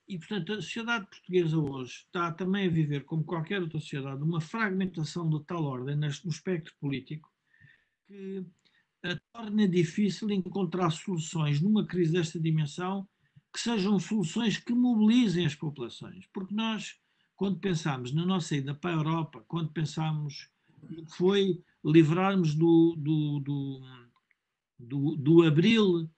e 0.08 0.18
portanto 0.18 0.54
a 0.54 0.62
sociedade 0.62 1.08
portuguesa 1.08 1.58
hoje 1.58 2.04
está 2.06 2.32
também 2.32 2.68
a 2.68 2.72
viver, 2.72 3.06
como 3.06 3.24
qualquer 3.24 3.62
outra 3.62 3.80
sociedade, 3.80 4.22
uma 4.22 4.42
fragmentação 4.42 5.30
de 5.30 5.44
tal 5.46 5.64
ordem 5.64 5.96
no 5.96 6.08
espectro 6.08 6.74
político 6.80 7.32
que 8.08 8.46
torna 9.32 9.68
difícil 9.68 10.30
encontrar 10.32 10.90
soluções 10.92 11.62
numa 11.62 11.86
crise 11.86 12.14
desta 12.14 12.40
dimensão 12.40 13.08
que 13.54 13.60
sejam 13.60 14.00
soluções 14.00 14.58
que 14.58 14.74
mobilizem 14.74 15.46
as 15.46 15.56
populações. 15.56 16.26
Porque 16.34 16.56
nós, 16.56 16.96
quando 17.36 17.60
pensamos 17.60 18.14
na 18.14 18.26
nossa 18.26 18.56
ida 18.56 18.74
para 18.74 18.92
a 18.92 18.98
Europa, 18.98 19.44
quando 19.48 19.72
pensamos 19.72 20.50
no 20.82 21.06
que 21.06 21.16
foi 21.16 21.62
livrarmos 21.84 22.56
do, 22.56 22.96
do, 22.98 23.40
do, 23.40 23.82
do, 24.80 25.16
do 25.18 25.44
abril 25.44 26.10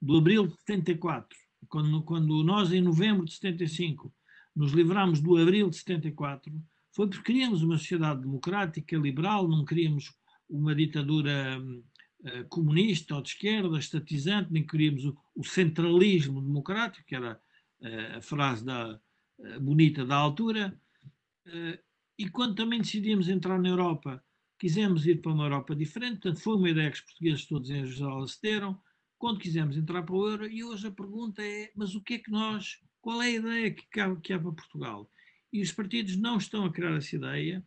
do 0.00 0.16
abril 0.16 0.46
de 0.46 0.54
74, 0.60 1.36
quando, 1.68 2.02
quando 2.02 2.42
nós, 2.42 2.72
em 2.72 2.80
novembro 2.80 3.24
de 3.24 3.32
75, 3.32 4.12
nos 4.54 4.72
livramos 4.72 5.20
do 5.20 5.36
abril 5.36 5.70
de 5.70 5.76
74, 5.76 6.52
foi 6.92 7.08
porque 7.08 7.32
queríamos 7.32 7.62
uma 7.62 7.78
sociedade 7.78 8.20
democrática, 8.20 8.96
liberal, 8.96 9.48
não 9.48 9.64
queríamos 9.64 10.14
uma 10.48 10.74
ditadura 10.74 11.58
uh, 11.58 12.48
comunista 12.48 13.14
ou 13.14 13.22
de 13.22 13.30
esquerda, 13.30 13.78
estatizante, 13.78 14.52
nem 14.52 14.66
queríamos 14.66 15.06
o, 15.34 15.44
centralismo 15.44 16.42
democrático, 16.42 17.06
que 17.06 17.16
era 17.16 17.40
uh, 17.80 18.18
a 18.18 18.20
frase 18.20 18.64
da, 18.64 19.00
uh, 19.38 19.60
bonita 19.60 20.04
da 20.04 20.16
altura. 20.16 20.78
e 22.18 22.28
quando 22.28 22.54
também 22.54 22.80
decidimos 22.80 23.28
entrar 23.28 23.58
na 23.58 23.68
Europa, 23.68 24.22
quisemos 24.58 25.06
ir 25.06 25.20
para 25.20 25.32
uma 25.32 25.44
Europa 25.44 25.74
diferente, 25.74 26.20
portanto, 26.20 26.40
foi 26.40 26.56
uma 26.56 26.70
ideia 26.70 26.90
que 26.90 26.98
os 26.98 27.04
portugueses 27.04 27.46
todos 27.46 27.70
em 27.70 27.86
geral 27.86 28.22
acederam. 28.22 28.80
Quando 29.22 29.38
quisemos 29.38 29.76
entrar 29.76 30.02
para 30.02 30.16
o 30.16 30.28
euro, 30.28 30.50
e 30.50 30.64
hoje 30.64 30.88
a 30.88 30.90
pergunta 30.90 31.40
é: 31.44 31.70
mas 31.76 31.94
o 31.94 32.02
que 32.02 32.14
é 32.14 32.18
que 32.18 32.28
nós, 32.28 32.80
qual 33.00 33.22
é 33.22 33.26
a 33.26 33.30
ideia 33.30 33.70
que 33.72 34.00
há, 34.00 34.16
que 34.16 34.32
há 34.32 34.38
para 34.40 34.50
Portugal? 34.50 35.08
E 35.52 35.62
os 35.62 35.70
partidos 35.70 36.16
não 36.16 36.38
estão 36.38 36.64
a 36.64 36.72
criar 36.72 36.96
essa 36.96 37.14
ideia, 37.14 37.64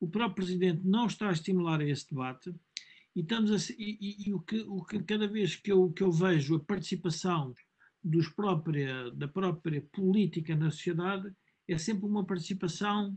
o 0.00 0.08
próprio 0.08 0.34
Presidente 0.34 0.84
não 0.84 1.06
está 1.06 1.28
a 1.28 1.32
estimular 1.32 1.80
esse 1.80 2.10
debate, 2.10 2.52
e, 3.14 3.20
estamos 3.20 3.52
a, 3.52 3.72
e, 3.78 3.98
e, 4.00 4.28
e 4.28 4.34
o, 4.34 4.40
que, 4.40 4.58
o 4.62 4.82
que 4.82 5.00
cada 5.04 5.28
vez 5.28 5.54
que 5.54 5.70
eu, 5.70 5.92
que 5.92 6.02
eu 6.02 6.10
vejo 6.10 6.56
a 6.56 6.64
participação 6.64 7.54
dos 8.02 8.28
própria, 8.30 9.08
da 9.12 9.28
própria 9.28 9.80
política 9.92 10.56
na 10.56 10.72
sociedade 10.72 11.32
é 11.68 11.78
sempre 11.78 12.04
uma 12.04 12.26
participação 12.26 13.16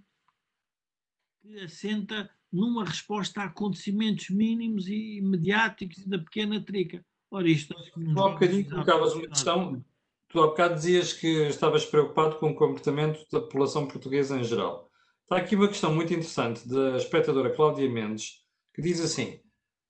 que 1.42 1.60
assenta 1.62 2.30
numa 2.54 2.86
resposta 2.86 3.42
a 3.42 3.46
acontecimentos 3.46 4.30
mínimos 4.30 4.88
e 4.88 5.22
mediáticos 5.24 6.06
da 6.06 6.20
pequena 6.20 6.64
trica. 6.64 7.04
Ora, 7.32 7.48
isto. 7.48 7.76
Tu 7.94 8.24
há 8.24 8.30
bocadinho 8.30 8.70
colocavas 8.70 9.14
uma 9.14 9.28
questão 9.28 9.84
Tu 10.30 10.40
há 10.40 10.46
bocado 10.46 10.76
dizias 10.76 11.12
que 11.12 11.48
estavas 11.48 11.84
preocupado 11.84 12.36
com 12.36 12.52
o 12.52 12.56
comportamento 12.56 13.26
da 13.32 13.42
população 13.42 13.88
portuguesa 13.88 14.38
em 14.38 14.44
geral. 14.44 14.88
Está 15.24 15.38
aqui 15.38 15.56
uma 15.56 15.68
questão 15.68 15.94
muito 15.94 16.14
interessante 16.14 16.68
da 16.70 16.98
espectadora 16.98 17.50
Cláudia 17.50 17.90
Mendes, 17.90 18.44
que 18.72 18.82
diz 18.82 19.02
assim: 19.02 19.40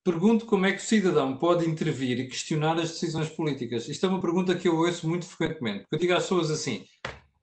Pergunto 0.01 0.45
como 0.45 0.65
é 0.65 0.71
que 0.71 0.77
o 0.77 0.85
cidadão 0.85 1.35
pode 1.35 1.69
intervir 1.69 2.19
e 2.19 2.27
questionar 2.29 2.79
as 2.79 2.91
decisões 2.91 3.29
políticas. 3.29 3.89
Isto 3.89 4.05
é 4.05 4.09
uma 4.09 4.21
pergunta 4.21 4.55
que 4.55 4.69
eu 4.69 4.77
ouço 4.77 5.09
muito 5.09 5.25
frequentemente. 5.25 5.85
Eu 5.91 5.99
digo 5.99 6.13
às 6.13 6.23
pessoas 6.23 6.49
assim: 6.49 6.85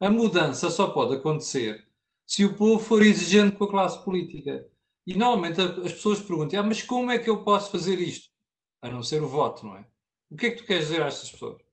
a 0.01 0.09
mudança 0.09 0.71
só 0.71 0.89
pode 0.89 1.17
acontecer 1.17 1.85
se 2.27 2.47
o 2.47 2.55
povo 2.55 2.83
for 2.83 3.03
exigente 3.03 3.57
com 3.57 3.65
a 3.65 3.71
classe 3.71 4.03
política. 4.03 4.67
E 5.07 5.15
normalmente 5.15 5.61
as 5.61 5.93
pessoas 5.93 6.19
perguntam: 6.19 6.61
ah, 6.61 6.63
mas 6.63 6.83
como 6.83 7.11
é 7.11 7.19
que 7.19 7.29
eu 7.29 7.45
posso 7.45 7.71
fazer 7.71 8.01
isto? 8.01 8.31
A 8.87 8.91
não 8.91 9.03
ser 9.03 9.23
o 9.23 9.29
voto, 9.29 9.67
não 9.67 9.77
é? 9.77 9.87
O 10.31 10.37
que 10.37 10.47
é 10.47 10.51
que 10.51 10.59
tu 10.59 10.67
queres 10.67 10.89
dizer 10.89 11.03
a 11.03 11.07
estas 11.07 11.31
pessoas? 11.31 11.67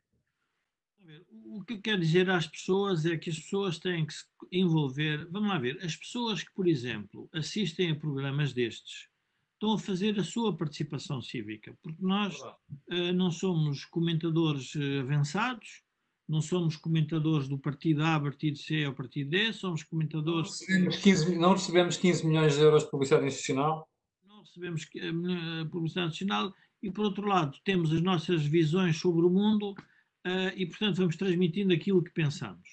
o 1.54 1.64
que 1.64 1.74
eu 1.74 1.82
quero 1.82 2.02
dizer 2.02 2.30
às 2.30 2.48
pessoas 2.48 3.06
é 3.06 3.16
que 3.16 3.30
as 3.30 3.40
pessoas 3.40 3.78
têm 3.78 4.06
que 4.06 4.14
se 4.14 4.26
envolver. 4.52 5.28
Vamos 5.30 5.50
lá 5.50 5.60
ver, 5.60 5.80
as 5.84 5.96
pessoas 5.96 6.44
que, 6.44 6.54
por 6.54 6.68
exemplo, 6.68 7.30
assistem 7.32 7.92
a 7.92 7.96
programas 7.96 8.54
destes 8.54 9.08
estão 9.54 9.74
a 9.74 9.80
fazer 9.80 10.20
a 10.20 10.24
sua 10.24 10.56
participação 10.56 11.22
cívica, 11.22 11.78
porque 11.82 12.02
nós 12.02 12.38
uh, 12.42 13.14
não 13.14 13.32
somos 13.32 13.86
comentadores 13.86 14.74
uh, 14.76 15.02
avançados, 15.02 15.84
não 16.28 16.42
somos 16.42 16.76
comentadores 16.76 17.48
do 17.48 17.58
partido 17.58 18.04
A, 18.04 18.20
partido 18.20 18.58
C 18.58 18.86
ou 18.88 18.94
partido 18.94 19.30
D, 19.30 19.54
somos 19.54 19.84
comentadores. 19.84 20.60
Não 20.68 20.68
recebemos 20.68 20.98
15, 20.98 21.36
não 21.38 21.54
recebemos 21.54 21.98
15 21.98 22.28
milhões 22.28 22.56
de 22.56 22.62
euros 22.62 22.84
de 22.84 22.90
publicidade 22.90 23.28
institucional? 23.28 23.90
Não 24.26 24.42
recebemos 24.42 24.84
uh, 24.84 25.70
publicidade 25.70 26.08
institucional 26.08 26.54
e, 26.84 26.92
por 26.92 27.06
outro 27.06 27.26
lado, 27.26 27.58
temos 27.64 27.94
as 27.94 28.02
nossas 28.02 28.46
visões 28.46 28.98
sobre 28.98 29.26
o 29.26 29.30
mundo 29.30 29.72
uh, 29.72 30.52
e, 30.54 30.66
portanto, 30.66 30.98
vamos 30.98 31.16
transmitindo 31.16 31.74
aquilo 31.74 32.04
que 32.04 32.12
pensamos. 32.12 32.68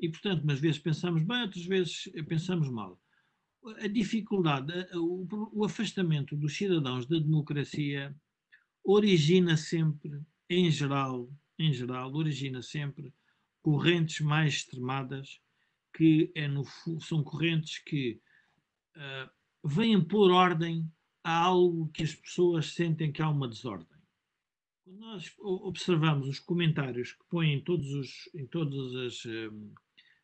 E, 0.00 0.08
portanto, 0.08 0.42
umas 0.42 0.58
vezes 0.58 0.80
pensamos 0.80 1.22
bem, 1.22 1.42
outras 1.42 1.66
vezes 1.66 2.10
pensamos 2.26 2.70
mal. 2.70 2.98
A 3.78 3.86
dificuldade, 3.86 4.72
o, 4.94 5.64
afastamento 5.64 6.34
dos 6.34 6.56
cidadãos 6.56 7.06
da 7.06 7.18
democracia 7.18 8.16
origina 8.82 9.54
sempre, 9.56 10.18
em 10.48 10.70
geral, 10.70 11.30
em 11.58 11.72
geral, 11.74 12.12
origina 12.14 12.62
sempre 12.62 13.12
correntes 13.60 14.20
mais 14.20 14.54
extremadas 14.54 15.38
que 15.94 16.32
é 16.34 16.48
no, 16.48 16.64
são 17.00 17.22
correntes 17.22 17.78
que 17.84 18.18
uh, 18.96 19.68
vêm 19.68 20.02
pôr 20.02 20.32
ordem 20.32 20.90
a 21.24 21.36
algo 21.36 21.88
que 21.88 22.02
as 22.02 22.14
pessoas 22.14 22.74
sentem 22.74 23.12
que 23.12 23.22
há 23.22 23.28
uma 23.28 23.48
desordem. 23.48 23.98
Quando 24.84 24.98
nós 24.98 25.32
observamos 25.38 26.28
os 26.28 26.40
comentários 26.40 27.12
que 27.12 27.24
põem 27.28 27.54
em 27.54 27.60
todos, 27.62 27.92
os, 27.92 28.28
em 28.34 28.46
todos 28.46 28.96
as, 28.96 29.24
um, 29.24 29.72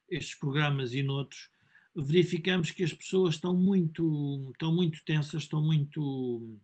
estes 0.09 0.35
programas 0.35 0.93
e 0.93 1.03
noutros, 1.03 1.49
verificamos 1.95 2.71
que 2.71 2.83
as 2.83 2.93
pessoas 2.93 3.37
estão 3.37 3.57
muito, 3.57 4.51
estão 4.53 4.75
muito 4.75 5.05
tensas, 5.05 5.43
estão 5.43 5.63
muito 5.63 6.59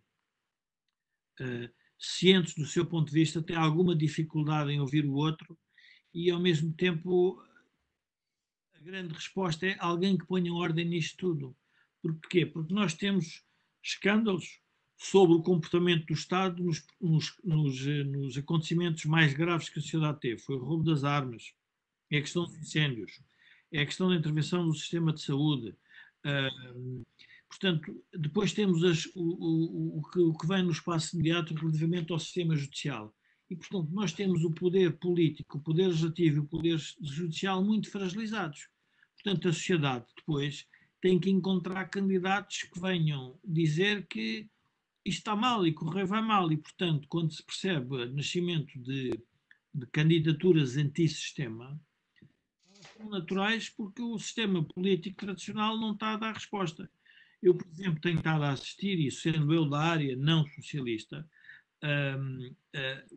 uh, 1.40 1.68
cientes 1.98 2.54
do 2.54 2.66
seu 2.66 2.84
ponto 2.84 3.08
de 3.08 3.14
vista, 3.14 3.42
têm 3.42 3.56
alguma 3.56 3.94
dificuldade 3.94 4.70
em 4.70 4.80
ouvir 4.80 5.06
o 5.06 5.14
outro 5.14 5.58
e, 6.12 6.30
ao 6.30 6.40
mesmo 6.40 6.72
tempo, 6.72 7.40
a 8.74 8.80
grande 8.80 9.14
resposta 9.14 9.66
é 9.66 9.76
alguém 9.78 10.18
que 10.18 10.26
ponha 10.26 10.52
ordem 10.52 10.84
nisto 10.84 11.16
tudo. 11.16 11.56
Porquê? 12.02 12.44
Porque 12.44 12.74
nós 12.74 12.94
temos 12.94 13.44
escândalos 13.84 14.60
sobre 14.96 15.36
o 15.36 15.42
comportamento 15.42 16.06
do 16.06 16.14
Estado 16.14 16.62
nos, 16.62 16.84
nos, 17.00 17.36
nos, 17.44 17.86
eh, 17.86 18.04
nos, 18.04 18.38
acontecimentos 18.38 19.04
mais 19.04 19.34
graves 19.34 19.68
que 19.68 19.78
a 19.78 19.82
sociedade 19.82 20.20
teve. 20.20 20.40
Foi 20.40 20.56
o 20.56 20.64
roubo 20.64 20.84
das 20.84 21.04
armas, 21.04 21.52
é 22.10 22.18
a 22.18 22.20
questão 22.20 22.44
dos 22.44 22.56
incêndios, 22.56 23.20
é 23.70 23.82
a 23.82 23.86
questão 23.86 24.08
da 24.08 24.16
intervenção 24.16 24.66
do 24.66 24.74
sistema 24.74 25.12
de 25.12 25.20
saúde. 25.20 25.76
Uh, 26.24 27.02
portanto, 27.48 28.02
depois 28.18 28.54
temos 28.54 28.82
as, 28.82 29.04
o, 29.14 29.20
o, 29.20 29.98
o, 29.98 30.10
que, 30.10 30.18
o, 30.20 30.32
que, 30.32 30.46
vem 30.46 30.62
no 30.62 30.70
espaço 30.70 31.14
imediato 31.14 31.54
relativamente 31.54 32.12
ao 32.12 32.18
sistema 32.18 32.56
judicial. 32.56 33.14
E, 33.50 33.56
portanto, 33.56 33.90
nós 33.92 34.12
temos 34.12 34.42
o 34.42 34.50
poder 34.52 34.96
político, 34.98 35.58
o 35.58 35.60
poder 35.60 35.88
legislativo 35.88 36.36
e 36.36 36.40
o 36.40 36.46
poder 36.46 36.78
judicial 37.02 37.62
muito 37.62 37.90
fragilizados. 37.90 38.68
Portanto, 39.16 39.48
a 39.48 39.52
sociedade 39.52 40.06
depois 40.16 40.66
tem 41.04 41.18
que 41.18 41.28
encontrar 41.28 41.84
candidatos 41.90 42.62
que 42.62 42.80
venham 42.80 43.38
dizer 43.44 44.06
que 44.06 44.48
isto 45.04 45.18
está 45.18 45.36
mal 45.36 45.66
e 45.66 45.74
correr 45.74 46.06
vai 46.06 46.22
mal, 46.22 46.50
e 46.50 46.56
portanto, 46.56 47.06
quando 47.08 47.30
se 47.30 47.44
percebe 47.44 47.94
o 47.94 48.14
nascimento 48.14 48.78
de, 48.78 49.10
de 49.74 49.86
candidaturas 49.88 50.78
anti-sistema, 50.78 51.78
são 52.96 53.10
naturais 53.10 53.68
porque 53.68 54.00
o 54.00 54.18
sistema 54.18 54.64
político 54.64 55.26
tradicional 55.26 55.78
não 55.78 55.92
está 55.92 56.14
a 56.14 56.16
dar 56.16 56.32
resposta. 56.32 56.90
Eu, 57.42 57.54
por 57.54 57.68
exemplo, 57.68 58.00
tenho 58.00 58.16
estado 58.16 58.42
a 58.44 58.52
assistir, 58.52 58.98
e 58.98 59.10
sendo 59.10 59.52
eu 59.52 59.68
da 59.68 59.80
área 59.80 60.16
não 60.16 60.46
socialista, 60.46 61.28
um, 61.82 62.46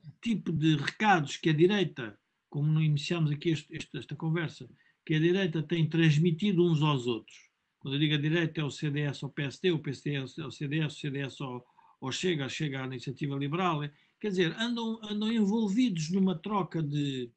o 0.03 0.11
tipo 0.21 0.51
de 0.51 0.75
recados 0.75 1.37
que 1.37 1.51
a 1.51 1.53
direita, 1.53 2.19
como 2.49 2.81
iniciamos 2.81 3.31
aqui 3.31 3.51
este, 3.51 3.73
este, 3.73 3.97
esta 3.97 4.13
conversa, 4.13 4.69
que 5.05 5.15
a 5.15 5.19
direita 5.21 5.63
tem 5.63 5.87
transmitido 5.87 6.69
uns 6.69 6.81
aos 6.81 7.07
outros. 7.07 7.46
Quando 7.79 7.95
eu 7.95 7.99
digo 7.99 8.15
a 8.15 8.17
direita 8.17 8.61
é 8.61 8.63
o 8.63 8.71
CDS 8.71 9.23
ao 9.23 9.29
PSD, 9.29 9.71
o 9.71 9.79
PSD 9.79 10.15
é 10.15 10.21
o 10.21 10.51
CDS, 10.51 10.95
o 10.95 10.99
CDS 10.99 11.41
ao, 11.41 11.65
ou 12.01 12.11
chega, 12.11 12.49
chega 12.49 12.83
à 12.83 12.85
iniciativa 12.85 13.35
liberal, 13.35 13.83
é, 13.83 13.91
quer 14.19 14.29
dizer, 14.29 14.55
andam, 14.59 14.99
andam 15.03 15.31
envolvidos 15.31 16.09
numa 16.11 16.37
troca 16.37 16.81
de, 16.81 17.31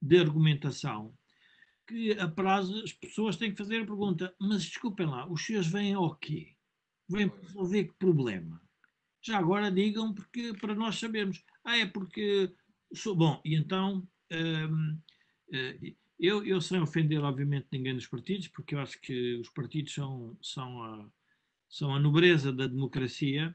de 0.00 0.18
argumentação 0.18 1.14
que 1.86 2.12
a 2.12 2.28
prazo 2.28 2.82
as 2.82 2.92
pessoas 2.92 3.36
têm 3.36 3.52
que 3.52 3.58
fazer 3.58 3.82
a 3.82 3.86
pergunta, 3.86 4.34
mas 4.40 4.64
desculpem 4.64 5.06
lá, 5.06 5.30
os 5.30 5.44
senhores 5.44 5.68
vêm 5.68 5.94
ao 5.94 6.14
quê? 6.16 6.54
Vêm 7.08 7.28
resolver 7.28 7.84
que 7.84 7.94
problema? 7.94 8.60
Já 9.22 9.38
agora 9.38 9.70
digam, 9.70 10.12
porque 10.12 10.52
para 10.54 10.74
nós 10.74 10.98
sabermos. 10.98 11.44
Ah, 11.64 11.78
é 11.78 11.86
porque 11.86 12.52
sou 12.92 13.14
bom. 13.14 13.40
E 13.44 13.54
então, 13.54 14.06
hum, 14.32 14.98
eh, 15.52 15.94
eu, 16.18 16.44
eu 16.44 16.60
sem 16.60 16.80
ofender, 16.80 17.22
obviamente, 17.22 17.68
ninguém 17.70 17.94
dos 17.94 18.06
partidos, 18.06 18.48
porque 18.48 18.74
eu 18.74 18.80
acho 18.80 19.00
que 19.00 19.36
os 19.36 19.50
partidos 19.50 19.92
são, 19.92 20.36
são, 20.42 20.82
a, 20.82 21.10
são 21.68 21.94
a 21.94 22.00
nobreza 22.00 22.52
da 22.52 22.66
democracia 22.66 23.54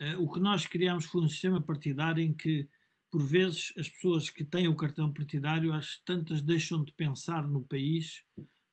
eh, 0.00 0.16
o 0.16 0.28
que 0.28 0.40
nós 0.40 0.66
criámos 0.66 1.04
foi 1.04 1.20
um 1.20 1.28
sistema 1.28 1.60
partidário 1.60 2.24
em 2.24 2.32
que, 2.32 2.66
por 3.10 3.22
vezes, 3.22 3.72
as 3.78 3.88
pessoas 3.88 4.30
que 4.30 4.42
têm 4.42 4.66
o 4.66 4.74
cartão 4.74 5.12
partidário, 5.12 5.74
às 5.74 6.00
tantas 6.04 6.40
deixam 6.40 6.82
de 6.82 6.92
pensar 6.94 7.46
no 7.46 7.62
país, 7.62 8.24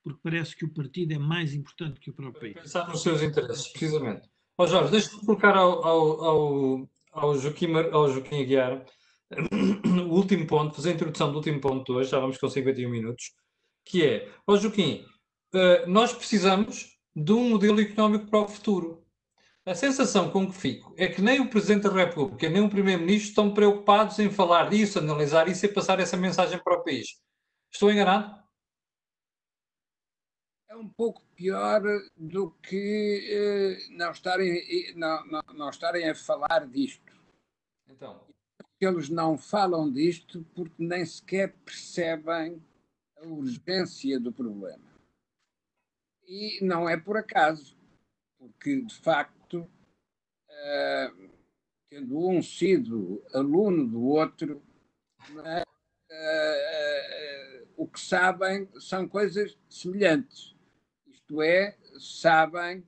porque 0.02 0.20
parece 0.22 0.56
que 0.56 0.64
o 0.64 0.72
partido 0.72 1.12
é 1.12 1.18
mais 1.18 1.52
importante 1.52 2.00
que 2.00 2.10
o 2.10 2.14
próprio 2.14 2.40
país. 2.40 2.54
Pensar 2.54 2.88
nos 2.88 3.02
seus 3.02 3.22
interesses, 3.22 3.68
precisamente. 3.68 4.26
Ó 4.56 4.64
oh, 4.64 4.66
Jorge, 4.66 4.90
deixa-me 4.90 5.20
colocar 5.20 5.54
ao, 5.54 5.84
ao, 5.84 6.24
ao, 6.24 6.90
ao, 7.12 7.38
Joaquim, 7.38 7.74
ao 7.92 8.10
Joaquim 8.10 8.42
Aguiar 8.42 8.84
o 9.30 10.14
último 10.14 10.46
ponto, 10.46 10.74
fazer 10.74 10.90
a 10.90 10.94
introdução 10.94 11.30
do 11.30 11.36
último 11.36 11.60
ponto 11.60 11.84
de 11.84 11.98
hoje, 11.98 12.10
já 12.10 12.18
vamos 12.18 12.38
com 12.38 12.48
51 12.48 12.88
minutos, 12.88 13.32
que 13.84 14.04
é, 14.04 14.28
ó 14.46 14.52
oh, 14.52 14.56
Joaquim, 14.56 15.04
eh, 15.54 15.86
nós 15.86 16.12
precisamos 16.12 16.98
de 17.14 17.32
um 17.32 17.50
modelo 17.50 17.80
económico 17.80 18.26
para 18.26 18.40
o 18.40 18.48
futuro. 18.48 19.04
A 19.66 19.74
sensação 19.74 20.30
com 20.30 20.50
que 20.50 20.56
fico 20.56 20.94
é 20.96 21.08
que 21.08 21.20
nem 21.20 21.40
o 21.40 21.50
Presidente 21.50 21.82
da 21.82 21.92
República, 21.92 22.48
nem 22.48 22.62
o 22.62 22.70
Primeiro-Ministro 22.70 23.28
estão 23.28 23.52
preocupados 23.52 24.18
em 24.18 24.30
falar 24.30 24.70
disso, 24.70 24.98
analisar 24.98 25.46
isso 25.48 25.66
e 25.66 25.68
passar 25.68 26.00
essa 26.00 26.16
mensagem 26.16 26.58
para 26.62 26.78
o 26.78 26.82
país. 26.82 27.20
Estou 27.70 27.92
enganado? 27.92 28.38
é 30.68 30.76
um 30.76 30.88
pouco 30.88 31.22
pior 31.34 31.82
do 32.16 32.50
que 32.62 33.88
uh, 33.90 33.96
não, 33.96 34.10
estarem, 34.10 34.62
não, 34.94 35.26
não, 35.26 35.42
não 35.54 35.70
estarem 35.70 36.08
a 36.08 36.14
falar 36.14 36.66
disto. 36.66 37.12
Então. 37.88 38.20
Eles 38.80 39.08
não 39.08 39.36
falam 39.36 39.90
disto 39.90 40.46
porque 40.54 40.76
nem 40.78 41.04
sequer 41.04 41.52
percebem 41.64 42.62
a 43.16 43.26
urgência 43.26 44.20
do 44.20 44.32
problema. 44.32 44.86
E 46.26 46.64
não 46.64 46.88
é 46.88 46.96
por 46.96 47.16
acaso, 47.16 47.76
porque 48.38 48.82
de 48.82 48.94
facto, 48.94 49.62
uh, 49.62 51.30
tendo 51.90 52.28
um 52.28 52.40
sido 52.40 53.20
aluno 53.34 53.88
do 53.88 54.04
outro, 54.04 54.62
é? 55.44 55.62
uh, 55.62 57.62
uh, 57.62 57.66
o 57.76 57.88
que 57.88 57.98
sabem 57.98 58.68
são 58.78 59.08
coisas 59.08 59.58
semelhantes. 59.68 60.54
Isto 61.06 61.42
é, 61.42 61.76
sabem 61.98 62.86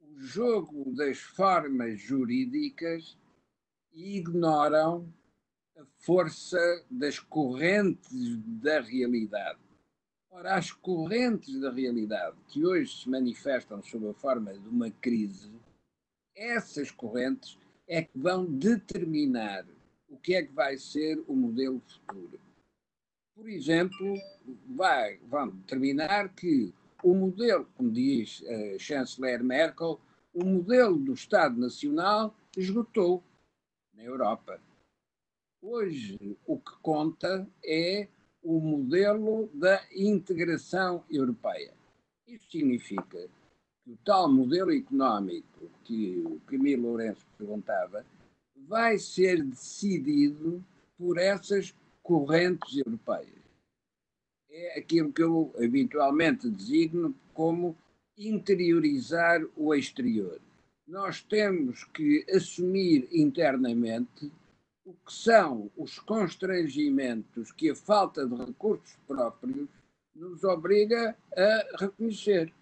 o 0.00 0.20
jogo 0.20 0.94
das 0.94 1.18
formas 1.18 2.00
jurídicas 2.00 3.18
e 3.92 4.16
ignoram 4.16 5.12
a 5.76 5.84
força 5.98 6.58
das 6.90 7.18
correntes 7.18 8.36
da 8.62 8.80
realidade. 8.80 9.58
Ora, 10.30 10.56
as 10.56 10.70
correntes 10.70 11.60
da 11.60 11.70
realidade 11.70 12.36
que 12.48 12.64
hoje 12.64 13.02
se 13.02 13.08
manifestam 13.08 13.82
sob 13.82 14.08
a 14.08 14.14
forma 14.14 14.52
de 14.54 14.68
uma 14.68 14.90
crise, 14.90 15.52
essas 16.34 16.90
correntes 16.90 17.58
é 17.86 18.02
que 18.02 18.18
vão 18.18 18.46
determinar 18.46 19.66
o 20.08 20.16
que 20.16 20.34
é 20.34 20.42
que 20.42 20.52
vai 20.52 20.78
ser 20.78 21.22
o 21.26 21.34
modelo 21.34 21.80
futuro. 21.80 22.40
Por 23.34 23.48
exemplo, 23.48 24.14
vai, 24.74 25.18
vão 25.28 25.48
determinar 25.48 26.28
que 26.34 26.72
o 27.02 27.14
modelo, 27.14 27.66
como 27.76 27.90
diz 27.90 28.42
a 28.46 28.78
chanceler 28.78 29.42
Merkel, 29.42 30.00
o 30.32 30.44
modelo 30.44 30.96
do 30.98 31.12
Estado 31.12 31.58
Nacional 31.58 32.34
esgotou 32.56 33.22
na 34.02 34.08
Europa. 34.08 34.60
Hoje, 35.62 36.18
o 36.44 36.58
que 36.58 36.72
conta 36.82 37.48
é 37.64 38.08
o 38.42 38.58
modelo 38.58 39.48
da 39.54 39.80
integração 39.94 41.04
europeia. 41.08 41.72
Isso 42.26 42.50
significa 42.50 43.28
que 43.84 43.92
o 43.92 43.96
tal 44.04 44.30
modelo 44.30 44.72
económico 44.72 45.70
que 45.84 46.20
o 46.26 46.40
Camilo 46.40 46.88
Lourenço 46.88 47.24
perguntava 47.38 48.04
vai 48.56 48.98
ser 48.98 49.42
decidido 49.44 50.64
por 50.98 51.18
essas 51.18 51.74
correntes 52.02 52.76
europeias. 52.76 53.42
É 54.50 54.78
aquilo 54.78 55.12
que 55.12 55.22
eu 55.22 55.54
habitualmente 55.56 56.50
designo 56.50 57.14
como 57.32 57.76
interiorizar 58.16 59.40
o 59.56 59.74
exterior 59.74 60.40
nós 60.92 61.22
temos 61.22 61.84
que 61.84 62.22
assumir 62.30 63.08
internamente 63.10 64.30
o 64.84 64.92
que 64.92 65.10
são 65.10 65.70
os 65.74 65.98
constrangimentos 65.98 67.50
que 67.50 67.70
a 67.70 67.74
falta 67.74 68.26
de 68.26 68.34
recursos 68.34 68.94
próprios 69.06 69.70
nos 70.14 70.44
obriga 70.44 71.16
a 71.34 71.76
reconhecer. 71.78 72.52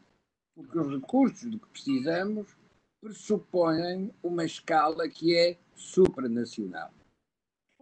Porque 0.54 0.78
os 0.78 0.92
recursos 0.92 1.50
de 1.50 1.58
que 1.58 1.66
precisamos 1.70 2.56
pressupõem 3.02 4.14
uma 4.22 4.44
escala 4.44 5.08
que 5.08 5.34
é 5.34 5.58
supranacional. 5.74 6.92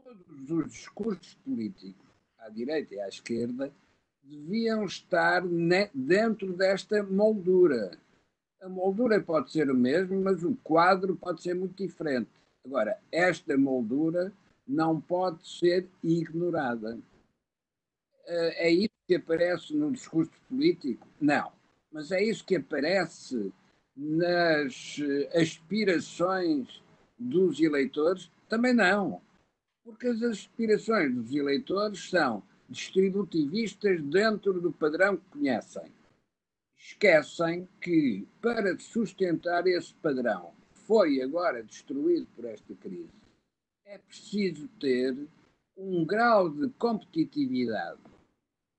Todos 0.02 0.50
os 0.50 0.72
discursos 0.72 1.34
políticos, 1.44 2.08
à 2.38 2.48
direita 2.48 2.94
e 2.94 3.00
à 3.00 3.08
esquerda, 3.08 3.70
deviam 4.22 4.86
estar 4.86 5.42
dentro 5.92 6.54
desta 6.54 7.02
moldura 7.02 7.98
a 8.60 8.68
moldura 8.68 9.20
pode 9.20 9.50
ser 9.50 9.70
o 9.70 9.74
mesmo, 9.74 10.20
mas 10.20 10.42
o 10.42 10.54
quadro 10.62 11.16
pode 11.16 11.42
ser 11.42 11.54
muito 11.54 11.76
diferente. 11.76 12.28
Agora, 12.64 12.98
esta 13.10 13.56
moldura 13.56 14.32
não 14.66 15.00
pode 15.00 15.46
ser 15.48 15.88
ignorada. 16.02 16.98
Eh, 18.26 18.68
é 18.68 18.70
isso 18.70 18.94
que 19.06 19.14
aparece 19.14 19.74
no 19.74 19.90
discurso 19.90 20.32
político? 20.48 21.06
Não. 21.20 21.52
Mas 21.90 22.12
é 22.12 22.22
isso 22.22 22.44
que 22.44 22.56
aparece 22.56 23.52
nas 23.96 25.00
eh, 25.00 25.40
aspirações 25.40 26.82
dos 27.18 27.60
eleitores? 27.60 28.30
Também 28.48 28.74
não. 28.74 29.22
Porque 29.84 30.08
as 30.08 30.22
aspirações 30.22 31.14
dos 31.14 31.34
eleitores 31.34 32.10
são 32.10 32.42
distributivistas 32.68 34.02
dentro 34.02 34.60
do 34.60 34.70
padrão 34.70 35.16
que 35.16 35.24
conhecem 35.30 35.97
esquecem 36.78 37.68
que, 37.80 38.26
para 38.40 38.78
sustentar 38.78 39.66
esse 39.66 39.92
padrão, 39.94 40.52
foi 40.72 41.20
agora 41.20 41.62
destruído 41.62 42.26
por 42.34 42.44
esta 42.46 42.74
crise, 42.76 43.12
é 43.84 43.98
preciso 43.98 44.68
ter 44.80 45.16
um 45.76 46.04
grau 46.04 46.48
de 46.48 46.68
competitividade 46.70 48.00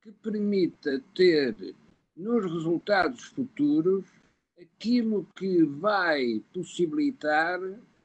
que 0.01 0.11
permita 0.11 1.03
ter 1.13 1.75
nos 2.15 2.43
resultados 2.51 3.25
futuros 3.25 4.05
aquilo 4.59 5.25
que 5.35 5.63
vai 5.63 6.43
possibilitar 6.53 7.59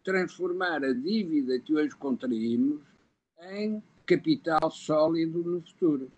transformar 0.05 0.85
a 0.85 0.93
dívida 0.93 1.59
que 1.59 1.75
hoje 1.75 1.97
contraímos 1.97 2.83
em 3.41 3.83
capital 4.07 4.71
sólido 4.71 5.43
no 5.43 5.63
futuro. 5.63 6.13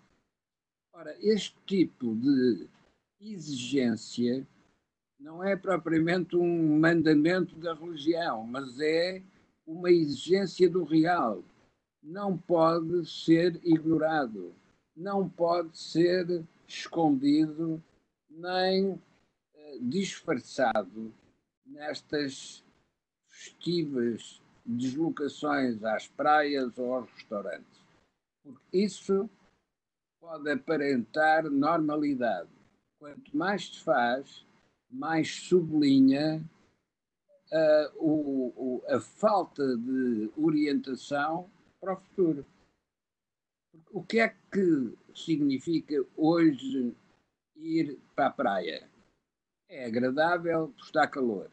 Ora, 0.92 1.16
este 1.20 1.56
tipo 1.66 2.14
de 2.16 2.68
exigência 3.20 4.46
não 5.18 5.42
é 5.42 5.56
propriamente 5.56 6.36
um 6.36 6.78
mandamento 6.78 7.56
da 7.56 7.74
religião, 7.74 8.46
mas 8.46 8.78
é 8.80 9.22
uma 9.66 9.90
exigência 9.90 10.68
do 10.68 10.84
real. 10.84 11.42
Não 12.02 12.36
pode 12.36 13.08
ser 13.08 13.58
ignorado, 13.64 14.54
não 14.94 15.28
pode 15.28 15.76
ser 15.76 16.44
escondido 16.68 17.82
nem 18.28 19.00
eh, 19.54 19.78
disfarçado 19.80 21.12
nestas 21.64 22.62
festivas 23.26 24.40
deslocações 24.64 25.82
às 25.82 26.06
praias 26.08 26.76
ou 26.76 26.94
aos 26.94 27.10
restaurantes. 27.12 27.80
Porque 28.42 28.78
isso 28.78 29.28
pode 30.20 30.50
aparentar 30.50 31.48
normalidade 31.50 32.55
quanto 33.06 33.36
mais 33.36 33.68
se 33.68 33.84
faz, 33.84 34.44
mais 34.90 35.30
sublinha 35.30 36.42
uh, 37.52 38.04
o, 38.04 38.48
o, 38.56 38.82
a 38.88 38.98
falta 39.00 39.76
de 39.76 40.28
orientação 40.36 41.48
para 41.80 41.94
o 41.94 42.00
futuro. 42.00 42.44
O 43.92 44.02
que 44.02 44.18
é 44.18 44.28
que 44.28 44.98
significa 45.14 45.94
hoje 46.16 46.96
ir 47.54 47.96
para 48.16 48.26
a 48.26 48.30
praia? 48.30 48.90
É 49.68 49.84
agradável, 49.84 50.74
está 50.76 51.06
calor. 51.06 51.48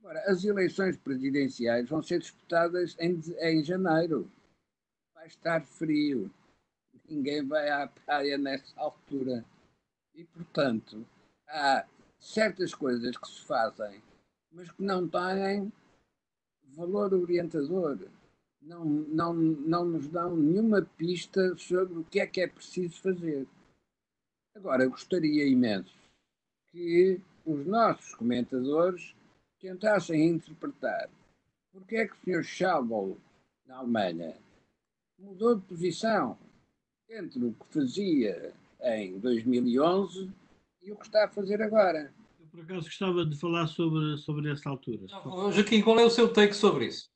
Agora, 0.00 0.22
as 0.26 0.42
eleições 0.42 0.96
presidenciais 0.96 1.86
vão 1.86 2.02
ser 2.02 2.18
disputadas 2.20 2.96
em, 2.98 3.20
em 3.40 3.62
janeiro. 3.62 4.30
Vai 5.14 5.26
estar 5.26 5.62
frio. 5.62 6.32
Ninguém 7.06 7.46
vai 7.46 7.68
à 7.68 7.86
praia 7.86 8.38
nessa 8.38 8.72
altura. 8.80 9.44
E, 10.14 10.24
portanto, 10.24 11.06
há 11.48 11.86
certas 12.18 12.74
coisas 12.74 13.16
que 13.16 13.28
se 13.28 13.40
fazem, 13.42 14.02
mas 14.50 14.70
que 14.70 14.82
não 14.82 15.08
têm 15.08 15.72
valor 16.74 17.12
orientador. 17.14 17.98
Não, 18.60 18.84
não, 18.84 19.34
não 19.34 19.84
nos 19.84 20.06
dão 20.08 20.36
nenhuma 20.36 20.82
pista 20.82 21.56
sobre 21.56 21.98
o 21.98 22.04
que 22.04 22.20
é 22.20 22.26
que 22.26 22.40
é 22.40 22.46
preciso 22.46 23.00
fazer. 23.00 23.46
Agora, 24.54 24.86
gostaria 24.86 25.46
imenso 25.46 25.92
que 26.68 27.20
os 27.44 27.66
nossos 27.66 28.14
comentadores 28.14 29.16
tentassem 29.58 30.28
interpretar 30.28 31.10
porque 31.72 31.96
é 31.96 32.06
que 32.06 32.14
o 32.14 32.42
Sr. 32.42 32.44
Schauble, 32.44 33.16
na 33.66 33.78
Alemanha, 33.78 34.36
mudou 35.18 35.56
de 35.56 35.62
posição 35.62 36.38
entre 37.08 37.44
o 37.44 37.54
que 37.54 37.66
fazia 37.72 38.54
em 38.82 39.18
2011 39.18 40.30
e 40.82 40.92
o 40.92 40.96
que 40.96 41.06
está 41.06 41.24
a 41.24 41.28
fazer 41.28 41.62
agora. 41.62 42.12
Eu, 42.40 42.46
por 42.46 42.60
acaso, 42.60 42.84
gostava 42.86 43.24
de 43.24 43.38
falar 43.38 43.66
sobre, 43.66 44.16
sobre 44.18 44.50
essa 44.50 44.68
altura. 44.68 45.06
Não, 45.24 45.52
Joaquim, 45.52 45.80
qual 45.80 45.98
é 45.98 46.04
o 46.04 46.10
seu 46.10 46.32
take 46.32 46.54
sobre 46.54 46.86
isso? 46.86 47.10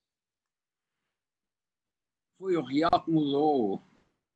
Foi 2.38 2.56
o 2.56 2.62
real 2.62 3.02
que 3.04 3.10
mudou. 3.10 3.82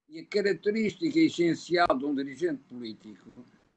E 0.09 0.18
a 0.18 0.26
característica 0.26 1.18
essencial 1.20 1.87
de 1.97 2.05
um 2.05 2.14
dirigente 2.14 2.62
político 2.64 3.31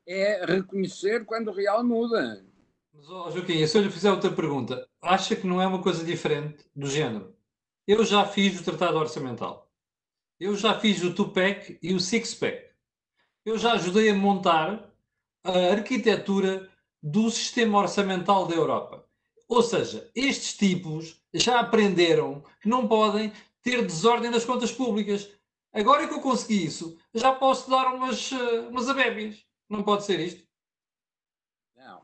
é 0.08 0.43
reconhecer 0.45 1.26
quando 1.26 1.49
o 1.49 1.54
real 1.54 1.84
muda. 1.84 2.43
Mas, 2.91 3.10
oh, 3.10 3.30
Joaquim, 3.30 3.66
se 3.68 3.78
eu 3.78 3.84
lhe 3.84 3.91
fizer 3.91 4.12
outra 4.12 4.32
pergunta, 4.32 4.88
acha 5.01 5.36
que 5.36 5.45
não 5.45 5.62
é 5.62 5.68
uma 5.68 5.82
coisa 5.82 6.04
diferente 6.04 6.66
do 6.76 6.88
género? 6.88 7.36
Eu 7.88 8.04
já 8.06 8.26
fiz 8.26 8.60
o 8.60 8.64
Tratado 8.64 8.97
Orçamental. 8.97 9.70
Eu 10.39 10.56
já 10.56 10.80
fiz 10.80 11.04
o 11.04 11.14
Tupac 11.14 11.78
e 11.82 11.93
o 11.93 11.99
Six-Pack. 11.99 12.72
Eu 13.45 13.57
já 13.57 13.73
ajudei 13.73 14.09
a 14.09 14.13
montar 14.15 14.89
a 15.43 15.71
arquitetura 15.71 16.69
do 17.01 17.29
sistema 17.29 17.79
orçamental 17.79 18.47
da 18.47 18.55
Europa. 18.55 19.05
Ou 19.49 19.61
seja, 19.61 20.09
estes 20.15 20.55
tipos 20.55 21.21
já 21.33 21.59
aprenderam 21.59 22.41
que 22.61 22.69
não 22.69 22.87
podem 22.87 23.33
ter 23.61 23.81
desordem 23.81 24.31
nas 24.31 24.45
contas 24.45 24.71
públicas. 24.71 25.29
Agora 25.73 26.07
que 26.07 26.13
eu 26.13 26.21
consegui 26.21 26.65
isso, 26.65 26.97
já 27.13 27.33
posso 27.33 27.69
dar 27.69 27.93
umas, 27.93 28.31
eh, 28.31 28.59
umas 28.69 28.87
abébias. 28.87 29.45
Não 29.69 29.83
pode 29.83 30.05
ser 30.05 30.19
isto? 30.21 30.47
Não. 31.75 32.01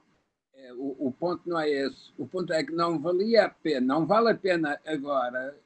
É, 0.53 0.73
o, 0.73 1.07
o 1.07 1.11
ponto 1.13 1.47
não 1.47 1.59
é 1.59 1.69
esse. 1.69 2.11
O 2.17 2.27
ponto 2.27 2.51
é 2.51 2.63
que 2.63 2.73
não 2.73 2.99
valia 2.99 3.45
a 3.45 3.49
pena, 3.49 3.79
não 3.79 4.05
vale 4.05 4.31
a 4.31 4.35
pena 4.35 4.79
agora 4.85 5.57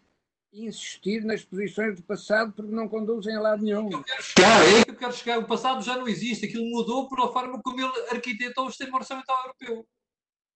insistir 0.53 1.23
nas 1.23 1.43
posições 1.43 1.95
do 1.95 2.03
passado 2.03 2.53
porque 2.53 2.73
não 2.73 2.87
conduzem 2.87 3.35
a 3.35 3.41
lado 3.41 3.63
nenhum. 3.63 3.89
Claro, 3.89 4.65
é 4.77 4.85
que 4.85 4.91
eu 4.91 4.95
quero 4.95 5.13
chegar. 5.13 5.39
O 5.39 5.47
passado 5.47 5.83
já 5.83 5.97
não 5.97 6.07
existe. 6.07 6.45
Aquilo 6.45 6.65
mudou 6.65 7.07
por 7.07 7.19
a 7.19 7.27
forma 7.31 7.61
como 7.61 7.79
ele 7.79 8.09
arquitetou 8.11 8.67
o 8.67 8.69
sistema 8.69 8.97
orçamental 8.97 9.37
europeu. 9.41 9.87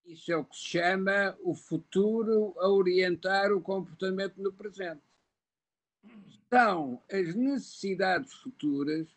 Isso 0.05 0.31
é 0.31 0.37
o 0.37 0.45
que 0.45 0.55
se 0.55 0.63
chama 0.63 1.37
o 1.41 1.53
futuro 1.53 2.55
a 2.59 2.69
orientar 2.69 3.51
o 3.51 3.61
comportamento 3.61 4.41
no 4.41 4.53
presente. 4.53 5.01
São 6.49 7.01
as 7.11 7.35
necessidades 7.35 8.33
futuras 8.33 9.07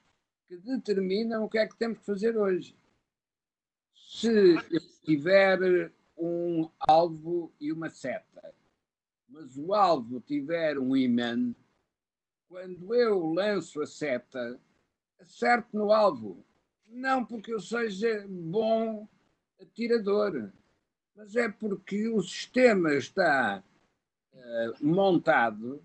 que 0.49 0.57
determinam 0.57 1.45
o 1.45 1.49
que 1.49 1.59
é 1.59 1.67
que 1.67 1.77
temos 1.77 1.99
que 1.99 2.07
fazer 2.07 2.37
hoje. 2.37 2.75
Se 3.95 4.57
eu 4.71 4.81
tiver 5.05 5.93
um 6.19 6.69
alvo 6.81 7.53
e 7.61 7.73
uma 7.73 7.89
seta, 7.89 8.53
mas 9.31 9.57
o 9.57 9.73
alvo 9.73 10.21
tiver 10.21 10.79
um 10.79 10.97
imã, 10.97 11.55
quando 12.49 12.95
eu 12.95 13.27
lanço 13.33 13.81
a 13.81 13.87
seta, 13.87 14.61
acerto 15.21 15.77
no 15.77 15.93
alvo. 15.93 16.45
Não 16.87 17.25
porque 17.25 17.55
eu 17.55 17.61
seja 17.61 18.27
bom 18.29 19.09
atirador, 19.61 20.51
mas 21.15 21.37
é 21.37 21.49
porque 21.49 22.09
o 22.09 22.21
sistema 22.21 22.93
está 22.95 23.63
uh, 24.33 24.85
montado 24.85 25.81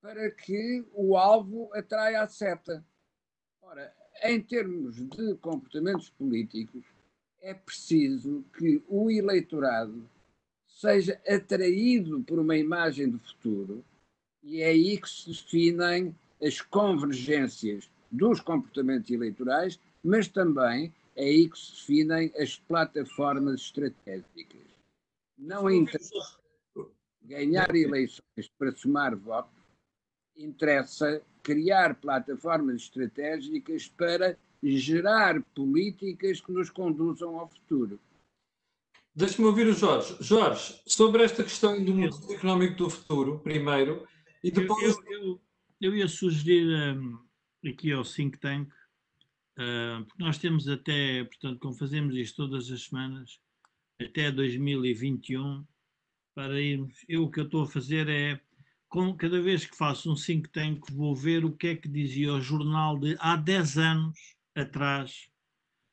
para 0.00 0.30
que 0.30 0.86
o 0.94 1.16
alvo 1.16 1.70
atraia 1.74 2.22
a 2.22 2.28
seta. 2.28 2.82
Ora, 3.60 3.94
em 4.22 4.40
termos 4.40 4.96
de 4.96 5.34
comportamentos 5.36 6.08
políticos, 6.08 6.86
é 7.40 7.52
preciso 7.52 8.44
que 8.56 8.82
o 8.88 9.10
eleitorado 9.10 10.08
seja 10.78 11.20
atraído 11.26 12.22
por 12.22 12.38
uma 12.38 12.56
imagem 12.56 13.10
do 13.10 13.18
futuro 13.18 13.84
e 14.44 14.62
é 14.62 14.66
aí 14.66 14.96
que 14.96 15.10
se 15.10 15.28
definem 15.28 16.14
as 16.40 16.60
convergências 16.60 17.90
dos 18.08 18.40
comportamentos 18.40 19.10
eleitorais, 19.10 19.80
mas 20.04 20.28
também 20.28 20.94
é 21.16 21.24
aí 21.24 21.50
que 21.50 21.58
se 21.58 21.72
definem 21.72 22.32
as 22.38 22.56
plataformas 22.60 23.60
estratégicas. 23.60 24.68
Não 25.36 25.68
interessa 25.68 26.38
ganhar 27.22 27.74
eleições 27.74 28.48
para 28.56 28.70
somar 28.70 29.16
votos, 29.16 29.52
interessa 30.36 31.20
criar 31.42 31.96
plataformas 31.96 32.82
estratégicas 32.82 33.88
para 33.88 34.38
gerar 34.62 35.42
políticas 35.56 36.40
que 36.40 36.52
nos 36.52 36.70
conduzam 36.70 37.36
ao 37.36 37.48
futuro. 37.48 37.98
Deixa-me 39.14 39.48
ouvir 39.48 39.66
o 39.66 39.72
Jorge. 39.72 40.16
Jorge, 40.20 40.80
sobre 40.86 41.24
esta 41.24 41.42
questão 41.42 41.84
do 41.84 41.94
modelo 41.94 42.32
económico 42.32 42.76
do 42.76 42.90
futuro, 42.90 43.40
primeiro, 43.40 44.06
e 44.42 44.50
depois. 44.50 44.96
Eu, 45.06 45.22
eu, 45.22 45.40
eu, 45.80 45.96
ia 45.96 46.08
sugerir 46.08 46.96
um, 46.96 47.18
aqui 47.68 47.92
ao 47.92 48.04
Think 48.04 48.38
Tank, 48.38 48.68
uh, 48.68 50.04
porque 50.04 50.22
nós 50.22 50.38
temos 50.38 50.68
até, 50.68 51.24
portanto, 51.24 51.58
como 51.58 51.74
fazemos 51.74 52.14
isto 52.14 52.36
todas 52.36 52.70
as 52.70 52.84
semanas, 52.84 53.40
até 54.00 54.30
2021, 54.30 55.66
para 56.34 56.60
irmos. 56.60 57.04
Eu 57.08 57.24
o 57.24 57.30
que 57.30 57.40
eu 57.40 57.44
estou 57.44 57.62
a 57.62 57.66
fazer 57.66 58.08
é, 58.08 58.40
com, 58.88 59.14
cada 59.16 59.40
vez 59.42 59.66
que 59.66 59.76
faço 59.76 60.12
um 60.12 60.14
Think 60.14 60.48
Tank, 60.50 60.90
vou 60.92 61.14
ver 61.14 61.44
o 61.44 61.52
que 61.52 61.68
é 61.68 61.76
que 61.76 61.88
dizia 61.88 62.32
o 62.32 62.40
jornal 62.40 62.98
de 62.98 63.16
há 63.18 63.36
10 63.36 63.78
anos 63.78 64.36
atrás 64.54 65.28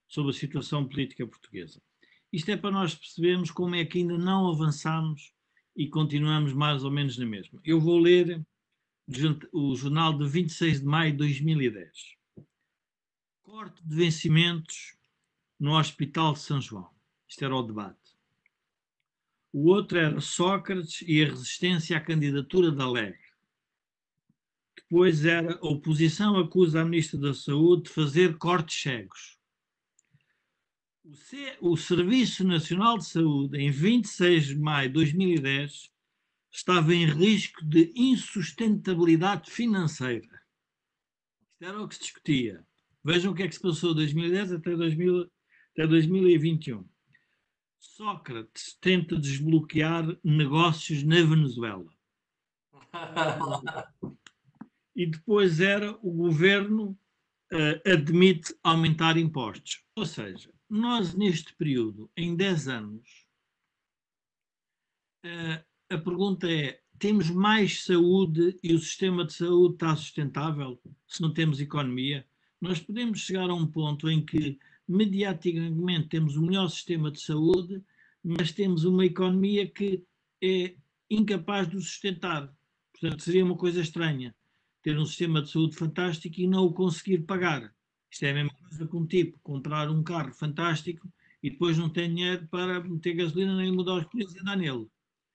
sobre 0.07 0.31
a 0.31 0.33
situação 0.33 0.87
política 0.87 1.25
portuguesa. 1.25 1.81
Isto 2.35 2.51
é 2.51 2.57
para 2.57 2.69
nós 2.69 2.93
percebermos 2.93 3.49
como 3.49 3.75
é 3.75 3.85
que 3.85 3.99
ainda 3.99 4.17
não 4.17 4.51
avançamos 4.51 5.31
e 5.73 5.87
continuamos 5.87 6.51
mais 6.51 6.83
ou 6.83 6.91
menos 6.91 7.17
na 7.17 7.25
mesma. 7.25 7.61
Eu 7.63 7.79
vou 7.79 7.97
ler 7.97 8.45
o 9.53 9.73
jornal 9.73 10.17
de 10.17 10.27
26 10.27 10.81
de 10.81 10.85
maio 10.85 11.13
de 11.13 11.19
2010. 11.19 11.87
Corte 13.41 13.81
de 13.81 13.95
vencimentos 13.95 14.97
no 15.57 15.79
Hospital 15.79 16.33
de 16.33 16.39
São 16.39 16.59
João. 16.59 16.89
Isto 17.25 17.45
era 17.45 17.55
o 17.55 17.63
debate. 17.63 18.17
O 19.53 19.69
outro 19.69 19.97
era 19.97 20.19
Sócrates 20.19 21.05
e 21.07 21.23
a 21.23 21.29
resistência 21.29 21.95
à 21.95 22.01
candidatura 22.01 22.69
da 22.69 22.83
Alegre. 22.83 23.17
Depois 24.75 25.23
era 25.23 25.55
a 25.55 25.67
oposição 25.69 26.37
acusa 26.37 26.81
a 26.81 26.83
Ministra 26.83 27.17
da 27.17 27.33
Saúde 27.33 27.83
de 27.83 27.91
fazer 27.91 28.37
cortes 28.37 28.81
cegos. 28.81 29.34
O, 31.07 31.13
C, 31.13 31.55
o 31.61 31.77
Serviço 31.77 32.43
Nacional 32.43 32.97
de 32.97 33.05
Saúde, 33.05 33.59
em 33.59 33.69
26 33.69 34.47
de 34.47 34.55
maio 34.57 34.87
de 34.87 34.93
2010, 34.95 35.91
estava 36.51 36.95
em 36.95 37.05
risco 37.05 37.63
de 37.63 37.93
insustentabilidade 37.95 39.51
financeira. 39.51 40.41
Isto 41.51 41.63
era 41.63 41.79
o 41.79 41.87
que 41.87 41.93
se 41.93 42.01
discutia. 42.01 42.65
Vejam 43.03 43.31
o 43.31 43.35
que 43.35 43.43
é 43.43 43.47
que 43.47 43.53
se 43.53 43.61
passou 43.61 43.89
de 43.91 43.97
2010 43.97 44.53
até, 44.53 44.75
2000, 44.75 45.31
até 45.73 45.85
2021. 45.85 46.83
Sócrates 47.79 48.75
tenta 48.81 49.15
desbloquear 49.15 50.17
negócios 50.23 51.03
na 51.03 51.17
Venezuela. 51.17 51.85
e 54.95 55.05
depois 55.05 55.59
era 55.59 55.91
o 56.01 56.11
governo 56.11 56.97
uh, 57.53 57.91
admite 57.91 58.55
aumentar 58.63 59.17
impostos. 59.17 59.83
Ou 59.95 60.03
seja, 60.03 60.54
nós 60.69 61.13
neste 61.13 61.53
período, 61.55 62.09
em 62.15 62.35
10 62.35 62.67
anos, 62.67 63.27
uh, 65.25 65.65
a 65.89 65.97
pergunta 65.97 66.49
é: 66.49 66.81
temos 66.97 67.29
mais 67.29 67.83
saúde 67.83 68.57
e 68.63 68.73
o 68.73 68.79
sistema 68.79 69.25
de 69.25 69.33
saúde 69.33 69.75
está 69.75 69.95
sustentável 69.95 70.81
se 71.07 71.21
não 71.21 71.33
temos 71.33 71.59
economia? 71.59 72.25
Nós 72.59 72.79
podemos 72.79 73.19
chegar 73.19 73.49
a 73.49 73.53
um 73.53 73.67
ponto 73.67 74.09
em 74.09 74.25
que, 74.25 74.57
mediaticamente, 74.87 76.07
temos 76.07 76.35
o 76.35 76.41
melhor 76.41 76.69
sistema 76.69 77.11
de 77.11 77.19
saúde, 77.19 77.83
mas 78.23 78.51
temos 78.51 78.85
uma 78.85 79.05
economia 79.05 79.69
que 79.69 80.03
é 80.41 80.75
incapaz 81.09 81.69
de 81.69 81.77
o 81.77 81.81
sustentar. 81.81 82.51
Portanto, 82.91 83.21
seria 83.21 83.45
uma 83.45 83.57
coisa 83.57 83.81
estranha 83.81 84.33
ter 84.81 84.97
um 84.97 85.05
sistema 85.05 85.41
de 85.41 85.49
saúde 85.49 85.75
fantástico 85.75 86.39
e 86.39 86.47
não 86.47 86.65
o 86.65 86.73
conseguir 86.73 87.19
pagar. 87.19 87.74
Isto 88.15 88.23
é 88.23 88.31
a 88.31 88.33
mesma 88.33 88.53
coisa 88.53 88.87
que 88.87 88.95
um 88.95 89.05
tipo 89.05 89.37
comprar 89.39 89.89
um 89.89 90.01
carro 90.01 90.33
fantástico 90.33 91.05
e 91.43 91.49
depois 91.49 91.77
não 91.77 91.89
tem 91.89 92.15
dinheiro 92.15 92.47
para 92.47 92.81
meter 92.81 93.13
gasolina 93.13 93.57
nem 93.57 93.73
mudar 93.73 93.95
os 93.95 94.05
pneus 94.05 94.33
e 94.33 94.39
andar 94.39 94.55
nele. 94.55 94.89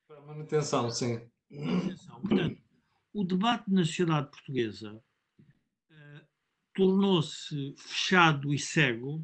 Para 0.08 0.22
manutenção, 0.22 0.90
sim. 0.90 1.20
Manutenção. 1.50 2.18
Portanto, 2.22 2.58
o 3.12 3.22
debate 3.22 3.70
na 3.70 3.84
sociedade 3.84 4.30
portuguesa 4.30 4.94
uh, 4.94 6.26
tornou-se 6.74 7.74
fechado 7.76 8.54
e 8.54 8.58
cego 8.58 9.22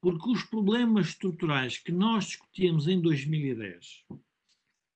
porque 0.00 0.30
os 0.30 0.44
problemas 0.44 1.08
estruturais 1.08 1.76
que 1.76 1.92
nós 1.92 2.24
discutíamos 2.24 2.88
em 2.88 2.98
2010 2.98 4.06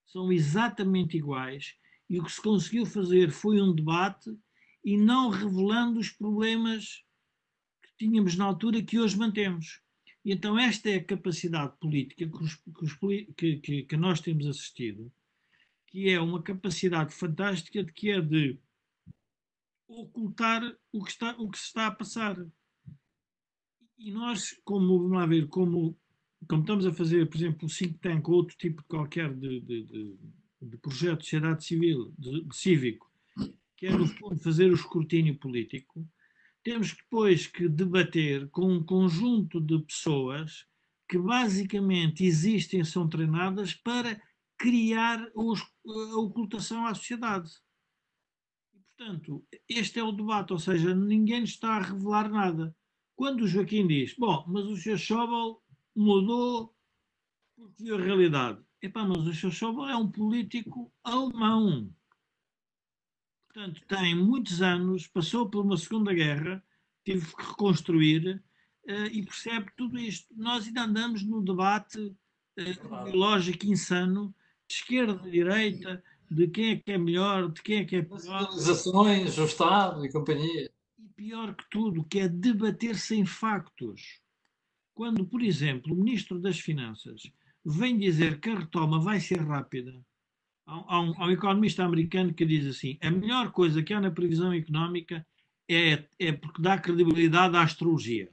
são 0.06 0.32
exatamente 0.32 1.18
iguais 1.18 1.74
e 2.08 2.18
o 2.18 2.24
que 2.24 2.32
se 2.32 2.40
conseguiu 2.40 2.86
fazer 2.86 3.30
foi 3.30 3.60
um 3.60 3.74
debate 3.74 4.34
e 4.82 4.96
não 4.96 5.28
revelando 5.28 6.00
os 6.00 6.08
problemas 6.08 7.04
tínhamos 8.00 8.34
na 8.34 8.46
altura 8.46 8.82
que 8.82 8.98
hoje 8.98 9.14
mantemos. 9.18 9.82
E 10.24 10.32
então 10.32 10.58
esta 10.58 10.88
é 10.88 10.96
a 10.96 11.04
capacidade 11.04 11.76
política 11.78 12.26
que, 12.26 12.42
os, 12.42 12.54
que, 13.36 13.56
que, 13.56 13.82
que, 13.82 13.96
nós 13.96 14.22
temos 14.22 14.46
assistido, 14.46 15.12
que 15.86 16.08
é 16.08 16.18
uma 16.18 16.42
capacidade 16.42 17.12
fantástica 17.12 17.84
de 17.84 17.92
que 17.92 18.10
é 18.10 18.20
de 18.20 18.58
ocultar 19.86 20.62
o 20.90 21.04
que, 21.04 21.10
está, 21.10 21.36
o 21.38 21.50
que 21.50 21.58
se 21.58 21.66
está 21.66 21.88
a 21.88 21.90
passar. 21.90 22.36
E 23.98 24.10
nós, 24.10 24.58
como, 24.64 24.98
vamos 24.98 25.12
lá 25.12 25.26
ver, 25.26 25.46
como, 25.48 25.94
como 26.48 26.62
estamos 26.62 26.86
a 26.86 26.94
fazer, 26.94 27.28
por 27.28 27.36
exemplo, 27.36 27.66
o 27.66 27.70
think 27.70 27.98
tank 27.98 28.26
ou 28.30 28.36
outro 28.36 28.56
tipo 28.56 28.82
qualquer 28.84 29.34
de, 29.34 29.60
de, 29.60 29.84
de, 29.84 30.18
de 30.62 30.76
projeto 30.78 31.18
de 31.18 31.24
sociedade 31.24 31.64
civil, 31.64 32.14
de, 32.18 32.44
de 32.44 32.56
cívico, 32.56 33.10
que 33.76 33.86
é, 33.86 33.90
no 33.90 34.06
fundo, 34.06 34.38
fazer 34.38 34.70
o 34.70 34.74
escrutínio 34.74 35.36
político, 35.38 36.08
temos 36.62 36.94
depois 36.94 37.46
que 37.46 37.68
debater 37.68 38.48
com 38.50 38.70
um 38.70 38.84
conjunto 38.84 39.60
de 39.60 39.78
pessoas 39.80 40.66
que 41.08 41.18
basicamente 41.18 42.24
existem, 42.24 42.84
são 42.84 43.08
treinadas 43.08 43.74
para 43.74 44.20
criar 44.56 45.20
a 45.20 46.16
ocultação 46.16 46.86
à 46.86 46.94
sociedade. 46.94 47.50
Portanto, 48.96 49.44
este 49.68 49.98
é 49.98 50.04
o 50.04 50.12
debate, 50.12 50.52
ou 50.52 50.58
seja, 50.58 50.94
ninguém 50.94 51.42
está 51.42 51.76
a 51.76 51.82
revelar 51.82 52.30
nada. 52.30 52.76
Quando 53.16 53.42
o 53.42 53.48
Joaquim 53.48 53.86
diz, 53.86 54.14
bom, 54.14 54.44
mas 54.46 54.64
o 54.66 54.76
Sr. 54.76 54.98
Schauble 54.98 55.58
mudou 55.96 56.74
porque 57.56 57.82
viu 57.84 57.96
a 57.96 58.00
realidade. 58.00 58.62
Epá, 58.80 59.04
mas 59.04 59.26
o 59.26 59.34
Sr. 59.34 59.50
Schauble 59.50 59.90
é 59.90 59.96
um 59.96 60.10
político 60.10 60.92
alemão. 61.02 61.92
Portanto, 63.52 63.82
tem 63.88 64.14
muitos 64.14 64.62
anos, 64.62 65.08
passou 65.08 65.48
por 65.50 65.64
uma 65.64 65.76
Segunda 65.76 66.14
Guerra, 66.14 66.62
teve 67.04 67.26
que 67.34 67.42
reconstruir 67.42 68.42
uh, 68.88 69.06
e 69.10 69.24
percebe 69.24 69.72
tudo 69.76 69.98
isto. 69.98 70.32
Nós 70.36 70.66
ainda 70.66 70.82
andamos 70.82 71.24
no 71.24 71.42
debate 71.42 71.98
uh, 71.98 73.06
ideológico 73.08 73.66
insano 73.66 74.32
de 74.68 74.74
esquerda, 74.74 75.14
de 75.14 75.30
direita, 75.32 76.02
de 76.30 76.46
quem 76.46 76.70
é 76.70 76.76
que 76.76 76.92
é 76.92 76.98
melhor, 76.98 77.50
de 77.50 77.60
quem 77.60 77.78
é 77.78 77.84
que 77.84 77.96
é 77.96 78.02
pior. 78.02 78.48
As 78.48 78.68
ações, 78.68 79.36
o 79.36 79.44
Estado 79.44 80.06
e 80.06 80.12
companhia. 80.12 80.70
E 80.96 81.08
pior 81.08 81.52
que 81.56 81.68
tudo, 81.68 82.04
que 82.04 82.20
é 82.20 82.28
debater 82.28 82.96
sem 82.96 83.26
factos. 83.26 84.20
Quando, 84.94 85.26
por 85.26 85.42
exemplo, 85.42 85.92
o 85.92 85.96
Ministro 85.96 86.38
das 86.38 86.60
Finanças 86.60 87.22
vem 87.64 87.98
dizer 87.98 88.38
que 88.38 88.50
a 88.50 88.60
retoma 88.60 89.00
vai 89.00 89.18
ser 89.18 89.40
rápida, 89.40 90.00
há 90.70 91.00
um, 91.00 91.14
há 91.16 91.26
um 91.26 91.30
economista 91.30 91.84
americano 91.84 92.32
que 92.32 92.44
diz 92.44 92.66
assim: 92.66 92.98
a 93.00 93.10
melhor 93.10 93.50
coisa 93.50 93.82
que 93.82 93.92
há 93.92 94.00
na 94.00 94.10
previsão 94.10 94.52
económica 94.52 95.26
é, 95.68 96.04
é 96.18 96.32
porque 96.32 96.62
dá 96.62 96.78
credibilidade 96.78 97.56
à 97.56 97.62
astrologia. 97.62 98.30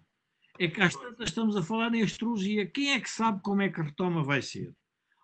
É 0.60 0.68
que 0.68 0.82
às 0.82 0.96
tantas 0.96 1.30
estamos 1.30 1.56
a 1.56 1.64
falar 1.64 1.94
em 1.94 2.02
astrologia. 2.02 2.66
Quem 2.66 2.94
é 2.94 3.00
que 3.00 3.10
sabe 3.10 3.42
como 3.42 3.62
é 3.62 3.70
que 3.70 3.80
a 3.80 3.84
retoma 3.84 4.24
vai 4.24 4.42
ser? 4.42 4.74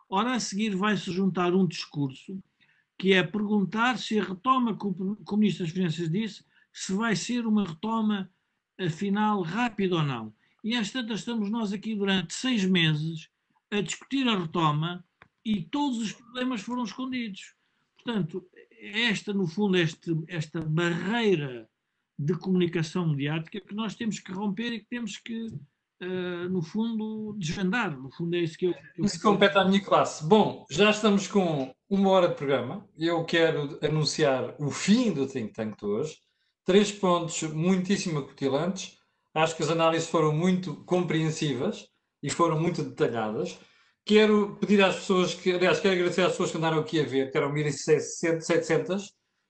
Ora, 0.10 0.34
a 0.34 0.40
seguir 0.40 0.76
vai-se 0.76 1.12
juntar 1.12 1.54
um 1.54 1.66
discurso 1.66 2.42
que 3.00 3.14
é 3.14 3.24
perguntar 3.24 3.98
se 3.98 4.20
a 4.20 4.24
retoma 4.24 4.78
que 4.78 4.86
o 4.86 5.38
Ministro 5.38 5.66
das 5.66 5.74
Finanças 5.74 6.10
disse, 6.10 6.46
se 6.72 6.94
vai 6.94 7.16
ser 7.16 7.48
uma 7.48 7.66
retoma, 7.66 8.30
afinal, 8.80 9.42
rápida 9.42 9.96
ou 9.96 10.04
não. 10.04 10.34
E 10.64 10.76
às 10.76 10.92
tantas 10.92 11.20
estamos 11.20 11.50
nós 11.50 11.74
aqui 11.74 11.96
durante 11.96 12.34
seis 12.34 12.64
meses 12.64 13.28
a 13.72 13.82
discutir 13.82 14.28
a 14.28 14.40
retoma 14.40 15.04
e 15.46 15.62
todos 15.64 15.98
os 16.00 16.12
problemas 16.14 16.62
foram 16.62 16.84
escondidos. 16.84 17.54
Portanto, 17.96 18.46
esta, 18.80 19.34
no 19.34 19.48
fundo, 19.48 19.78
este, 19.78 20.12
esta 20.28 20.62
barreira 20.62 21.70
de 22.18 22.34
comunicação 22.38 23.08
mediática 23.08 23.62
que 23.62 23.74
nós 23.74 23.96
temos 23.96 24.20
que 24.20 24.32
romper 24.32 24.74
e 24.74 24.80
que 24.80 24.88
temos 24.88 25.18
que, 25.18 25.46
uh, 25.46 26.50
no 26.50 26.62
fundo, 26.62 27.36
desvendar. 27.38 27.98
No 27.98 28.12
fundo, 28.12 28.36
é 28.36 28.40
isso 28.40 28.58
que 28.58 28.68
eu. 28.68 28.76
isso 29.00 29.22
compete 29.22 29.58
à 29.58 29.66
minha 29.66 29.84
classe. 29.84 30.26
Bom, 30.26 30.66
já 30.70 30.92
estamos 30.92 31.28
com 31.28 31.74
uma 31.90 32.10
hora 32.10 32.28
de 32.28 32.36
programa. 32.36 32.88
Eu 32.98 33.24
quero 33.26 33.80
anunciar 33.82 34.56
o 34.60 34.70
fim 34.70 35.14
do 35.14 35.28
Think 35.28 35.54
Tank 35.54 35.78
de 35.78 35.86
hoje. 35.86 36.18
Três 36.66 36.92
pontos 36.92 37.42
muitíssimo 37.44 38.20
acutilantes. 38.20 38.98
Acho 39.34 39.56
que 39.56 39.64
as 39.64 39.70
análises 39.70 40.08
foram 40.08 40.32
muito 40.32 40.76
compreensivas 40.86 41.88
e 42.22 42.30
foram 42.30 42.60
muito 42.60 42.84
detalhadas. 42.84 43.58
Quero 44.06 44.58
pedir 44.58 44.84
às 44.84 44.96
pessoas 44.96 45.34
que, 45.34 45.54
aliás, 45.54 45.80
quero 45.80 45.94
agradecer 45.94 46.22
às 46.22 46.32
pessoas 46.32 46.52
que 46.52 46.58
andaram 46.58 46.80
aqui 46.80 47.00
a 47.00 47.06
ver, 47.06 47.32
que 47.32 47.38
eram 47.38 47.54
1.700. 47.54 49.04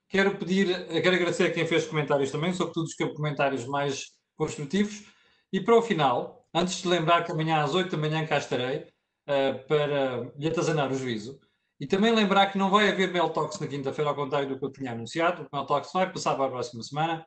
Quero 0.08 0.38
pedir, 0.38 0.68
quero 1.02 1.16
agradecer 1.16 1.46
a 1.46 1.52
quem 1.52 1.66
fez 1.66 1.88
comentários 1.88 2.30
também, 2.30 2.54
sobretudo 2.54 2.86
os 2.86 2.94
comentários 3.16 3.66
mais 3.66 4.12
construtivos. 4.38 5.06
E 5.52 5.60
para 5.60 5.76
o 5.76 5.82
final, 5.82 6.48
antes 6.54 6.84
de 6.84 6.88
lembrar 6.88 7.24
que 7.24 7.32
amanhã 7.32 7.64
às 7.64 7.74
8 7.74 7.90
da 7.90 7.98
manhã 7.98 8.26
cá 8.28 8.38
estarei 8.38 8.88
uh, 9.28 9.68
para 9.68 10.32
lhe 10.38 10.48
atazanar 10.48 10.92
o 10.92 10.96
juízo, 10.96 11.40
e 11.80 11.88
também 11.88 12.14
lembrar 12.14 12.48
que 12.48 12.58
não 12.58 12.70
vai 12.70 12.90
haver 12.90 13.12
Mel 13.12 13.32
Talks 13.32 13.60
na 13.60 13.68
quinta-feira, 13.68 14.12
ao 14.12 14.16
contrário 14.16 14.48
do 14.48 14.58
que 14.58 14.64
eu 14.64 14.72
tinha 14.72 14.92
anunciado. 14.92 15.48
O 15.52 15.56
Mel 15.56 15.66
Talks 15.66 15.92
vai 15.92 16.12
passar 16.12 16.36
para 16.36 16.46
a 16.46 16.50
próxima 16.50 16.84
semana. 16.84 17.26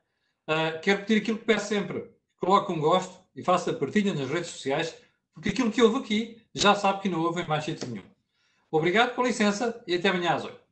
Uh, 0.49 0.81
quero 0.81 1.01
pedir 1.01 1.20
aquilo 1.20 1.39
que 1.39 1.45
peço 1.45 1.66
sempre: 1.66 2.09
coloque 2.37 2.72
um 2.72 2.81
gosto 2.81 3.20
e 3.35 3.43
faça 3.43 3.72
partilha 3.72 4.14
nas 4.14 4.31
redes 4.31 4.51
sociais, 4.51 4.97
porque 5.35 5.49
aquilo 5.49 5.72
que 5.72 5.83
houve 5.83 5.99
aqui 5.99 6.45
já 6.57 6.74
sabe 6.74 7.02
que 7.02 7.09
não 7.09 7.20
houve 7.20 7.46
mais 7.46 7.64
sítio 7.64 7.86
nenhum. 7.86 8.02
Obrigado, 8.70 9.14
com 9.14 9.22
licença, 9.22 9.82
e 9.86 9.94
até 9.94 10.09
amanhã 10.09 10.34
às 10.34 10.44
8. 10.44 10.65